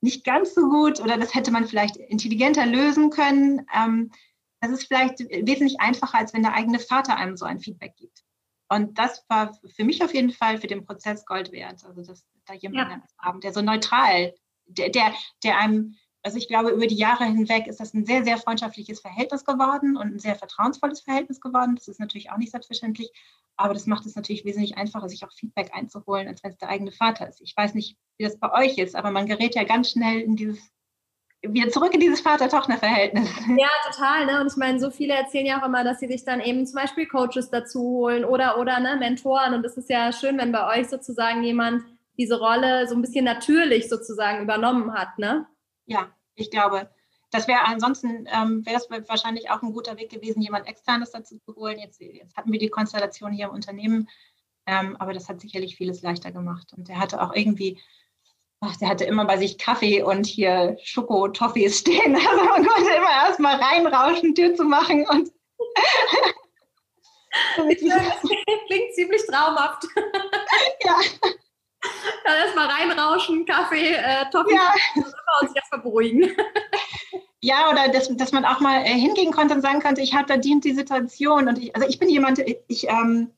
nicht 0.00 0.24
ganz 0.24 0.54
so 0.54 0.68
gut 0.68 1.00
oder 1.00 1.16
das 1.16 1.34
hätte 1.34 1.50
man 1.50 1.66
vielleicht 1.66 1.96
intelligenter 1.96 2.66
lösen 2.66 3.10
können. 3.10 3.66
Ähm, 3.74 4.12
das 4.60 4.72
ist 4.72 4.86
vielleicht 4.86 5.20
wesentlich 5.20 5.80
einfacher, 5.80 6.18
als 6.18 6.34
wenn 6.34 6.42
der 6.42 6.54
eigene 6.54 6.78
Vater 6.78 7.16
einem 7.16 7.36
so 7.36 7.44
ein 7.44 7.60
Feedback 7.60 7.96
gibt. 7.96 8.24
Und 8.68 8.98
das 8.98 9.24
war 9.28 9.58
für 9.74 9.84
mich 9.84 10.02
auf 10.02 10.14
jeden 10.14 10.30
Fall 10.30 10.58
für 10.58 10.66
den 10.66 10.84
Prozess 10.84 11.24
Gold 11.24 11.52
wert. 11.52 11.84
Also, 11.84 12.02
dass 12.02 12.26
da 12.44 12.54
jemand 12.54 12.90
ja. 12.90 13.02
haben, 13.18 13.40
der 13.40 13.52
so 13.52 13.62
neutral, 13.62 14.34
der, 14.66 14.90
der, 14.90 15.14
der 15.42 15.58
einem, 15.58 15.96
also 16.22 16.36
ich 16.36 16.48
glaube, 16.48 16.70
über 16.70 16.86
die 16.86 16.96
Jahre 16.96 17.24
hinweg 17.24 17.66
ist 17.66 17.80
das 17.80 17.94
ein 17.94 18.04
sehr, 18.04 18.24
sehr 18.24 18.36
freundschaftliches 18.36 19.00
Verhältnis 19.00 19.44
geworden 19.44 19.96
und 19.96 20.14
ein 20.14 20.18
sehr 20.18 20.36
vertrauensvolles 20.36 21.00
Verhältnis 21.00 21.40
geworden. 21.40 21.76
Das 21.76 21.88
ist 21.88 22.00
natürlich 22.00 22.30
auch 22.30 22.36
nicht 22.36 22.50
selbstverständlich, 22.50 23.10
aber 23.56 23.72
das 23.72 23.86
macht 23.86 24.04
es 24.04 24.16
natürlich 24.16 24.44
wesentlich 24.44 24.76
einfacher, 24.76 25.08
sich 25.08 25.24
auch 25.24 25.32
Feedback 25.32 25.70
einzuholen, 25.72 26.28
als 26.28 26.42
wenn 26.44 26.52
es 26.52 26.58
der 26.58 26.68
eigene 26.68 26.92
Vater 26.92 27.28
ist. 27.28 27.40
Ich 27.40 27.56
weiß 27.56 27.74
nicht, 27.74 27.96
wie 28.18 28.24
das 28.24 28.38
bei 28.38 28.52
euch 28.52 28.76
ist, 28.76 28.94
aber 28.94 29.10
man 29.10 29.26
gerät 29.26 29.54
ja 29.54 29.64
ganz 29.64 29.92
schnell 29.92 30.20
in 30.20 30.36
dieses 30.36 30.60
wieder 31.42 31.68
zurück 31.70 31.94
in 31.94 32.00
dieses 32.00 32.20
Vater-Tochter-Verhältnis. 32.20 33.30
Ja, 33.56 33.68
total. 33.90 34.26
Ne? 34.26 34.40
Und 34.40 34.48
ich 34.48 34.56
meine, 34.56 34.80
so 34.80 34.90
viele 34.90 35.14
erzählen 35.14 35.46
ja 35.46 35.60
auch 35.60 35.66
immer, 35.66 35.84
dass 35.84 36.00
sie 36.00 36.08
sich 36.08 36.24
dann 36.24 36.40
eben 36.40 36.66
zum 36.66 36.80
Beispiel 36.80 37.06
Coaches 37.06 37.50
dazu 37.50 37.80
holen 37.80 38.24
oder, 38.24 38.58
oder 38.58 38.80
ne, 38.80 38.96
Mentoren. 38.98 39.54
Und 39.54 39.64
es 39.64 39.76
ist 39.76 39.88
ja 39.88 40.12
schön, 40.12 40.38
wenn 40.38 40.52
bei 40.52 40.78
euch 40.78 40.88
sozusagen 40.88 41.42
jemand 41.42 41.84
diese 42.16 42.38
Rolle 42.38 42.88
so 42.88 42.94
ein 42.94 43.02
bisschen 43.02 43.24
natürlich 43.24 43.88
sozusagen 43.88 44.42
übernommen 44.42 44.92
hat. 44.92 45.18
Ne? 45.18 45.46
Ja, 45.86 46.08
ich 46.34 46.50
glaube. 46.50 46.90
Das 47.30 47.46
wäre 47.46 47.66
ansonsten, 47.66 48.26
ähm, 48.32 48.64
wäre 48.64 48.78
das 48.78 48.88
wahrscheinlich 49.06 49.50
auch 49.50 49.62
ein 49.62 49.74
guter 49.74 49.98
Weg 49.98 50.10
gewesen, 50.10 50.40
jemand 50.40 50.66
externes 50.66 51.10
dazu 51.10 51.38
zu 51.38 51.54
holen. 51.54 51.78
Jetzt, 51.78 52.00
jetzt 52.00 52.34
hatten 52.36 52.50
wir 52.50 52.58
die 52.58 52.70
Konstellation 52.70 53.32
hier 53.32 53.48
im 53.48 53.52
Unternehmen, 53.52 54.08
ähm, 54.64 54.96
aber 54.96 55.12
das 55.12 55.28
hat 55.28 55.38
sicherlich 55.38 55.76
vieles 55.76 56.00
leichter 56.00 56.32
gemacht. 56.32 56.72
Und 56.74 56.88
er 56.88 56.98
hatte 56.98 57.20
auch 57.20 57.34
irgendwie 57.34 57.78
ach, 58.60 58.76
der 58.76 58.88
hatte 58.88 59.04
immer 59.04 59.24
bei 59.24 59.36
sich 59.36 59.58
Kaffee 59.58 60.02
und 60.02 60.26
hier 60.26 60.76
Schoko-Toffees 60.82 61.78
stehen. 61.80 62.16
Also 62.28 62.44
man 62.44 62.66
konnte 62.66 62.90
immer 62.90 63.10
erstmal 63.10 63.56
reinrauschen, 63.56 64.34
Tür 64.34 64.54
zu 64.54 64.64
machen 64.64 65.06
und 65.08 65.30
klingt 68.66 68.94
ziemlich 68.94 69.22
traumhaft. 69.26 69.84
Ja. 70.84 70.94
Dann 72.24 72.36
erstmal 72.36 72.66
reinrauschen, 72.66 73.46
Kaffee, 73.46 73.92
äh, 73.92 74.28
Toffee 74.30 74.54
ja. 74.54 74.74
und 75.40 75.48
sich 75.48 75.56
erstmal 75.56 75.80
beruhigen. 75.80 76.34
Ja, 77.40 77.70
oder 77.70 77.88
dass, 77.88 78.08
dass 78.16 78.32
man 78.32 78.44
auch 78.44 78.58
mal 78.60 78.82
äh, 78.82 78.88
hingehen 78.88 79.32
konnte 79.32 79.54
und 79.54 79.62
sagen 79.62 79.80
konnte, 79.80 80.00
ich 80.00 80.14
habe 80.14 80.26
da 80.26 80.36
dient 80.36 80.64
die 80.64 80.74
Situation. 80.74 81.46
Und 81.48 81.58
ich, 81.58 81.74
also 81.76 81.86
ich 81.88 81.98
bin 82.00 82.08
jemand, 82.08 82.40
ich, 82.66 82.88
ähm, 82.88 83.30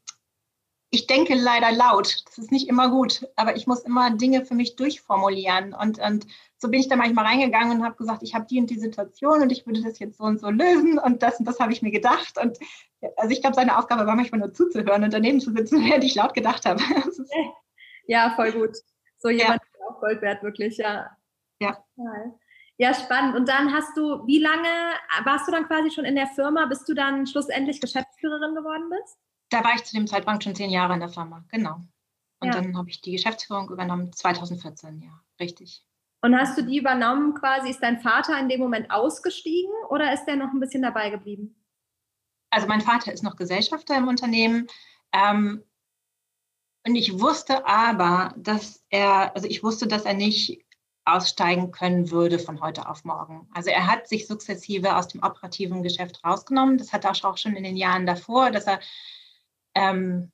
ich 0.90 1.06
denke 1.06 1.34
leider 1.34 1.70
laut. 1.70 2.24
Das 2.26 2.38
ist 2.38 2.50
nicht 2.50 2.68
immer 2.68 2.90
gut, 2.90 3.28
aber 3.36 3.56
ich 3.56 3.66
muss 3.66 3.80
immer 3.80 4.10
Dinge 4.10 4.44
für 4.44 4.54
mich 4.54 4.74
durchformulieren. 4.74 5.72
Und, 5.72 6.00
und 6.00 6.26
so 6.58 6.68
bin 6.68 6.80
ich 6.80 6.88
da 6.88 6.96
manchmal 6.96 7.26
reingegangen 7.26 7.78
und 7.78 7.84
habe 7.84 7.96
gesagt, 7.96 8.22
ich 8.22 8.34
habe 8.34 8.46
die 8.46 8.58
und 8.58 8.68
die 8.68 8.78
Situation 8.78 9.40
und 9.40 9.52
ich 9.52 9.66
würde 9.66 9.82
das 9.82 10.00
jetzt 10.00 10.18
so 10.18 10.24
und 10.24 10.40
so 10.40 10.50
lösen 10.50 10.98
und 10.98 11.22
das 11.22 11.38
und 11.38 11.46
das 11.46 11.60
habe 11.60 11.72
ich 11.72 11.82
mir 11.82 11.92
gedacht. 11.92 12.38
Und 12.42 12.58
also 13.16 13.30
ich 13.30 13.40
glaube, 13.40 13.54
seine 13.54 13.78
Aufgabe 13.78 14.04
war 14.06 14.16
manchmal 14.16 14.40
nur 14.40 14.52
zuzuhören 14.52 15.04
und 15.04 15.14
daneben 15.14 15.40
zu 15.40 15.52
sitzen, 15.52 15.80
während 15.88 16.02
ich 16.02 16.16
laut 16.16 16.34
gedacht 16.34 16.66
habe. 16.66 16.82
ja, 18.06 18.32
voll 18.34 18.52
gut. 18.52 18.76
So 19.18 19.28
jemand 19.28 19.60
ja. 19.60 19.68
ist 19.72 19.88
auch 19.88 20.00
Gold 20.00 20.20
wert, 20.22 20.42
wirklich, 20.42 20.76
ja. 20.78 21.16
Ja. 21.60 21.84
Ja, 22.78 22.94
spannend. 22.94 23.36
Und 23.36 23.46
dann 23.46 23.74
hast 23.74 23.94
du, 23.94 24.26
wie 24.26 24.38
lange 24.38 24.68
warst 25.24 25.46
du 25.46 25.52
dann 25.52 25.66
quasi 25.66 25.90
schon 25.90 26.06
in 26.06 26.14
der 26.14 26.28
Firma, 26.28 26.64
bis 26.64 26.82
du 26.84 26.94
dann 26.94 27.26
schlussendlich 27.26 27.78
Geschäftsführerin 27.78 28.54
geworden 28.54 28.88
bist? 28.88 29.18
Da 29.50 29.64
war 29.64 29.74
ich 29.74 29.84
zu 29.84 29.94
dem 29.94 30.06
Zeitpunkt 30.06 30.44
schon 30.44 30.54
zehn 30.54 30.70
Jahre 30.70 30.94
in 30.94 31.00
der 31.00 31.08
Firma, 31.08 31.44
genau. 31.48 31.80
Und 32.40 32.48
ja. 32.48 32.52
dann 32.52 32.76
habe 32.76 32.88
ich 32.88 33.02
die 33.02 33.12
Geschäftsführung 33.12 33.70
übernommen 33.70 34.12
2014, 34.12 35.02
ja, 35.02 35.20
richtig. 35.38 35.84
Und 36.22 36.36
hast 36.36 36.56
du 36.56 36.62
die 36.62 36.78
übernommen 36.78 37.34
quasi? 37.34 37.70
Ist 37.70 37.82
dein 37.82 38.00
Vater 38.00 38.38
in 38.38 38.48
dem 38.48 38.60
Moment 38.60 38.90
ausgestiegen 38.90 39.72
oder 39.88 40.12
ist 40.12 40.24
der 40.26 40.36
noch 40.36 40.52
ein 40.52 40.60
bisschen 40.60 40.82
dabei 40.82 41.10
geblieben? 41.10 41.56
Also 42.50 42.66
mein 42.66 42.80
Vater 42.80 43.12
ist 43.12 43.22
noch 43.22 43.36
Gesellschafter 43.36 43.96
im 43.96 44.08
Unternehmen. 44.08 44.66
Ähm, 45.12 45.64
und 46.86 46.94
ich 46.94 47.20
wusste 47.20 47.66
aber, 47.66 48.34
dass 48.36 48.84
er, 48.90 49.34
also 49.34 49.46
ich 49.46 49.62
wusste, 49.62 49.86
dass 49.86 50.04
er 50.04 50.14
nicht 50.14 50.64
aussteigen 51.04 51.72
können 51.72 52.10
würde 52.10 52.38
von 52.38 52.60
heute 52.60 52.88
auf 52.88 53.04
morgen. 53.04 53.48
Also 53.54 53.70
er 53.70 53.86
hat 53.86 54.08
sich 54.08 54.26
sukzessive 54.26 54.96
aus 54.96 55.08
dem 55.08 55.22
operativen 55.22 55.82
Geschäft 55.82 56.24
rausgenommen. 56.24 56.78
Das 56.78 56.92
hat 56.92 57.04
er 57.04 57.12
auch 57.12 57.36
schon 57.36 57.56
in 57.56 57.64
den 57.64 57.76
Jahren 57.76 58.06
davor, 58.06 58.50
dass 58.50 58.66
er 58.66 58.80
ähm, 59.74 60.32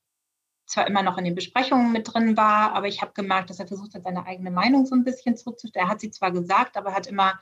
zwar 0.66 0.86
immer 0.86 1.02
noch 1.02 1.18
in 1.18 1.24
den 1.24 1.34
Besprechungen 1.34 1.92
mit 1.92 2.12
drin 2.12 2.36
war, 2.36 2.72
aber 2.72 2.88
ich 2.88 3.00
habe 3.00 3.12
gemerkt, 3.12 3.50
dass 3.50 3.60
er 3.60 3.68
versucht 3.68 3.94
hat, 3.94 4.02
seine 4.02 4.26
eigene 4.26 4.50
Meinung 4.50 4.84
so 4.84 4.94
ein 4.94 5.04
bisschen 5.04 5.36
zurückzustellen. 5.36 5.86
Er 5.86 5.90
hat 5.90 6.00
sie 6.00 6.10
zwar 6.10 6.32
gesagt, 6.32 6.76
aber 6.76 6.92
hat 6.92 7.06
immer 7.06 7.38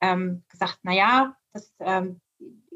ähm, 0.00 0.44
gesagt, 0.48 0.78
naja, 0.82 1.36
das, 1.52 1.74
ähm, 1.80 2.20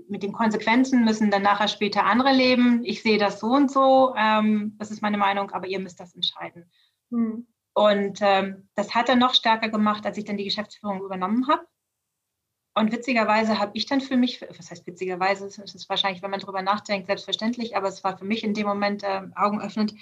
mit 0.09 0.23
den 0.23 0.33
Konsequenzen 0.33 1.05
müssen 1.05 1.31
dann 1.31 1.42
nachher 1.42 1.68
später 1.68 2.05
andere 2.05 2.33
leben. 2.33 2.83
Ich 2.85 3.03
sehe 3.03 3.18
das 3.18 3.40
so 3.40 3.49
und 3.49 3.71
so, 3.71 4.14
ähm, 4.16 4.77
das 4.79 4.90
ist 4.90 5.03
meine 5.03 5.18
Meinung, 5.18 5.51
aber 5.51 5.66
ihr 5.66 5.81
müsst 5.81 6.01
das 6.01 6.14
entscheiden. 6.14 6.71
Hm. 7.11 7.47
Und 7.75 8.18
ähm, 8.23 8.68
das 8.75 8.94
hat 8.94 9.09
er 9.09 9.16
noch 9.16 9.35
stärker 9.35 9.68
gemacht, 9.68 10.05
als 10.05 10.18
ich 10.18 10.25
dann 10.25 10.37
die 10.37 10.44
Geschäftsführung 10.44 11.03
übernommen 11.03 11.47
habe. 11.49 11.66
Und 12.79 12.93
witzigerweise 12.93 13.59
habe 13.59 13.73
ich 13.75 13.87
dann 13.87 14.01
für 14.01 14.17
mich, 14.17 14.41
was 14.41 14.71
heißt 14.71 14.87
witzigerweise, 14.87 15.47
es 15.47 15.59
ist 15.59 15.88
wahrscheinlich, 15.88 16.23
wenn 16.23 16.31
man 16.31 16.38
darüber 16.38 16.62
nachdenkt, 16.62 17.09
selbstverständlich, 17.09 17.77
aber 17.77 17.88
es 17.88 18.05
war 18.05 18.17
für 18.17 18.25
mich 18.25 18.45
in 18.45 18.55
dem 18.55 18.69
Moment 18.69 19.03
äh, 19.03 19.23
augenöffnend. 19.35 19.95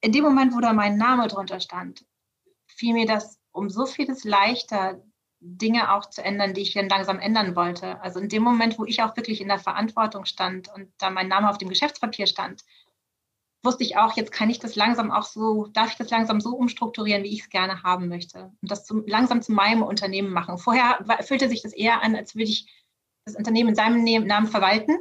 In 0.00 0.12
dem 0.12 0.24
Moment, 0.24 0.54
wo 0.54 0.60
da 0.60 0.72
mein 0.72 0.96
Name 0.96 1.28
drunter 1.28 1.60
stand, 1.60 2.06
fiel 2.68 2.94
mir 2.94 3.04
das 3.04 3.38
um 3.52 3.68
so 3.68 3.84
vieles 3.84 4.24
leichter, 4.24 5.02
Dinge 5.40 5.92
auch 5.92 6.08
zu 6.08 6.24
ändern, 6.24 6.54
die 6.54 6.62
ich 6.62 6.72
dann 6.72 6.88
langsam 6.88 7.18
ändern 7.18 7.54
wollte. 7.54 8.00
Also 8.00 8.18
in 8.18 8.30
dem 8.30 8.42
Moment, 8.42 8.78
wo 8.78 8.86
ich 8.86 9.02
auch 9.02 9.14
wirklich 9.14 9.42
in 9.42 9.48
der 9.48 9.58
Verantwortung 9.58 10.24
stand 10.24 10.72
und 10.74 10.90
da 10.96 11.10
mein 11.10 11.28
Name 11.28 11.50
auf 11.50 11.58
dem 11.58 11.68
Geschäftspapier 11.68 12.28
stand, 12.28 12.62
wusste 13.62 13.84
ich 13.84 13.96
auch, 13.96 14.16
jetzt 14.16 14.32
kann 14.32 14.50
ich 14.50 14.58
das 14.58 14.76
langsam 14.76 15.10
auch 15.10 15.24
so, 15.24 15.66
darf 15.68 15.90
ich 15.90 15.96
das 15.96 16.10
langsam 16.10 16.40
so 16.40 16.56
umstrukturieren, 16.56 17.22
wie 17.22 17.32
ich 17.32 17.42
es 17.42 17.50
gerne 17.50 17.82
haben 17.82 18.08
möchte. 18.08 18.52
Und 18.60 18.70
das 18.70 18.84
zum, 18.84 19.06
langsam 19.06 19.42
zu 19.42 19.52
meinem 19.52 19.82
Unternehmen 19.82 20.32
machen. 20.32 20.58
Vorher 20.58 21.04
fühlte 21.22 21.48
sich 21.48 21.62
das 21.62 21.72
eher 21.72 22.02
an, 22.02 22.16
als 22.16 22.34
würde 22.34 22.50
ich 22.50 22.66
das 23.24 23.36
Unternehmen 23.36 23.70
in 23.70 23.74
seinem 23.74 24.26
Namen 24.26 24.46
verwalten. 24.46 24.98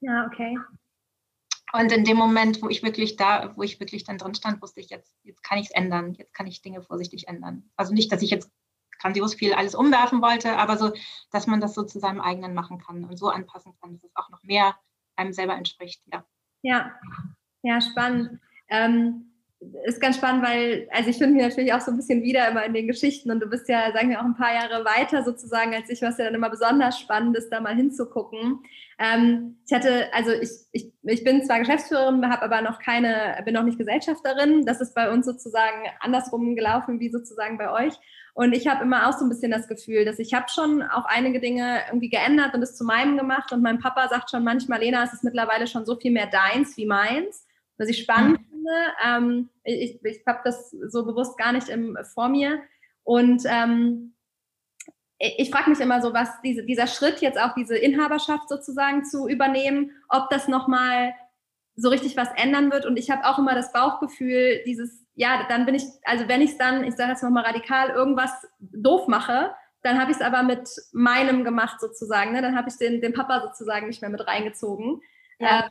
Ja, 0.00 0.26
okay. 0.26 0.56
Und 1.72 1.90
in 1.92 2.04
dem 2.04 2.16
Moment, 2.16 2.62
wo 2.62 2.68
ich 2.68 2.82
wirklich 2.82 3.16
da, 3.16 3.52
wo 3.56 3.62
ich 3.62 3.80
wirklich 3.80 4.04
dann 4.04 4.18
drin 4.18 4.34
stand, 4.34 4.62
wusste 4.62 4.80
ich, 4.80 4.88
jetzt, 4.88 5.16
jetzt 5.24 5.42
kann 5.42 5.58
ich 5.58 5.66
es 5.66 5.72
ändern, 5.72 6.14
jetzt 6.14 6.32
kann 6.32 6.46
ich 6.46 6.62
Dinge 6.62 6.82
vorsichtig 6.82 7.26
ändern. 7.26 7.68
Also 7.76 7.92
nicht, 7.92 8.12
dass 8.12 8.22
ich 8.22 8.30
jetzt 8.30 8.50
grandios 9.00 9.34
viel 9.34 9.52
alles 9.52 9.74
umwerfen 9.74 10.22
wollte, 10.22 10.56
aber 10.56 10.78
so, 10.78 10.92
dass 11.30 11.46
man 11.46 11.60
das 11.60 11.74
so 11.74 11.82
zu 11.82 11.98
seinem 11.98 12.20
eigenen 12.20 12.54
machen 12.54 12.78
kann 12.78 13.04
und 13.04 13.16
so 13.16 13.28
anpassen 13.28 13.74
kann, 13.80 13.94
dass 13.94 14.04
es 14.04 14.16
auch 14.16 14.30
noch 14.30 14.42
mehr 14.42 14.76
einem 15.16 15.32
selber 15.32 15.54
entspricht. 15.54 16.02
Ja. 16.06 16.24
Ja, 16.62 16.98
ja, 17.66 17.80
spannend. 17.80 18.38
Ähm, 18.68 19.26
ist 19.84 20.00
ganz 20.00 20.16
spannend, 20.16 20.44
weil, 20.44 20.86
also 20.92 21.08
ich 21.08 21.16
finde 21.16 21.34
mich 21.34 21.42
natürlich 21.42 21.72
auch 21.72 21.80
so 21.80 21.90
ein 21.90 21.96
bisschen 21.96 22.22
wieder 22.22 22.48
immer 22.48 22.64
in 22.64 22.74
den 22.74 22.86
Geschichten 22.86 23.30
und 23.30 23.40
du 23.40 23.46
bist 23.46 23.68
ja, 23.68 23.90
sagen 23.92 24.10
wir, 24.10 24.20
auch 24.20 24.24
ein 24.24 24.36
paar 24.36 24.54
Jahre 24.54 24.84
weiter 24.84 25.24
sozusagen 25.24 25.74
als 25.74 25.88
ich, 25.88 26.02
was 26.02 26.18
ja 26.18 26.26
dann 26.26 26.34
immer 26.34 26.50
besonders 26.50 27.00
spannend 27.00 27.36
ist, 27.36 27.48
da 27.50 27.60
mal 27.60 27.74
hinzugucken. 27.74 28.60
Ähm, 28.98 29.56
ich 29.66 29.74
hatte, 29.74 30.12
also 30.12 30.30
ich, 30.30 30.50
ich, 30.72 30.92
ich 31.02 31.24
bin 31.24 31.44
zwar 31.44 31.58
Geschäftsführerin, 31.58 32.28
habe 32.30 32.42
aber 32.42 32.60
noch 32.60 32.78
keine, 32.78 33.40
bin 33.44 33.54
noch 33.54 33.62
nicht 33.62 33.78
Gesellschafterin. 33.78 34.66
Das 34.66 34.80
ist 34.80 34.94
bei 34.94 35.10
uns 35.10 35.26
sozusagen 35.26 35.86
andersrum 36.00 36.54
gelaufen 36.54 37.00
wie 37.00 37.10
sozusagen 37.10 37.56
bei 37.58 37.70
euch. 37.70 37.94
Und 38.34 38.54
ich 38.54 38.66
habe 38.66 38.84
immer 38.84 39.08
auch 39.08 39.14
so 39.14 39.24
ein 39.24 39.30
bisschen 39.30 39.50
das 39.50 39.68
Gefühl, 39.68 40.04
dass 40.04 40.18
ich 40.18 40.34
habe 40.34 40.46
schon 40.50 40.82
auch 40.82 41.06
einige 41.06 41.40
Dinge 41.40 41.80
irgendwie 41.88 42.10
geändert 42.10 42.54
und 42.54 42.62
es 42.62 42.76
zu 42.76 42.84
meinem 42.84 43.16
gemacht. 43.16 43.52
Und 43.52 43.62
mein 43.62 43.78
Papa 43.78 44.08
sagt 44.08 44.30
schon 44.30 44.44
manchmal, 44.44 44.80
Lena, 44.80 45.04
es 45.04 45.14
ist 45.14 45.24
mittlerweile 45.24 45.66
schon 45.66 45.86
so 45.86 45.96
viel 45.96 46.10
mehr 46.10 46.26
deins 46.26 46.76
wie 46.76 46.84
meins 46.84 47.45
was 47.78 47.88
ich 47.88 48.02
spannend 48.02 48.40
mhm. 48.40 48.44
finde. 48.50 48.72
Ähm, 49.04 49.48
ich 49.64 50.04
ich 50.04 50.22
habe 50.26 50.40
das 50.44 50.70
so 50.70 51.04
bewusst 51.04 51.38
gar 51.38 51.52
nicht 51.52 51.68
im, 51.68 51.96
vor 52.14 52.28
mir. 52.28 52.60
Und 53.04 53.42
ähm, 53.46 54.14
ich 55.18 55.50
frage 55.50 55.70
mich 55.70 55.80
immer 55.80 56.02
so, 56.02 56.12
was 56.12 56.28
diese, 56.42 56.64
dieser 56.64 56.86
Schritt 56.86 57.20
jetzt 57.20 57.40
auch 57.40 57.54
diese 57.54 57.76
Inhaberschaft 57.76 58.48
sozusagen 58.48 59.04
zu 59.04 59.28
übernehmen, 59.28 59.92
ob 60.08 60.28
das 60.28 60.46
nochmal 60.46 61.14
so 61.74 61.88
richtig 61.88 62.16
was 62.16 62.28
ändern 62.36 62.70
wird. 62.70 62.86
Und 62.86 62.98
ich 62.98 63.10
habe 63.10 63.24
auch 63.24 63.38
immer 63.38 63.54
das 63.54 63.72
Bauchgefühl, 63.72 64.62
dieses, 64.66 65.04
ja, 65.14 65.46
dann 65.48 65.64
bin 65.66 65.74
ich, 65.74 65.84
also 66.04 66.28
wenn 66.28 66.42
ich 66.42 66.52
es 66.52 66.58
dann, 66.58 66.84
ich 66.84 66.94
sage 66.96 67.12
jetzt 67.12 67.22
nochmal 67.22 67.44
radikal, 67.44 67.90
irgendwas 67.90 68.46
doof 68.58 69.08
mache, 69.08 69.54
dann 69.82 70.00
habe 70.00 70.10
ich 70.10 70.16
es 70.16 70.22
aber 70.22 70.42
mit 70.42 70.68
meinem 70.92 71.44
gemacht 71.44 71.80
sozusagen. 71.80 72.32
Ne? 72.32 72.42
Dann 72.42 72.56
habe 72.56 72.68
ich 72.68 72.76
den, 72.76 73.00
den 73.00 73.12
Papa 73.12 73.40
sozusagen 73.40 73.86
nicht 73.86 74.02
mehr 74.02 74.10
mit 74.10 74.26
reingezogen. 74.26 75.00
Ja. 75.38 75.60
Äh, 75.60 75.70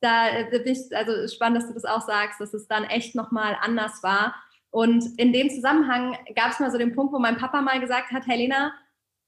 da 0.00 0.28
äh, 0.28 0.44
bin 0.50 0.66
ich, 0.66 0.94
also 0.94 1.28
spannend, 1.28 1.58
dass 1.58 1.68
du 1.68 1.74
das 1.74 1.84
auch 1.84 2.00
sagst, 2.00 2.40
dass 2.40 2.54
es 2.54 2.66
dann 2.66 2.84
echt 2.84 3.14
nochmal 3.14 3.56
anders 3.60 4.02
war. 4.02 4.34
Und 4.70 5.04
in 5.18 5.32
dem 5.32 5.50
Zusammenhang 5.50 6.16
gab 6.34 6.50
es 6.50 6.60
mal 6.60 6.70
so 6.70 6.78
den 6.78 6.94
Punkt, 6.94 7.12
wo 7.12 7.18
mein 7.18 7.36
Papa 7.36 7.60
mal 7.60 7.80
gesagt 7.80 8.12
hat, 8.12 8.26
Helena, 8.26 8.72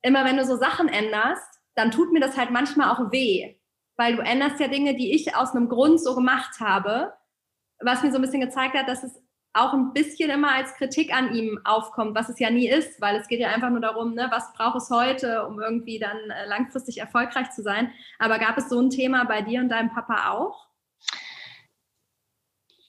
immer 0.02 0.24
wenn 0.24 0.36
du 0.36 0.44
so 0.44 0.56
Sachen 0.56 0.88
änderst, 0.88 1.60
dann 1.74 1.90
tut 1.90 2.12
mir 2.12 2.20
das 2.20 2.36
halt 2.36 2.50
manchmal 2.50 2.90
auch 2.90 3.12
weh, 3.12 3.56
weil 3.96 4.16
du 4.16 4.22
änderst 4.22 4.60
ja 4.60 4.68
Dinge, 4.68 4.94
die 4.94 5.14
ich 5.14 5.34
aus 5.34 5.54
einem 5.54 5.68
Grund 5.68 6.00
so 6.00 6.14
gemacht 6.14 6.60
habe, 6.60 7.12
was 7.80 8.02
mir 8.02 8.10
so 8.10 8.16
ein 8.16 8.22
bisschen 8.22 8.40
gezeigt 8.40 8.74
hat, 8.74 8.88
dass 8.88 9.02
es 9.02 9.20
auch 9.54 9.74
ein 9.74 9.92
bisschen 9.92 10.30
immer 10.30 10.52
als 10.52 10.74
Kritik 10.74 11.14
an 11.14 11.34
ihm 11.34 11.60
aufkommt, 11.64 12.14
was 12.14 12.28
es 12.28 12.38
ja 12.38 12.50
nie 12.50 12.68
ist, 12.68 13.00
weil 13.00 13.16
es 13.16 13.28
geht 13.28 13.40
ja 13.40 13.48
einfach 13.50 13.70
nur 13.70 13.80
darum, 13.80 14.14
ne, 14.14 14.28
was 14.30 14.52
braucht 14.54 14.76
es 14.76 14.90
heute, 14.90 15.46
um 15.46 15.60
irgendwie 15.60 15.98
dann 15.98 16.16
äh, 16.30 16.46
langfristig 16.46 16.98
erfolgreich 16.98 17.50
zu 17.50 17.62
sein. 17.62 17.92
Aber 18.18 18.38
gab 18.38 18.56
es 18.56 18.68
so 18.68 18.80
ein 18.80 18.90
Thema 18.90 19.24
bei 19.24 19.42
dir 19.42 19.60
und 19.60 19.68
deinem 19.68 19.90
Papa 19.90 20.30
auch? 20.30 20.68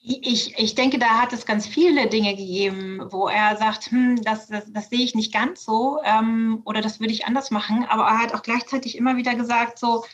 Ich, 0.06 0.58
ich 0.58 0.74
denke, 0.74 0.98
da 0.98 1.20
hat 1.20 1.32
es 1.32 1.46
ganz 1.46 1.66
viele 1.66 2.08
Dinge 2.08 2.36
gegeben, 2.36 3.00
wo 3.10 3.26
er 3.26 3.56
sagt, 3.56 3.86
hm, 3.86 4.22
das, 4.22 4.48
das, 4.48 4.70
das 4.70 4.90
sehe 4.90 5.02
ich 5.02 5.14
nicht 5.14 5.32
ganz 5.32 5.64
so 5.64 5.98
ähm, 6.04 6.60
oder 6.66 6.82
das 6.82 7.00
würde 7.00 7.12
ich 7.12 7.24
anders 7.26 7.50
machen. 7.50 7.86
Aber 7.88 8.04
er 8.04 8.18
hat 8.18 8.34
auch 8.34 8.42
gleichzeitig 8.42 8.98
immer 8.98 9.16
wieder 9.16 9.34
gesagt, 9.34 9.78
so, 9.78 10.04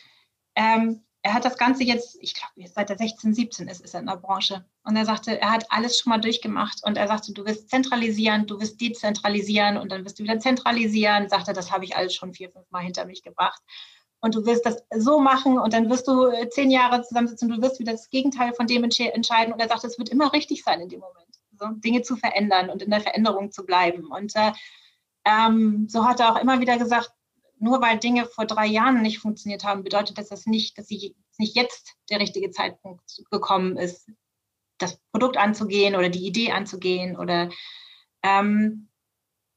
ähm, 0.55 1.01
er 1.23 1.33
hat 1.33 1.45
das 1.45 1.57
Ganze 1.57 1.83
jetzt, 1.83 2.17
ich 2.19 2.33
glaube, 2.33 2.67
seit 2.67 2.89
er 2.89 2.97
16, 2.97 3.33
17 3.33 3.67
ist, 3.67 3.81
ist 3.81 3.93
er 3.93 3.99
in 3.99 4.07
der 4.07 4.17
Branche. 4.17 4.65
Und 4.83 4.95
er 4.95 5.05
sagte, 5.05 5.39
er 5.39 5.51
hat 5.51 5.65
alles 5.69 5.99
schon 5.99 6.09
mal 6.09 6.17
durchgemacht. 6.17 6.81
Und 6.83 6.97
er 6.97 7.07
sagte, 7.07 7.31
du 7.31 7.45
wirst 7.45 7.69
zentralisieren, 7.69 8.47
du 8.47 8.59
wirst 8.59 8.81
dezentralisieren 8.81 9.77
und 9.77 9.91
dann 9.91 10.03
wirst 10.03 10.17
du 10.17 10.23
wieder 10.23 10.39
zentralisieren. 10.39 11.29
Sagte, 11.29 11.53
das 11.53 11.71
habe 11.71 11.85
ich 11.85 11.95
alles 11.95 12.15
schon 12.15 12.33
vier, 12.33 12.49
fünf 12.49 12.69
Mal 12.71 12.81
hinter 12.81 13.05
mich 13.05 13.21
gebracht. 13.21 13.61
Und 14.19 14.35
du 14.35 14.45
wirst 14.45 14.65
das 14.65 14.83
so 14.95 15.19
machen 15.19 15.59
und 15.59 15.73
dann 15.73 15.89
wirst 15.89 16.07
du 16.07 16.27
äh, 16.27 16.49
zehn 16.49 16.71
Jahre 16.71 17.01
zusammensitzen 17.03 17.51
und 17.51 17.57
du 17.57 17.63
wirst 17.63 17.79
wieder 17.79 17.91
das 17.91 18.09
Gegenteil 18.09 18.53
von 18.53 18.65
dem 18.67 18.83
entscheiden. 18.83 19.53
Und 19.53 19.59
er 19.59 19.67
sagte, 19.67 19.87
es 19.87 19.99
wird 19.99 20.09
immer 20.09 20.33
richtig 20.33 20.63
sein 20.63 20.81
in 20.81 20.89
dem 20.89 20.99
Moment, 21.01 21.39
so, 21.59 21.67
Dinge 21.67 22.01
zu 22.01 22.15
verändern 22.15 22.69
und 22.69 22.81
in 22.81 22.89
der 22.89 23.01
Veränderung 23.01 23.51
zu 23.51 23.65
bleiben. 23.65 24.11
Und 24.11 24.35
äh, 24.35 24.51
ähm, 25.25 25.87
so 25.87 26.05
hat 26.05 26.19
er 26.19 26.31
auch 26.31 26.41
immer 26.41 26.59
wieder 26.59 26.77
gesagt, 26.77 27.11
nur 27.61 27.81
weil 27.81 27.99
Dinge 27.99 28.25
vor 28.25 28.45
drei 28.45 28.65
Jahren 28.65 29.01
nicht 29.01 29.19
funktioniert 29.19 29.63
haben, 29.63 29.83
bedeutet 29.83 30.17
das, 30.17 30.29
das 30.29 30.45
nicht, 30.45 30.77
dass 30.77 30.89
nicht 30.89 31.55
jetzt 31.55 31.95
der 32.09 32.19
richtige 32.19 32.49
Zeitpunkt 32.49 33.23
gekommen 33.29 33.77
ist, 33.77 34.09
das 34.79 34.99
Produkt 35.11 35.37
anzugehen 35.37 35.95
oder 35.95 36.09
die 36.09 36.25
Idee 36.25 36.51
anzugehen. 36.51 37.15
Oder 37.15 37.51
ähm, 38.23 38.89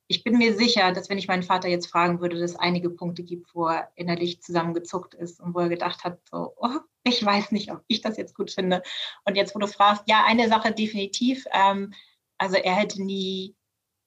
ich 0.06 0.22
bin 0.22 0.36
mir 0.36 0.54
sicher, 0.54 0.92
dass 0.92 1.08
wenn 1.08 1.16
ich 1.16 1.28
meinen 1.28 1.42
Vater 1.42 1.68
jetzt 1.68 1.86
fragen 1.86 2.20
würde, 2.20 2.38
dass 2.38 2.52
es 2.52 2.56
einige 2.58 2.90
Punkte 2.90 3.22
gibt, 3.22 3.54
wo 3.54 3.68
er 3.68 3.90
innerlich 3.94 4.42
zusammengezuckt 4.42 5.14
ist 5.14 5.40
und 5.40 5.54
wo 5.54 5.60
er 5.60 5.70
gedacht 5.70 6.04
hat, 6.04 6.20
so, 6.30 6.52
oh, 6.56 6.80
ich 7.04 7.24
weiß 7.24 7.52
nicht, 7.52 7.72
ob 7.72 7.82
ich 7.86 8.02
das 8.02 8.18
jetzt 8.18 8.34
gut 8.34 8.50
finde. 8.50 8.82
Und 9.24 9.36
jetzt, 9.36 9.54
wo 9.54 9.58
du 9.58 9.66
fragst, 9.66 10.04
ja, 10.06 10.24
eine 10.26 10.48
Sache 10.48 10.72
definitiv. 10.72 11.46
Ähm, 11.52 11.94
also 12.36 12.56
er 12.56 12.74
hätte 12.74 13.02
nie 13.02 13.56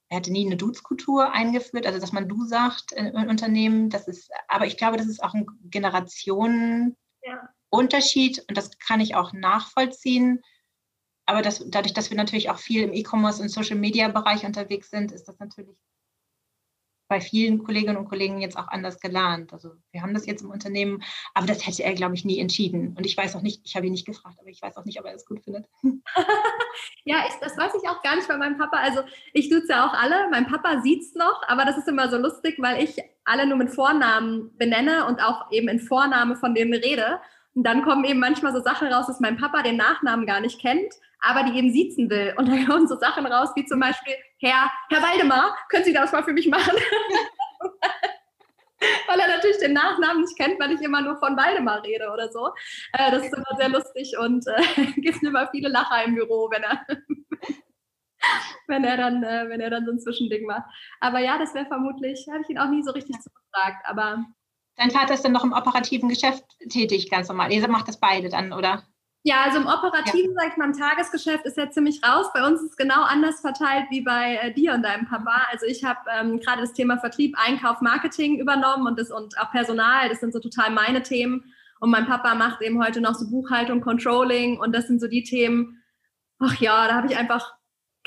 er 0.09 0.17
hätte 0.17 0.31
nie 0.31 0.45
eine 0.45 0.55
Dudes-Kultur 0.55 1.31
eingeführt, 1.33 1.85
also 1.85 1.99
dass 1.99 2.13
man 2.13 2.29
du 2.29 2.45
sagt 2.45 2.93
in, 2.93 3.07
in, 3.07 3.29
Unternehmen. 3.29 3.89
Das 3.89 4.07
ist, 4.07 4.31
aber 4.47 4.65
ich 4.65 4.77
glaube, 4.77 4.97
das 4.97 5.07
ist 5.07 5.21
auch 5.21 5.33
ein 5.33 5.47
Generationenunterschied 5.65 6.95
ja. 8.37 8.43
und 8.47 8.57
das 8.57 8.77
kann 8.79 9.01
ich 9.01 9.15
auch 9.15 9.33
nachvollziehen. 9.33 10.41
Aber 11.25 11.41
das, 11.41 11.61
dadurch, 11.67 11.93
dass 11.93 12.09
wir 12.09 12.15
natürlich 12.15 12.49
auch 12.49 12.57
viel 12.57 12.83
im 12.83 12.93
E-Commerce 12.93 13.41
und 13.41 13.49
Social 13.49 13.75
Media 13.75 14.07
Bereich 14.07 14.45
unterwegs 14.45 14.89
sind, 14.89 15.11
ist 15.11 15.27
das 15.27 15.37
natürlich 15.39 15.77
bei 17.07 17.21
vielen 17.21 17.63
Kolleginnen 17.63 17.97
und 17.97 18.09
Kollegen 18.09 18.41
jetzt 18.41 18.57
auch 18.57 18.67
anders 18.67 18.99
gelernt. 18.99 19.53
Also 19.53 19.71
wir 19.91 20.01
haben 20.01 20.13
das 20.13 20.25
jetzt 20.25 20.41
im 20.41 20.49
Unternehmen, 20.49 21.03
aber 21.33 21.47
das 21.47 21.65
hätte 21.65 21.83
er, 21.83 21.93
glaube 21.93 22.15
ich, 22.15 22.25
nie 22.25 22.39
entschieden. 22.39 22.95
Und 22.97 23.05
ich 23.05 23.15
weiß 23.15 23.35
auch 23.35 23.41
nicht, 23.41 23.61
ich 23.65 23.75
habe 23.75 23.87
ihn 23.87 23.93
nicht 23.93 24.05
gefragt, 24.05 24.37
aber 24.39 24.49
ich 24.49 24.61
weiß 24.61 24.77
auch 24.77 24.85
nicht, 24.85 24.99
ob 24.99 25.05
er 25.05 25.15
es 25.15 25.25
gut 25.25 25.43
findet. 25.43 25.65
ja, 27.05 27.23
ich, 27.27 27.33
das 27.41 27.57
weiß 27.57 27.73
ich 27.81 27.89
auch 27.89 28.01
gar 28.01 28.15
nicht 28.15 28.27
bei 28.27 28.37
meinem 28.37 28.57
Papa. 28.57 28.77
Also 28.77 29.01
ich 29.33 29.49
tue 29.49 29.63
ja 29.67 29.87
auch 29.87 29.93
alle. 29.93 30.29
Mein 30.29 30.47
Papa 30.47 30.81
sieht 30.81 31.01
es 31.01 31.15
noch, 31.15 31.41
aber 31.47 31.65
das 31.65 31.77
ist 31.77 31.87
immer 31.87 32.09
so 32.09 32.17
lustig, 32.17 32.55
weil 32.59 32.83
ich 32.83 32.97
alle 33.25 33.45
nur 33.45 33.57
mit 33.57 33.69
Vornamen 33.69 34.55
benenne 34.57 35.05
und 35.05 35.21
auch 35.21 35.51
eben 35.51 35.67
in 35.67 35.79
Vorname 35.79 36.35
von 36.35 36.55
denen 36.55 36.73
rede. 36.73 37.19
Und 37.57 37.63
dann 37.63 37.83
kommen 37.83 38.05
eben 38.05 38.19
manchmal 38.19 38.53
so 38.53 38.61
Sachen 38.61 38.87
raus, 38.87 39.07
dass 39.07 39.19
mein 39.19 39.35
Papa 39.37 39.63
den 39.63 39.75
Nachnamen 39.77 40.25
gar 40.25 40.39
nicht 40.39 40.61
kennt 40.61 40.93
aber 41.19 41.43
die 41.43 41.57
eben 41.57 41.71
siezen 41.71 42.09
will. 42.09 42.33
Und 42.37 42.47
dann 42.47 42.65
kommen 42.65 42.87
so 42.87 42.95
Sachen 42.95 43.25
raus, 43.25 43.49
wie 43.55 43.65
zum 43.65 43.79
Beispiel, 43.79 44.13
Herr, 44.39 44.71
Herr 44.89 45.01
Waldemar, 45.01 45.57
können 45.69 45.83
Sie 45.83 45.93
das 45.93 46.11
mal 46.11 46.23
für 46.23 46.33
mich 46.33 46.47
machen? 46.47 46.75
weil 49.07 49.19
er 49.19 49.27
natürlich 49.27 49.57
den 49.57 49.73
Nachnamen 49.73 50.21
nicht 50.21 50.37
kennt, 50.37 50.59
weil 50.59 50.71
ich 50.71 50.81
immer 50.81 51.01
nur 51.01 51.17
von 51.17 51.35
Waldemar 51.35 51.83
rede 51.83 52.11
oder 52.11 52.31
so. 52.31 52.51
Äh, 52.93 53.11
das 53.11 53.23
ist 53.25 53.33
immer 53.33 53.57
sehr 53.57 53.69
lustig 53.69 54.15
und 54.19 54.45
äh, 54.47 54.85
gibt 55.01 55.23
immer 55.23 55.47
viele 55.47 55.69
Lacher 55.69 56.03
im 56.03 56.15
Büro, 56.15 56.49
wenn 56.51 56.63
er, 56.63 56.85
wenn 58.67 58.83
er 58.83 58.97
dann, 58.97 59.23
äh, 59.23 59.49
wenn 59.49 59.59
er 59.59 59.71
dann 59.71 59.85
so 59.85 59.91
ein 59.91 59.99
Zwischending 59.99 60.45
macht. 60.45 60.69
Aber 60.99 61.19
ja, 61.19 61.39
das 61.39 61.55
wäre 61.55 61.65
vermutlich, 61.65 62.27
habe 62.31 62.43
ich 62.43 62.49
ihn 62.49 62.59
auch 62.59 62.69
nie 62.69 62.83
so 62.83 62.91
richtig 62.91 63.15
zugefragt, 63.19 63.83
aber. 63.85 64.25
Dein 64.77 64.91
Vater 64.91 65.15
ist 65.15 65.25
dann 65.25 65.31
noch 65.31 65.43
im 65.43 65.53
operativen 65.53 66.07
Geschäft 66.07 66.45
tätig, 66.69 67.09
ganz 67.09 67.27
normal. 67.27 67.51
Ihr 67.51 67.67
macht 67.67 67.87
das 67.87 67.99
beide 67.99 68.29
dann, 68.29 68.53
oder? 68.53 68.83
Ja, 69.23 69.41
also 69.41 69.57
im 69.57 69.67
operativen, 69.67 70.31
ja. 70.31 70.41
sag 70.41 70.51
ich 70.51 70.57
mal, 70.57 70.67
im 70.67 70.73
Tagesgeschäft 70.73 71.45
ist 71.45 71.57
er 71.57 71.71
ziemlich 71.71 72.01
raus. 72.01 72.27
Bei 72.33 72.47
uns 72.47 72.61
ist 72.61 72.71
es 72.71 72.77
genau 72.77 73.01
anders 73.01 73.41
verteilt 73.41 73.87
wie 73.89 74.01
bei 74.01 74.35
äh, 74.35 74.53
dir 74.53 74.73
und 74.73 74.83
deinem 74.83 75.05
Papa. 75.05 75.47
Also 75.51 75.65
ich 75.65 75.83
habe 75.83 75.99
ähm, 76.17 76.39
gerade 76.39 76.61
das 76.61 76.71
Thema 76.71 76.97
Vertrieb, 76.97 77.35
Einkauf, 77.37 77.81
Marketing 77.81 78.39
übernommen 78.39 78.87
und 78.87 78.97
das 78.97 79.11
und 79.11 79.37
auch 79.37 79.51
Personal. 79.51 80.07
Das 80.07 80.21
sind 80.21 80.31
so 80.31 80.39
total 80.39 80.71
meine 80.71 81.03
Themen. 81.03 81.53
Und 81.79 81.89
mein 81.89 82.05
Papa 82.05 82.35
macht 82.35 82.61
eben 82.61 82.81
heute 82.81 83.01
noch 83.01 83.15
so 83.15 83.29
Buchhaltung, 83.29 83.81
Controlling 83.81 84.59
und 84.59 84.73
das 84.73 84.87
sind 84.87 85.01
so 85.01 85.07
die 85.07 85.23
Themen. 85.23 85.83
Ach 86.39 86.55
ja, 86.61 86.87
da 86.87 86.95
habe 86.95 87.07
ich 87.07 87.17
einfach 87.17 87.56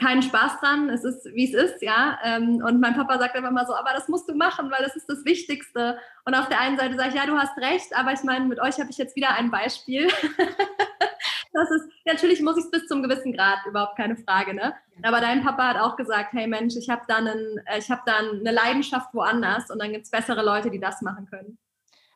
keinen 0.00 0.22
Spaß 0.22 0.58
dran. 0.60 0.88
Es 0.88 1.04
ist, 1.04 1.26
wie 1.34 1.52
es 1.52 1.54
ist, 1.54 1.82
ja. 1.82 2.18
Ähm, 2.24 2.62
und 2.64 2.80
mein 2.80 2.94
Papa 2.94 3.18
sagt 3.18 3.36
immer 3.36 3.50
mal 3.50 3.66
so, 3.66 3.74
aber 3.74 3.92
das 3.92 4.08
musst 4.08 4.28
du 4.28 4.34
machen, 4.34 4.70
weil 4.70 4.82
das 4.82 4.96
ist 4.96 5.08
das 5.08 5.24
Wichtigste. 5.24 5.98
Und 6.24 6.34
auf 6.34 6.48
der 6.48 6.60
einen 6.60 6.78
Seite 6.78 6.96
sage 6.96 7.10
ich, 7.10 7.14
ja, 7.14 7.26
du 7.26 7.36
hast 7.36 7.56
recht, 7.58 7.94
aber 7.94 8.12
ich 8.12 8.22
meine, 8.22 8.46
mit 8.46 8.60
euch 8.60 8.80
habe 8.80 8.90
ich 8.90 8.98
jetzt 8.98 9.14
wieder 9.14 9.34
ein 9.34 9.50
Beispiel. 9.50 10.08
das 11.52 11.70
ist, 11.70 11.88
natürlich 12.04 12.40
muss 12.40 12.56
ich 12.56 12.64
es 12.64 12.70
bis 12.70 12.86
zum 12.86 13.02
gewissen 13.02 13.32
Grad, 13.32 13.58
überhaupt 13.66 13.96
keine 13.96 14.16
Frage, 14.16 14.54
ne? 14.54 14.74
Aber 15.02 15.20
dein 15.20 15.42
Papa 15.42 15.68
hat 15.68 15.76
auch 15.78 15.96
gesagt, 15.96 16.32
hey 16.32 16.46
Mensch, 16.46 16.76
ich 16.76 16.88
habe 16.88 17.02
da, 17.06 17.16
einen, 17.16 17.58
äh, 17.66 17.78
ich 17.78 17.90
hab 17.90 18.04
da 18.06 18.16
eine 18.16 18.50
Leidenschaft 18.50 19.14
woanders 19.14 19.70
und 19.70 19.80
dann 19.80 19.92
gibt 19.92 20.04
es 20.04 20.10
bessere 20.10 20.42
Leute, 20.42 20.70
die 20.70 20.80
das 20.80 21.02
machen 21.02 21.26
können. 21.26 21.58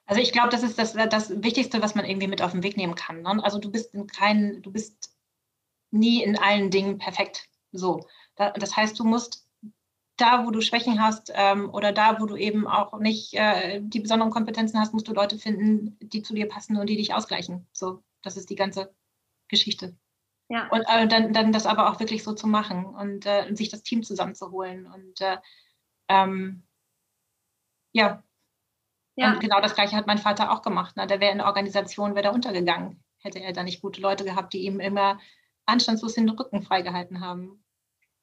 Also 0.07 0.21
ich 0.21 0.33
glaube, 0.33 0.51
das 0.51 0.63
ist 0.63 0.79
das, 0.79 0.93
das 0.93 1.43
Wichtigste, 1.43 1.81
was 1.81 1.95
man 1.95 2.05
irgendwie 2.05 2.27
mit 2.27 2.43
auf 2.43 2.53
den 2.53 2.63
Weg 2.63 2.77
nehmen 2.77 2.95
kann. 2.95 3.23
Ne? 3.23 3.43
Also 3.43 3.59
du 3.59 3.71
bist 3.71 3.95
in 3.95 4.07
kein, 4.07 4.61
du 4.61 4.71
bist 4.71 5.15
nie 5.91 6.23
in 6.23 6.39
allen 6.39 6.71
Dingen 6.71 6.99
perfekt. 6.99 7.49
So. 7.77 8.07
das 8.37 8.77
heißt, 8.77 8.99
du 8.99 9.05
musst 9.05 9.45
da, 10.17 10.47
wo 10.47 10.51
du 10.51 10.61
Schwächen 10.61 11.03
hast 11.03 11.33
ähm, 11.35 11.71
oder 11.71 11.93
da, 11.93 12.21
wo 12.21 12.27
du 12.27 12.37
eben 12.37 12.67
auch 12.67 12.99
nicht 12.99 13.35
äh, 13.35 13.81
die 13.83 14.01
besonderen 14.01 14.33
Kompetenzen 14.33 14.79
hast, 14.79 14.93
musst 14.93 15.09
du 15.09 15.13
Leute 15.13 15.39
finden, 15.39 15.99
die 16.01 16.23
zu 16.23 16.35
dir 16.35 16.49
passen 16.49 16.77
und 16.77 16.89
die 16.89 16.97
dich 16.97 17.15
ausgleichen. 17.15 17.67
So, 17.73 18.03
das 18.23 18.37
ist 18.37 18.49
die 18.51 18.55
ganze 18.55 18.95
Geschichte. 19.49 19.97
Ja. 20.49 20.69
Und 20.69 20.83
äh, 20.89 21.09
dann, 21.09 21.33
dann 21.33 21.53
das 21.53 21.67
aber 21.67 21.91
auch 21.91 22.01
wirklich 22.01 22.23
so 22.23 22.33
zu 22.33 22.47
machen 22.47 22.85
und 22.85 23.27
äh, 23.27 23.53
sich 23.55 23.71
das 23.71 23.83
Team 23.83 24.03
zusammenzuholen. 24.03 24.87
Und 24.87 25.21
äh, 25.21 25.39
ähm, 26.09 26.63
ja. 27.93 28.23
ja. 29.17 29.33
Und 29.33 29.41
genau 29.41 29.61
das 29.61 29.75
Gleiche 29.75 29.97
hat 29.97 30.07
mein 30.07 30.19
Vater 30.19 30.53
auch 30.53 30.63
gemacht. 30.63 30.97
Ne? 30.97 31.07
Der 31.07 31.21
wäre 31.21 31.33
in 31.33 31.39
der 31.39 31.47
Organisation, 31.47 32.15
wäre 32.15 32.25
da 32.25 32.31
untergegangen. 32.31 33.03
Hätte 33.19 33.41
er 33.41 33.53
da 33.53 33.63
nicht 33.63 33.81
gute 33.81 34.01
Leute 34.01 34.25
gehabt, 34.25 34.53
die 34.53 34.65
ihm 34.65 34.81
immer 34.81 35.19
anstandslos 35.67 36.15
den 36.15 36.29
Rücken 36.29 36.63
freigehalten 36.63 37.21
haben. 37.21 37.64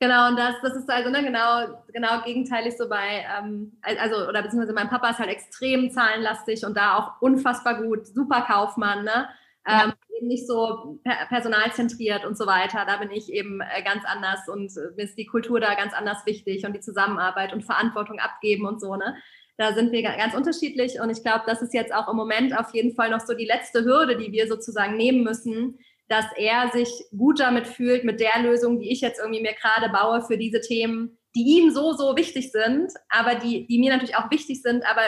Genau, 0.02 0.30
und 0.30 0.36
das, 0.36 0.56
das 0.64 0.76
ist 0.76 0.90
also 0.90 1.12
ne, 1.12 1.24
genau, 1.24 1.80
genau 1.94 2.24
gegenteilig 2.26 2.76
so 2.76 2.90
bei, 2.90 3.24
ähm, 3.38 3.78
also, 3.84 4.28
oder 4.28 4.42
beziehungsweise 4.42 4.74
mein 4.74 4.90
Papa 4.90 5.12
ist 5.12 5.20
halt 5.20 5.30
extrem 5.30 5.92
zahlenlastig 5.92 6.66
und 6.66 6.76
da 6.76 6.98
auch 6.98 7.22
unfassbar 7.22 7.84
gut, 7.84 8.08
super 8.08 8.42
Kaufmann, 8.42 9.04
ne? 9.04 9.30
Ja. 9.68 9.84
Ähm, 9.84 9.94
eben 10.18 10.28
nicht 10.28 10.48
so 10.48 11.00
personalzentriert 11.30 12.26
und 12.26 12.36
so 12.36 12.48
weiter. 12.48 12.84
Da 12.88 12.98
bin 12.98 13.12
ich 13.12 13.32
eben 13.32 13.62
äh, 13.62 13.84
ganz 13.84 14.04
anders 14.06 14.50
und 14.50 14.76
äh, 14.76 14.90
mir 14.96 15.04
ist 15.04 15.20
die 15.20 15.28
Kultur 15.28 15.60
da 15.60 15.76
ganz 15.76 15.94
anders 15.94 16.26
wichtig 16.26 16.66
und 16.66 16.74
die 16.74 16.80
Zusammenarbeit 16.80 17.54
und 17.54 17.64
Verantwortung 17.64 18.18
abgeben 18.18 18.66
und 18.66 18.82
so, 18.82 18.96
ne? 18.96 19.16
Da 19.58 19.74
sind 19.74 19.92
wir 19.92 20.02
ganz 20.02 20.34
unterschiedlich 20.34 21.00
und 21.00 21.12
ich 21.12 21.22
glaube, 21.22 21.44
das 21.46 21.62
ist 21.62 21.76
jetzt 21.76 21.94
auch 21.94 22.10
im 22.10 22.16
Moment 22.16 22.58
auf 22.58 22.74
jeden 22.74 22.96
Fall 22.96 23.12
noch 23.12 23.20
so 23.20 23.36
die 23.36 23.46
letzte 23.46 23.86
Hürde, 23.86 24.18
die 24.18 24.32
wir 24.32 24.48
sozusagen 24.48 24.98
nehmen 24.98 25.24
müssen, 25.24 25.78
dass 26.12 26.26
er 26.36 26.70
sich 26.72 26.90
gut 27.18 27.40
damit 27.40 27.66
fühlt, 27.66 28.04
mit 28.04 28.20
der 28.20 28.42
Lösung, 28.44 28.80
die 28.80 28.92
ich 28.92 29.02
jetzt 29.02 29.20
irgendwie 29.20 29.42
mir 29.42 29.54
gerade 29.54 29.90
baue 29.90 30.22
für 30.22 30.38
diese 30.38 30.60
Themen, 30.60 31.18
die 31.36 31.60
ihm 31.60 31.72
so, 31.72 31.94
so 31.94 32.18
wichtig 32.18 32.52
sind, 32.52 32.92
aber 33.10 33.36
die, 33.36 33.66
die 33.66 33.80
mir 33.80 33.94
natürlich 33.94 34.18
auch 34.18 34.30
wichtig 34.30 34.62
sind, 34.62 34.86
aber 34.86 35.02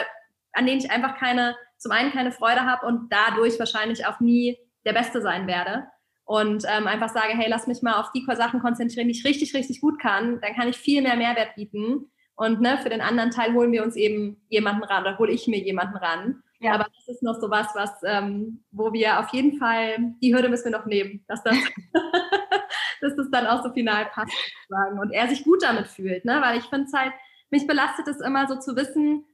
an 0.52 0.66
denen 0.66 0.80
ich 0.80 0.90
einfach 0.90 1.18
keine 1.18 1.56
zum 1.84 1.92
einen 1.92 2.12
keine 2.12 2.32
Freude 2.32 2.62
habe 2.62 2.86
und 2.86 3.12
dadurch 3.12 3.58
wahrscheinlich 3.58 4.06
auch 4.06 4.18
nie 4.18 4.56
der 4.86 4.94
Beste 4.94 5.20
sein 5.20 5.46
werde. 5.46 5.86
Und 6.24 6.64
ähm, 6.66 6.86
einfach 6.86 7.10
sage, 7.10 7.34
hey, 7.34 7.46
lass 7.48 7.66
mich 7.66 7.82
mal 7.82 8.00
auf 8.00 8.10
die 8.12 8.24
Sachen 8.34 8.60
konzentrieren, 8.60 9.06
die 9.08 9.14
ich 9.14 9.26
richtig, 9.26 9.52
richtig 9.54 9.82
gut 9.82 10.00
kann, 10.00 10.40
dann 10.40 10.54
kann 10.54 10.68
ich 10.68 10.78
viel 10.78 11.02
mehr 11.02 11.16
Mehrwert 11.16 11.54
bieten. 11.56 12.10
Und 12.36 12.62
ne, 12.62 12.78
für 12.78 12.88
den 12.88 13.02
anderen 13.02 13.30
Teil 13.30 13.52
holen 13.52 13.70
wir 13.70 13.84
uns 13.84 13.96
eben 13.96 14.42
jemanden 14.48 14.82
ran 14.82 15.02
oder 15.02 15.18
hole 15.18 15.30
ich 15.30 15.46
mir 15.46 15.58
jemanden 15.58 15.96
ran. 15.96 16.42
Ja. 16.64 16.74
Aber 16.74 16.84
das 16.84 17.08
ist 17.08 17.22
noch 17.22 17.40
so 17.40 17.50
was, 17.50 17.68
was, 17.74 17.90
ähm, 18.04 18.64
wo 18.70 18.92
wir 18.92 19.20
auf 19.20 19.28
jeden 19.30 19.58
Fall, 19.58 20.14
die 20.22 20.34
Hürde 20.34 20.48
müssen 20.48 20.72
wir 20.72 20.78
noch 20.78 20.86
nehmen, 20.86 21.24
dass 21.28 21.42
das, 21.42 21.56
dass 23.00 23.16
das 23.16 23.30
dann 23.30 23.46
auch 23.46 23.62
so 23.62 23.72
final 23.72 24.06
passt 24.06 24.32
sozusagen. 24.68 24.98
und 24.98 25.12
er 25.12 25.28
sich 25.28 25.44
gut 25.44 25.62
damit 25.62 25.86
fühlt. 25.88 26.24
Ne? 26.24 26.40
Weil 26.42 26.58
ich 26.58 26.64
finde 26.64 26.86
es 26.86 26.92
halt, 26.92 27.12
mich 27.50 27.66
belastet 27.66 28.08
es 28.08 28.20
immer 28.20 28.48
so 28.48 28.58
zu 28.58 28.76
wissen, 28.76 29.24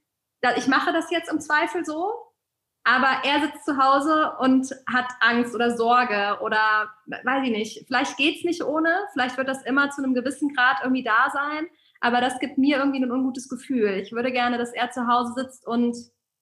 dass 0.41 0.57
ich 0.57 0.67
mache 0.67 0.93
das 0.93 1.11
jetzt 1.11 1.31
im 1.31 1.41
Zweifel 1.41 1.85
so 1.85 2.31
aber 2.85 3.25
er 3.25 3.41
sitzt 3.41 3.65
zu 3.65 3.77
Hause 3.77 4.33
und 4.39 4.71
hat 4.91 5.07
Angst 5.21 5.55
oder 5.55 5.77
Sorge 5.77 6.39
oder 6.41 6.89
weiß 7.07 7.45
ich 7.45 7.51
nicht, 7.51 7.87
vielleicht 7.87 8.17
geht 8.17 8.39
es 8.39 8.45
nicht 8.45 8.65
ohne, 8.65 8.91
vielleicht 9.13 9.37
wird 9.37 9.49
das 9.49 9.63
immer 9.65 9.91
zu 9.91 10.03
einem 10.03 10.15
gewissen 10.15 10.55
Grad 10.55 10.79
irgendwie 10.83 11.03
da 11.05 11.31
sein, 11.33 11.67
aber 12.01 12.21
das 12.21 12.39
gibt 12.39 12.57
mir 12.57 12.79
irgendwie 12.79 13.03
ein 13.03 13.11
ungutes 13.11 13.49
Gefühl. 13.49 13.99
Ich 14.03 14.13
würde 14.13 14.33
gerne, 14.33 14.57
dass 14.57 14.73
er 14.73 14.91
zu 14.91 15.07
Hause 15.07 15.35
sitzt 15.37 15.67
und 15.67 15.95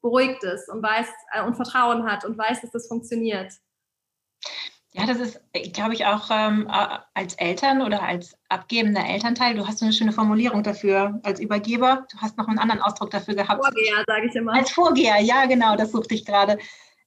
beruhigt 0.02 0.42
ist 0.44 0.68
und 0.68 0.82
weiß 0.82 1.06
äh, 1.32 1.42
und 1.42 1.54
Vertrauen 1.54 2.04
hat 2.04 2.24
und 2.24 2.38
weiß, 2.38 2.60
dass 2.60 2.70
das 2.70 2.88
funktioniert. 2.88 3.52
Ja, 4.92 5.06
das 5.06 5.18
ist, 5.18 5.40
glaube 5.74 5.92
ich, 5.92 6.06
auch 6.06 6.30
ähm, 6.30 6.66
als 7.14 7.34
Eltern 7.34 7.82
oder 7.82 8.02
als 8.02 8.36
abgebender 8.48 9.04
Elternteil, 9.06 9.54
du 9.54 9.66
hast 9.66 9.82
eine 9.82 9.92
schöne 9.92 10.12
Formulierung 10.12 10.62
dafür 10.62 11.20
als 11.22 11.40
Übergeber. 11.40 12.06
Du 12.10 12.18
hast 12.18 12.38
noch 12.38 12.48
einen 12.48 12.58
anderen 12.58 12.80
Ausdruck 12.80 13.10
dafür 13.10 13.34
gehabt. 13.34 13.62
Vorgeher, 13.62 14.02
sage 14.06 14.26
ich 14.26 14.34
immer. 14.34 14.54
Als 14.54 14.70
Vorgeher, 14.70 15.20
ja, 15.20 15.44
genau, 15.46 15.76
das 15.76 15.92
suchte 15.92 16.14
ich 16.14 16.24
gerade. 16.24 16.58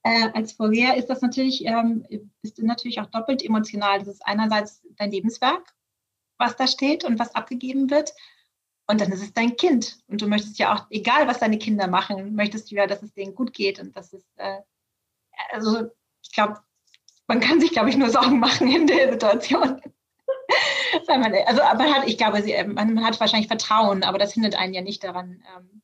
Äh, 0.04 0.30
als 0.34 0.54
Vorgeher 0.54 0.96
ist 0.96 1.08
das 1.08 1.22
natürlich, 1.22 1.66
ähm, 1.66 2.06
bist 2.42 2.60
du 2.60 2.66
natürlich 2.66 3.00
auch 3.00 3.08
doppelt 3.08 3.44
emotional. 3.44 4.00
Das 4.00 4.08
ist 4.08 4.26
einerseits 4.26 4.84
dein 4.98 5.12
Lebenswerk, 5.12 5.74
was 6.38 6.56
da 6.56 6.68
steht 6.68 7.04
und 7.04 7.20
was 7.20 7.36
abgegeben 7.36 7.90
wird. 7.90 8.14
Und 8.88 9.00
dann 9.00 9.12
ist 9.12 9.22
es 9.22 9.34
dein 9.34 9.56
Kind. 9.56 10.00
Und 10.08 10.22
du 10.22 10.28
möchtest 10.28 10.60
ja 10.60 10.74
auch, 10.74 10.88
egal 10.90 11.28
was 11.28 11.40
deine 11.40 11.58
Kinder 11.58 11.88
machen, 11.88 12.36
möchtest 12.36 12.72
du 12.72 12.76
ja, 12.76 12.88
dass 12.88 13.04
es 13.04 13.14
denen 13.14 13.36
gut 13.36 13.54
geht 13.54 13.80
und 13.80 13.96
dass 13.96 14.14
es, 14.14 14.24
äh, 14.36 14.60
also 15.52 15.90
ich 16.22 16.32
glaube, 16.32 16.60
man 17.28 17.40
kann 17.40 17.62
sich, 17.62 17.72
glaube 17.72 17.90
ich, 17.90 17.98
nur 17.98 18.10
Sorgen 18.10 18.40
machen 18.40 18.68
in 18.70 18.88
der 18.88 19.12
Situation. 19.12 19.82
also 21.08 21.62
man 21.62 21.94
hat, 21.94 22.08
ich 22.08 22.18
glaube, 22.18 22.42
sie, 22.42 22.54
man, 22.66 22.94
man, 22.94 23.06
hat 23.06 23.20
wahrscheinlich 23.20 23.48
Vertrauen, 23.48 24.04
aber 24.04 24.18
das 24.18 24.34
hindert 24.34 24.56
einen 24.56 24.74
ja 24.74 24.82
nicht 24.82 25.04
daran, 25.04 25.44
ähm, 25.56 25.82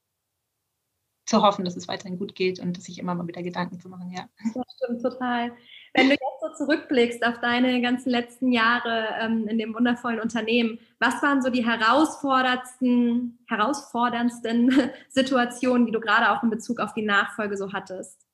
zu 1.26 1.42
hoffen, 1.42 1.66
dass 1.66 1.76
es 1.76 1.88
weiterhin 1.88 2.18
gut 2.18 2.36
geht 2.36 2.60
und 2.60 2.82
sich 2.82 3.00
immer 3.00 3.14
mal 3.14 3.28
wieder 3.28 3.44
Gedanken 3.44 3.80
zu 3.80 3.90
machen, 3.90 4.12
ja. 4.12 4.30
Das 4.54 4.64
stimmt 4.76 5.02
total. 5.02 5.56
Wenn 5.98 6.10
du 6.10 6.12
jetzt 6.12 6.42
so 6.42 6.66
zurückblickst 6.66 7.26
auf 7.26 7.40
deine 7.40 7.82
ganzen 7.82 8.12
letzten 8.12 8.52
Jahre 8.52 9.08
ähm, 9.20 9.48
in 9.48 9.58
dem 9.58 9.74
wundervollen 9.74 10.20
Unternehmen, 10.20 10.78
was 11.00 11.24
waren 11.24 11.42
so 11.42 11.50
die 11.50 11.66
herausforderndsten, 11.66 13.40
herausforderndsten 13.48 14.92
Situationen, 15.10 15.88
die 15.88 15.92
du 15.92 16.00
gerade 16.00 16.30
auch 16.30 16.44
in 16.44 16.52
Bezug 16.52 16.80
auf 16.80 16.94
die 16.94 17.02
Nachfolge 17.02 17.58
so 17.58 17.74
hattest? 17.74 18.28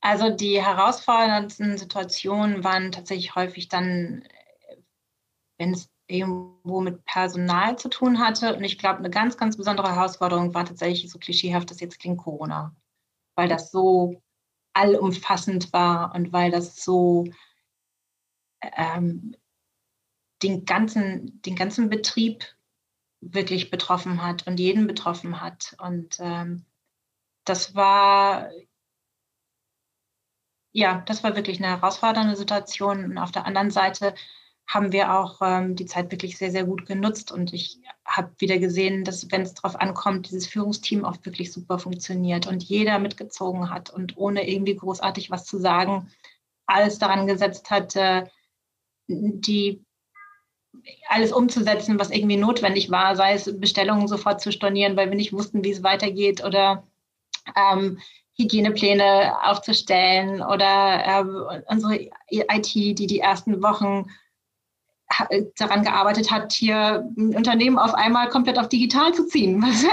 Also 0.00 0.30
die 0.30 0.62
herausforderndsten 0.62 1.78
Situationen 1.78 2.62
waren 2.62 2.92
tatsächlich 2.92 3.34
häufig 3.34 3.68
dann, 3.68 4.22
wenn 5.58 5.72
es 5.72 5.90
irgendwo 6.06 6.80
mit 6.80 7.04
Personal 7.04 7.76
zu 7.76 7.88
tun 7.88 8.20
hatte. 8.20 8.54
Und 8.54 8.62
ich 8.62 8.78
glaube, 8.78 9.00
eine 9.00 9.10
ganz, 9.10 9.36
ganz 9.36 9.56
besondere 9.56 9.92
Herausforderung 9.96 10.54
war 10.54 10.64
tatsächlich 10.64 11.10
so 11.10 11.18
klischeehaft, 11.18 11.72
das 11.72 11.80
jetzt 11.80 11.98
klingt 11.98 12.18
Corona, 12.18 12.72
weil 13.34 13.48
das 13.48 13.72
so 13.72 14.22
allumfassend 14.74 15.72
war 15.72 16.14
und 16.14 16.32
weil 16.32 16.50
das 16.50 16.82
so 16.82 17.24
ähm, 18.60 19.36
den, 20.42 20.64
ganzen, 20.64 21.40
den 21.42 21.56
ganzen 21.56 21.88
Betrieb 21.88 22.44
wirklich 23.20 23.70
betroffen 23.70 24.22
hat 24.22 24.46
und 24.46 24.58
jeden 24.58 24.86
betroffen 24.86 25.40
hat. 25.40 25.76
Und 25.78 26.16
ähm, 26.20 26.64
das 27.44 27.74
war, 27.74 28.50
ja, 30.72 31.02
das 31.06 31.22
war 31.22 31.36
wirklich 31.36 31.58
eine 31.58 31.68
herausfordernde 31.68 32.36
Situation. 32.36 33.04
Und 33.04 33.18
auf 33.18 33.32
der 33.32 33.46
anderen 33.46 33.70
Seite 33.70 34.14
haben 34.72 34.90
wir 34.90 35.14
auch 35.14 35.40
ähm, 35.42 35.76
die 35.76 35.84
Zeit 35.84 36.10
wirklich 36.12 36.38
sehr, 36.38 36.50
sehr 36.50 36.64
gut 36.64 36.86
genutzt. 36.86 37.30
Und 37.30 37.52
ich 37.52 37.78
habe 38.06 38.30
wieder 38.38 38.58
gesehen, 38.58 39.04
dass, 39.04 39.30
wenn 39.30 39.42
es 39.42 39.52
darauf 39.52 39.78
ankommt, 39.78 40.30
dieses 40.30 40.46
Führungsteam 40.46 41.04
oft 41.04 41.26
wirklich 41.26 41.52
super 41.52 41.78
funktioniert 41.78 42.46
und 42.46 42.62
jeder 42.62 42.98
mitgezogen 42.98 43.68
hat 43.68 43.90
und 43.90 44.16
ohne 44.16 44.48
irgendwie 44.48 44.74
großartig 44.74 45.30
was 45.30 45.44
zu 45.44 45.58
sagen, 45.58 46.10
alles 46.64 46.98
daran 46.98 47.26
gesetzt 47.26 47.70
hat, 47.70 47.94
äh, 47.96 48.24
die 49.08 49.84
alles 51.08 51.32
umzusetzen, 51.32 51.98
was 51.98 52.10
irgendwie 52.10 52.38
notwendig 52.38 52.90
war, 52.90 53.14
sei 53.14 53.34
es 53.34 53.60
Bestellungen 53.60 54.08
sofort 54.08 54.40
zu 54.40 54.50
stornieren, 54.52 54.96
weil 54.96 55.10
wir 55.10 55.16
nicht 55.16 55.34
wussten, 55.34 55.62
wie 55.64 55.70
es 55.70 55.82
weitergeht 55.82 56.42
oder 56.42 56.88
ähm, 57.54 57.98
Hygienepläne 58.38 59.34
aufzustellen 59.44 60.40
oder 60.40 61.04
äh, 61.04 61.62
unsere 61.70 62.08
IT, 62.30 62.74
die 62.74 63.06
die 63.06 63.18
ersten 63.18 63.62
Wochen 63.62 64.06
daran 65.56 65.82
gearbeitet 65.82 66.30
hat, 66.30 66.52
hier 66.52 67.08
ein 67.16 67.34
Unternehmen 67.36 67.78
auf 67.78 67.94
einmal 67.94 68.28
komplett 68.28 68.58
auf 68.58 68.68
digital 68.68 69.12
zu 69.12 69.26
ziehen, 69.26 69.62
was, 69.62 69.84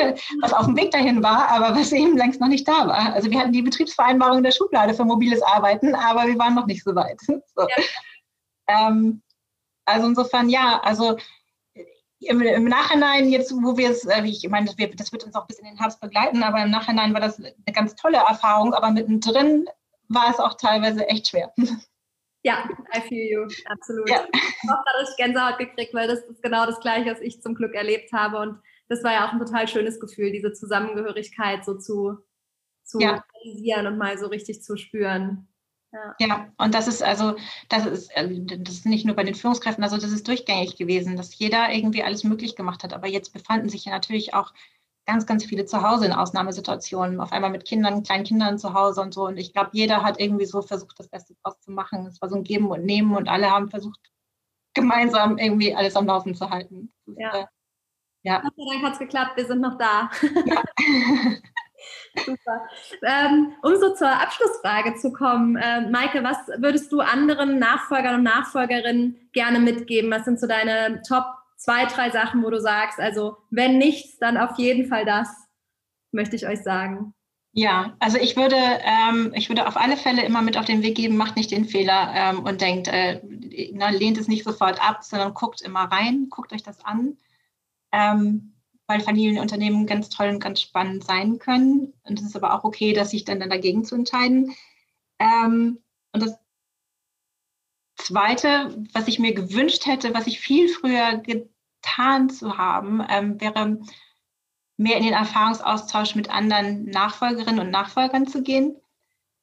was 0.41 0.53
auf 0.53 0.65
dem 0.65 0.77
Weg 0.77 0.91
dahin 0.91 1.23
war, 1.23 1.49
aber 1.49 1.75
was 1.75 1.91
eben 1.91 2.17
längst 2.17 2.41
noch 2.41 2.47
nicht 2.47 2.67
da 2.67 2.87
war. 2.87 3.13
Also 3.13 3.29
wir 3.29 3.39
hatten 3.39 3.51
die 3.51 3.61
Betriebsvereinbarung 3.61 4.37
in 4.37 4.43
der 4.43 4.51
Schublade 4.51 4.93
für 4.93 5.05
mobiles 5.05 5.41
Arbeiten, 5.41 5.95
aber 5.95 6.27
wir 6.27 6.37
waren 6.37 6.55
noch 6.55 6.67
nicht 6.67 6.83
so 6.83 6.95
weit. 6.95 7.19
So. 7.55 7.61
Ja. 7.61 8.87
Ähm, 8.87 9.21
also 9.85 10.07
insofern 10.07 10.49
ja, 10.49 10.79
also 10.83 11.17
im, 12.19 12.41
im, 12.41 12.65
Nachhinein, 12.65 13.29
jetzt 13.29 13.51
wo 13.51 13.77
wir 13.77 13.89
es, 13.89 14.05
äh, 14.05 14.21
ich 14.23 14.47
meine, 14.49 14.67
das 14.95 15.11
wird 15.11 15.23
uns 15.23 15.35
auch 15.35 15.47
bis 15.47 15.59
in 15.59 15.65
den 15.65 15.77
Herbst 15.77 15.99
begleiten, 15.99 16.43
aber 16.43 16.61
im 16.63 16.69
Nachhinein 16.71 17.13
war 17.13 17.21
das 17.21 17.39
eine 17.39 17.53
ganz 17.73 17.95
tolle 17.95 18.17
Erfahrung, 18.17 18.73
aber 18.73 18.91
mittendrin 18.91 19.67
war 20.09 20.29
es 20.29 20.39
auch 20.39 20.55
teilweise 20.55 21.07
echt 21.07 21.27
schwer. 21.27 21.53
Ja, 22.43 22.69
I 22.95 23.01
feel 23.01 23.31
you, 23.31 23.47
absolut. 23.65 24.09
Ja. 24.09 24.25
Ich 24.31 24.69
habe 24.69 24.83
gerade 24.83 25.15
Gänsehaut 25.17 25.57
gekriegt, 25.57 25.93
weil 25.93 26.07
das 26.07 26.19
ist 26.19 26.41
genau 26.41 26.65
das 26.65 26.79
Gleiche, 26.79 27.11
was 27.11 27.21
ich 27.21 27.41
zum 27.41 27.53
Glück 27.53 27.75
erlebt 27.75 28.13
habe. 28.13 28.39
Und 28.39 28.59
das 28.87 29.03
war 29.03 29.13
ja 29.13 29.27
auch 29.27 29.33
ein 29.33 29.39
total 29.39 29.67
schönes 29.67 29.99
Gefühl, 29.99 30.31
diese 30.31 30.53
Zusammengehörigkeit 30.53 31.65
so 31.65 31.77
zu, 31.77 32.17
zu 32.83 32.99
ja. 32.99 33.23
realisieren 33.35 33.87
und 33.87 33.97
mal 33.97 34.17
so 34.17 34.27
richtig 34.27 34.63
zu 34.63 34.77
spüren. 34.77 35.47
Ja. 35.91 36.15
ja, 36.19 36.53
und 36.59 36.75
das 36.75 36.87
ist 36.87 37.01
also, 37.01 37.35
das 37.67 37.85
ist, 37.87 38.15
äh, 38.15 38.29
das 38.43 38.75
ist 38.75 38.85
nicht 38.85 39.05
nur 39.05 39.15
bei 39.15 39.23
den 39.23 39.33
Führungskräften, 39.33 39.83
also 39.83 39.97
das 39.97 40.11
ist 40.11 40.27
durchgängig 40.27 40.77
gewesen, 40.77 41.17
dass 41.17 41.37
jeder 41.37 41.73
irgendwie 41.73 42.03
alles 42.03 42.23
möglich 42.23 42.55
gemacht 42.55 42.83
hat. 42.83 42.93
Aber 42.93 43.07
jetzt 43.07 43.33
befanden 43.33 43.69
sich 43.69 43.85
ja 43.85 43.91
natürlich 43.91 44.33
auch 44.35 44.53
ganz, 45.09 45.25
ganz 45.25 45.43
viele 45.43 45.65
zu 45.65 45.81
Hause 45.81 46.05
in 46.05 46.13
Ausnahmesituationen, 46.13 47.19
auf 47.19 47.31
einmal 47.31 47.49
mit 47.49 47.65
Kindern, 47.65 48.03
kleinen 48.03 48.23
Kindern 48.23 48.59
zu 48.59 48.75
Hause 48.75 49.01
und 49.01 49.11
so. 49.11 49.25
Und 49.25 49.37
ich 49.37 49.53
glaube, 49.53 49.71
jeder 49.73 50.03
hat 50.03 50.19
irgendwie 50.19 50.45
so 50.45 50.61
versucht, 50.61 50.99
das 50.99 51.07
Beste 51.07 51.33
draus 51.41 51.59
zu 51.61 51.71
machen. 51.71 52.05
Es 52.05 52.21
war 52.21 52.29
so 52.29 52.35
ein 52.35 52.43
Geben 52.43 52.69
und 52.69 52.85
Nehmen 52.85 53.15
und 53.15 53.27
alle 53.27 53.49
haben 53.49 53.69
versucht, 53.69 53.99
gemeinsam 54.75 55.39
irgendwie 55.39 55.75
alles 55.75 55.95
am 55.95 56.05
Laufen 56.05 56.35
zu 56.35 56.47
halten. 56.47 56.93
Ja. 57.07 57.39
Äh, 57.39 57.45
ja. 58.21 58.41
Gott 58.41 58.53
sei 58.55 58.63
Dank 58.71 58.85
hat 58.85 58.93
es 58.93 58.99
geklappt, 58.99 59.37
wir 59.37 59.47
sind 59.47 59.61
noch 59.61 59.79
da. 59.79 60.11
Ja. 60.45 60.63
Super. 62.25 62.67
Ähm, 63.01 63.53
um 63.63 63.75
so 63.77 63.95
zur 63.95 64.11
Abschlussfrage 64.11 64.95
zu 64.95 65.11
kommen, 65.11 65.55
äh, 65.55 65.89
Maike, 65.89 66.23
was 66.23 66.37
würdest 66.61 66.91
du 66.91 66.99
anderen 66.99 67.57
Nachfolgern 67.57 68.15
und 68.15 68.23
Nachfolgerinnen 68.23 69.29
gerne 69.31 69.59
mitgeben? 69.59 70.11
Was 70.11 70.25
sind 70.25 70.39
so 70.39 70.45
deine 70.45 71.01
Top 71.07 71.25
zwei, 71.59 71.85
drei 71.85 72.09
Sachen, 72.09 72.43
wo 72.43 72.49
du 72.49 72.59
sagst, 72.59 72.99
also 72.99 73.37
wenn 73.51 73.77
nichts, 73.77 74.17
dann 74.17 74.37
auf 74.37 74.57
jeden 74.57 74.87
Fall 74.87 75.05
das, 75.05 75.29
möchte 76.11 76.35
ich 76.35 76.47
euch 76.47 76.63
sagen. 76.63 77.13
Ja, 77.51 77.95
also 77.99 78.17
ich 78.17 78.35
würde, 78.35 78.55
ähm, 78.55 79.33
ich 79.35 79.49
würde 79.49 79.67
auf 79.67 79.75
alle 79.75 79.97
Fälle 79.97 80.23
immer 80.23 80.41
mit 80.41 80.57
auf 80.57 80.65
den 80.65 80.81
Weg 80.83 80.95
geben, 80.95 81.17
macht 81.17 81.35
nicht 81.35 81.51
den 81.51 81.65
Fehler 81.65 82.13
ähm, 82.15 82.43
und 82.43 82.61
denkt, 82.61 82.87
äh, 82.87 83.21
na, 83.73 83.89
lehnt 83.89 84.17
es 84.17 84.27
nicht 84.27 84.43
sofort 84.43 84.81
ab, 84.87 85.03
sondern 85.03 85.33
guckt 85.33 85.61
immer 85.61 85.85
rein, 85.85 86.27
guckt 86.29 86.53
euch 86.53 86.63
das 86.63 86.83
an, 86.85 87.17
ähm, 87.91 88.53
weil 88.87 89.01
Familienunternehmen 89.01 89.87
ganz 89.87 90.09
toll 90.09 90.29
und 90.29 90.39
ganz 90.39 90.61
spannend 90.61 91.03
sein 91.03 91.39
können. 91.39 91.93
Und 92.03 92.19
es 92.19 92.25
ist 92.25 92.35
aber 92.35 92.53
auch 92.53 92.63
okay, 92.63 92.93
dass 92.93 93.11
sich 93.11 93.25
dann, 93.25 93.39
dann 93.39 93.49
dagegen 93.49 93.83
zu 93.83 93.95
entscheiden. 93.95 94.55
Ähm, 95.19 95.79
und 96.13 96.23
das 96.23 96.39
Zweite, 97.99 98.83
was 98.93 99.07
ich 99.07 99.19
mir 99.19 99.33
gewünscht 99.33 99.85
hätte, 99.85 100.13
was 100.13 100.25
ich 100.25 100.39
viel 100.39 100.69
früher 100.69 101.17
getan 101.17 102.29
zu 102.29 102.57
haben, 102.57 103.05
ähm, 103.09 103.39
wäre 103.39 103.77
mehr 104.77 104.97
in 104.97 105.03
den 105.03 105.13
Erfahrungsaustausch 105.13 106.15
mit 106.15 106.29
anderen 106.29 106.85
Nachfolgerinnen 106.85 107.59
und 107.59 107.69
Nachfolgern 107.69 108.25
zu 108.25 108.41
gehen. 108.41 108.77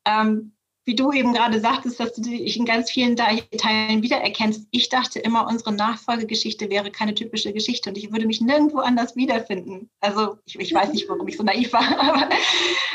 Ähm, 0.06 0.55
wie 0.86 0.94
du 0.94 1.10
eben 1.10 1.34
gerade 1.34 1.60
sagtest, 1.60 1.98
dass 1.98 2.12
du 2.14 2.22
dich 2.22 2.56
in 2.56 2.64
ganz 2.64 2.92
vielen 2.92 3.16
Teilen 3.16 4.02
wiedererkennst. 4.02 4.68
Ich 4.70 4.88
dachte 4.88 5.18
immer, 5.18 5.48
unsere 5.48 5.72
Nachfolgegeschichte 5.72 6.70
wäre 6.70 6.92
keine 6.92 7.12
typische 7.12 7.52
Geschichte 7.52 7.90
und 7.90 7.98
ich 7.98 8.12
würde 8.12 8.26
mich 8.26 8.40
nirgendwo 8.40 8.78
anders 8.78 9.16
wiederfinden. 9.16 9.90
Also 10.00 10.38
ich, 10.46 10.56
ich 10.56 10.72
weiß 10.72 10.92
nicht, 10.92 11.08
warum 11.08 11.26
ich 11.26 11.36
so 11.36 11.42
naiv 11.42 11.72
war, 11.72 11.82
aber 11.98 12.28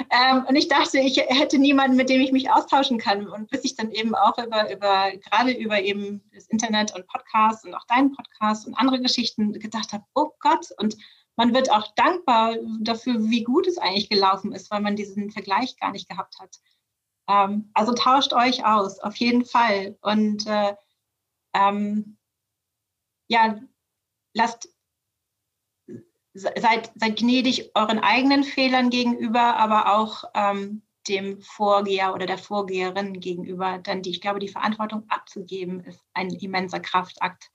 ähm, 0.09 0.45
und 0.47 0.55
ich 0.55 0.69
dachte, 0.69 0.99
ich 0.99 1.17
hätte 1.17 1.59
niemanden, 1.59 1.97
mit 1.97 2.09
dem 2.09 2.21
ich 2.21 2.31
mich 2.31 2.49
austauschen 2.49 2.97
kann. 2.97 3.27
Und 3.27 3.49
bis 3.49 3.65
ich 3.65 3.75
dann 3.75 3.91
eben 3.91 4.15
auch 4.15 4.37
über, 4.37 4.71
über 4.71 5.11
gerade 5.17 5.51
über 5.51 5.81
eben 5.81 6.21
das 6.33 6.47
Internet 6.47 6.95
und 6.95 7.07
Podcasts 7.07 7.65
und 7.65 7.73
auch 7.73 7.85
deinen 7.87 8.13
Podcast 8.13 8.67
und 8.67 8.75
andere 8.75 9.01
Geschichten 9.01 9.51
gedacht 9.51 9.91
habe, 9.91 10.05
oh 10.15 10.29
Gott, 10.39 10.67
und 10.77 10.95
man 11.35 11.53
wird 11.53 11.69
auch 11.69 11.93
dankbar 11.95 12.55
dafür, 12.79 13.15
wie 13.29 13.43
gut 13.43 13.67
es 13.67 13.77
eigentlich 13.77 14.09
gelaufen 14.09 14.53
ist, 14.53 14.71
weil 14.71 14.81
man 14.81 14.95
diesen 14.95 15.31
Vergleich 15.31 15.75
gar 15.75 15.91
nicht 15.91 16.07
gehabt 16.07 16.39
hat. 16.39 16.57
Ähm, 17.32 17.69
also 17.73 17.93
tauscht 17.93 18.34
euch 18.34 18.65
aus, 18.65 18.99
auf 18.99 19.15
jeden 19.15 19.45
Fall. 19.45 19.97
Und 20.01 20.45
äh, 20.47 20.75
ähm, 21.53 22.17
ja, 23.29 23.59
lasst, 24.34 24.69
seid, 26.34 26.91
seid 26.95 27.17
gnädig 27.17 27.71
euren 27.75 27.99
eigenen 27.99 28.43
Fehlern 28.43 28.89
gegenüber, 28.89 29.55
aber 29.57 29.95
auch 29.97 30.25
ähm, 30.34 30.82
dem 31.07 31.41
Vorgeher 31.41 32.13
oder 32.13 32.25
der 32.25 32.38
Vorgeherin 32.38 33.19
gegenüber. 33.21 33.77
Denn 33.77 34.01
die, 34.01 34.09
ich 34.11 34.21
glaube, 34.21 34.39
die 34.39 34.49
Verantwortung 34.49 35.05
abzugeben 35.07 35.79
ist 35.86 36.03
ein 36.13 36.32
immenser 36.32 36.82
Kraftakt. 36.82 37.49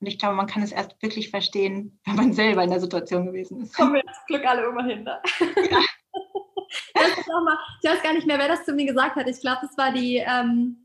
Und 0.00 0.06
ich 0.06 0.18
glaube, 0.18 0.36
man 0.36 0.46
kann 0.46 0.62
es 0.62 0.72
erst 0.72 1.00
wirklich 1.02 1.30
verstehen, 1.30 2.00
wenn 2.06 2.16
man 2.16 2.32
selber 2.32 2.64
in 2.64 2.70
der 2.70 2.80
Situation 2.80 3.26
gewesen 3.26 3.60
ist. 3.60 3.74
Kommen 3.74 3.94
wir 3.94 4.02
zum 4.02 4.24
Glück 4.26 4.46
alle 4.46 4.66
immerhin 4.66 5.04
da. 5.04 5.20
Ja. 5.70 5.80
Mal, 7.44 7.58
ich 7.82 7.90
weiß 7.90 8.02
gar 8.02 8.12
nicht 8.12 8.26
mehr, 8.26 8.38
wer 8.38 8.48
das 8.48 8.64
zu 8.64 8.72
mir 8.72 8.86
gesagt 8.86 9.16
hat. 9.16 9.28
Ich 9.28 9.40
glaube, 9.40 9.58
das 9.62 9.76
war 9.76 9.92
die, 9.92 10.16
ähm, 10.16 10.76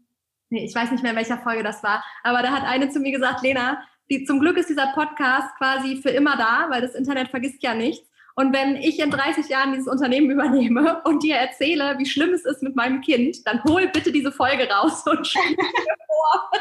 nee, 0.50 0.66
ich 0.66 0.76
weiß 0.76 0.92
nicht 0.92 1.04
mehr, 1.04 1.12
in 1.12 1.18
welcher 1.18 1.40
Folge 1.40 1.64
das 1.64 1.84
war. 1.84 2.04
Aber 2.24 2.42
da 2.42 2.52
hat 2.52 2.64
eine 2.64 2.90
zu 2.90 3.00
mir 3.00 3.12
gesagt, 3.12 3.42
Lena, 3.42 3.84
die, 4.10 4.26
zum 4.26 4.40
Glück 4.40 4.58
ist 4.58 4.70
dieser 4.70 4.88
Podcast 4.94 5.56
quasi 5.58 5.98
für 5.98 6.10
immer 6.10 6.38
da, 6.38 6.68
weil 6.70 6.82
das 6.82 6.96
Internet 6.96 7.30
vergisst 7.30 7.64
ja 7.64 7.74
nichts. 7.74 8.08
Und 8.36 8.54
wenn 8.54 8.78
ich 8.78 9.00
in 9.00 9.12
30 9.12 9.48
Jahren 9.48 9.74
dieses 9.74 9.88
Unternehmen 9.88 10.30
übernehme 10.32 11.02
und 11.04 11.24
dir 11.24 11.36
erzähle, 11.36 11.96
wie 11.98 12.06
schlimm 12.06 12.34
es 12.34 12.46
ist 12.46 12.64
mit 12.64 12.76
meinem 12.76 13.02
Kind, 13.02 13.46
dann 13.46 13.64
hol 13.64 13.88
bitte 13.88 14.12
diese 14.12 14.32
Folge 14.32 14.70
raus 14.70 15.04
und 15.06 15.26
stell 15.26 15.50
mir 15.50 15.98
vor. 16.08 16.52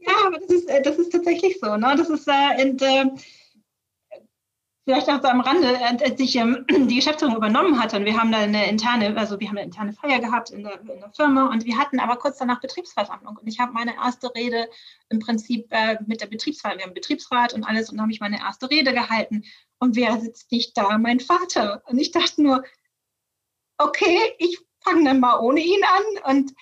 Ja, 0.00 0.12
aber 0.26 0.38
das 0.38 0.50
ist, 0.50 0.68
äh, 0.70 0.82
das 0.82 0.96
ist 0.96 1.10
tatsächlich 1.10 1.58
so. 1.60 1.76
Ne? 1.76 1.94
Das 1.96 2.08
ist 2.08 2.28
äh, 2.28 2.62
in, 2.62 2.78
äh, 2.78 3.06
Vielleicht 4.88 5.10
auch 5.10 5.20
so 5.20 5.28
am 5.28 5.42
Rande, 5.42 5.68
äh, 5.68 6.02
als 6.02 6.18
ich 6.18 6.34
ähm, 6.36 6.64
die 6.70 6.94
Geschäftsführung 6.94 7.36
übernommen 7.36 7.78
hatte 7.78 7.98
und 7.98 8.06
wir 8.06 8.18
haben 8.18 8.32
da 8.32 8.38
eine 8.38 8.70
interne, 8.70 9.14
also 9.18 9.38
wir 9.38 9.46
haben 9.46 9.58
eine 9.58 9.66
interne 9.66 9.92
Feier 9.92 10.18
gehabt 10.18 10.48
in 10.48 10.62
der, 10.62 10.80
in 10.80 10.86
der 10.86 11.12
Firma 11.14 11.50
und 11.52 11.66
wir 11.66 11.76
hatten 11.76 12.00
aber 12.00 12.16
kurz 12.16 12.38
danach 12.38 12.62
Betriebsversammlung 12.62 13.36
und 13.36 13.46
ich 13.46 13.60
habe 13.60 13.72
meine 13.72 13.96
erste 13.96 14.34
Rede 14.34 14.66
im 15.10 15.18
Prinzip 15.18 15.66
äh, 15.72 15.98
mit 16.06 16.22
der 16.22 16.26
Betriebsrat, 16.28 16.78
wir 16.78 16.86
haben 16.86 16.94
Betriebsrat 16.94 17.52
und 17.52 17.64
alles 17.64 17.90
und 17.90 18.00
habe 18.00 18.10
ich 18.10 18.20
meine 18.20 18.38
erste 18.38 18.70
Rede 18.70 18.94
gehalten 18.94 19.44
und 19.78 19.94
wer 19.94 20.18
sitzt 20.20 20.50
nicht 20.52 20.74
da? 20.74 20.96
Mein 20.96 21.20
Vater. 21.20 21.82
Und 21.84 21.98
ich 21.98 22.10
dachte 22.10 22.42
nur, 22.42 22.64
okay, 23.76 24.18
ich 24.38 24.58
fange 24.80 25.04
dann 25.04 25.20
mal 25.20 25.38
ohne 25.40 25.60
ihn 25.60 25.82
an 25.84 26.34
und 26.34 26.54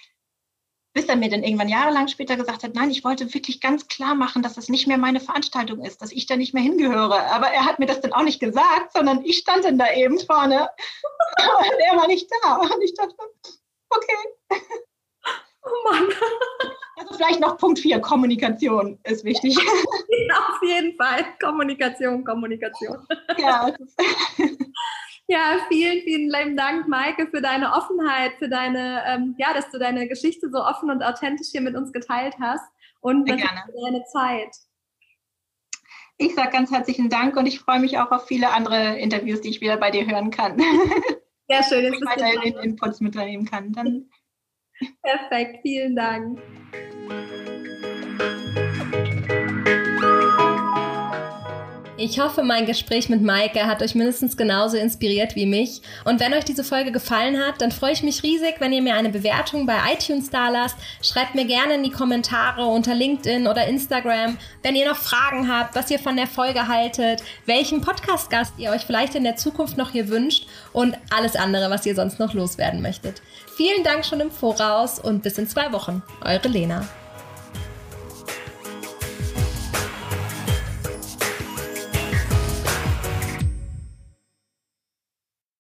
bis 0.97 1.11
er 1.11 1.17
mir 1.17 1.29
dann 1.29 1.43
irgendwann 1.43 1.69
jahrelang 1.69 2.09
später 2.09 2.37
gesagt 2.37 2.63
hat, 2.63 2.75
nein, 2.75 2.91
ich 2.91 3.05
wollte 3.05 3.35
wirklich 3.35 3.61
ganz 3.61 3.87
klar 3.87 4.15
machen, 4.15 4.43
dass 4.43 4.55
das 4.55 4.71
nicht 4.71 4.87
mehr 4.87 4.97
meine 4.97 5.21
Veranstaltung 5.21 5.85
ist, 5.85 6.01
dass 6.01 6.11
ich 6.11 6.25
da 6.25 6.37
nicht 6.37 6.55
mehr 6.55 6.63
hingehöre. 6.63 7.21
Aber 7.33 7.49
er 7.49 7.67
hat 7.67 7.79
mir 7.79 7.85
das 7.85 8.01
dann 8.01 8.15
auch 8.15 8.23
nicht 8.23 8.41
gesagt, 8.41 8.95
sondern 8.95 9.23
ich 9.23 9.37
stand 9.37 9.67
dann 9.67 9.77
da 9.77 9.93
eben 9.93 10.19
vorne 10.19 10.71
und 11.37 11.81
er 11.91 11.99
war 11.99 12.07
nicht 12.07 12.31
da. 12.43 12.57
Und 12.57 12.83
ich 12.83 12.95
dachte, 12.95 13.15
okay. 13.91 14.63
Oh 15.65 15.91
Mann. 15.91 16.09
Also 16.97 17.15
vielleicht 17.15 17.41
noch 17.41 17.59
Punkt 17.59 17.79
4, 17.79 18.01
Kommunikation 18.01 18.99
ist 19.05 19.23
wichtig. 19.23 19.55
Ja, 19.55 20.49
auf 20.49 20.63
jeden 20.63 20.97
Fall. 20.97 21.27
Kommunikation, 21.43 22.25
Kommunikation. 22.25 23.07
Ja, 23.37 23.71
ja, 25.29 25.59
vielen, 25.69 26.03
vielen 26.03 26.31
lieben 26.31 26.57
Dank, 26.57 26.89
Maike, 26.89 27.29
für 27.29 27.41
deine 27.41 27.73
Offenheit, 27.73 28.33
für 28.39 28.49
deine, 28.49 29.03
ähm, 29.07 29.35
ja, 29.39 29.53
dass 29.55 29.71
du 29.71 29.79
deine 29.79 30.09
Geschichte 30.09 30.51
so 30.51 30.59
offen 30.59 30.91
und 30.91 31.03
authentisch 31.03 31.49
hier 31.51 31.63
mit 31.63 31.75
uns 31.75 31.93
geteilt 31.93 32.35
hast 32.41 32.65
und 33.01 33.29
für 33.29 33.37
deine 33.37 34.05
Zeit. 34.13 34.57
Ich 36.19 36.35
sage 36.35 36.51
ganz 36.51 36.71
herzlichen 36.71 37.11
Dank 37.11 37.37
und 37.37 37.47
ich 37.47 37.61
freue 37.61 37.81
mich 37.81 37.99
auch 37.99 38.11
auf 38.11 38.27
viele 38.27 38.51
andere 38.53 38.99
Interviews, 38.99 39.43
die 39.43 39.51
ich 39.51 39.61
wieder 39.61 39.77
bei 39.77 39.91
dir 39.91 40.07
hören 40.07 40.31
kann. 40.31 40.59
Sehr 41.49 41.63
schön. 41.63 41.85
Jetzt 41.85 42.01
ich 42.01 42.07
weiterhin 42.07 42.41
den 42.41 42.59
Inputs 42.59 43.01
mitnehmen 43.01 43.45
kann. 43.45 43.73
Dann 43.73 44.09
Perfekt, 45.03 45.61
vielen 45.63 45.97
Dank. 45.97 46.41
Ich 52.09 52.21
hoffe, 52.21 52.45
mein 52.45 52.67
Gespräch 52.67 53.09
mit 53.09 53.21
Maike 53.21 53.67
hat 53.67 53.83
euch 53.83 53.97
mindestens 53.97 54.37
genauso 54.37 54.77
inspiriert 54.77 55.35
wie 55.35 55.45
mich. 55.45 55.83
Und 56.05 56.21
wenn 56.21 56.35
euch 56.35 56.45
diese 56.45 56.63
Folge 56.63 56.93
gefallen 56.93 57.37
hat, 57.37 57.61
dann 57.61 57.73
freue 57.73 57.95
ich 57.95 58.05
mich 58.05 58.23
riesig, 58.23 58.61
wenn 58.61 58.73
ihr 58.73 58.81
mir 58.81 58.95
eine 58.95 59.09
Bewertung 59.09 59.67
bei 59.67 59.75
iTunes 59.93 60.31
da 60.31 60.49
lasst. 60.49 60.77
Schreibt 61.03 61.35
mir 61.35 61.47
gerne 61.47 61.75
in 61.75 61.83
die 61.83 61.91
Kommentare 61.91 62.65
unter 62.65 62.95
LinkedIn 62.95 63.49
oder 63.49 63.67
Instagram, 63.67 64.39
wenn 64.63 64.77
ihr 64.77 64.89
noch 64.89 64.97
Fragen 64.97 65.53
habt, 65.53 65.75
was 65.75 65.91
ihr 65.91 65.99
von 65.99 66.15
der 66.15 66.29
Folge 66.29 66.69
haltet, 66.69 67.25
welchen 67.45 67.81
Podcast-Gast 67.81 68.53
ihr 68.57 68.71
euch 68.71 68.83
vielleicht 68.83 69.17
in 69.17 69.25
der 69.25 69.35
Zukunft 69.35 69.77
noch 69.77 69.91
hier 69.91 70.09
wünscht 70.09 70.47
und 70.73 70.97
alles 71.11 71.35
andere, 71.35 71.71
was 71.71 71.87
ihr 71.87 71.97
sonst 71.97 72.21
noch 72.21 72.35
loswerden 72.35 72.83
möchtet. 72.83 73.21
Vielen 73.57 73.83
Dank 73.83 74.07
schon 74.07 74.21
im 74.21 74.31
Voraus 74.31 75.01
und 75.01 75.25
bis 75.25 75.39
in 75.39 75.49
zwei 75.49 75.73
Wochen. 75.73 76.05
Eure 76.25 76.47
Lena. 76.47 76.87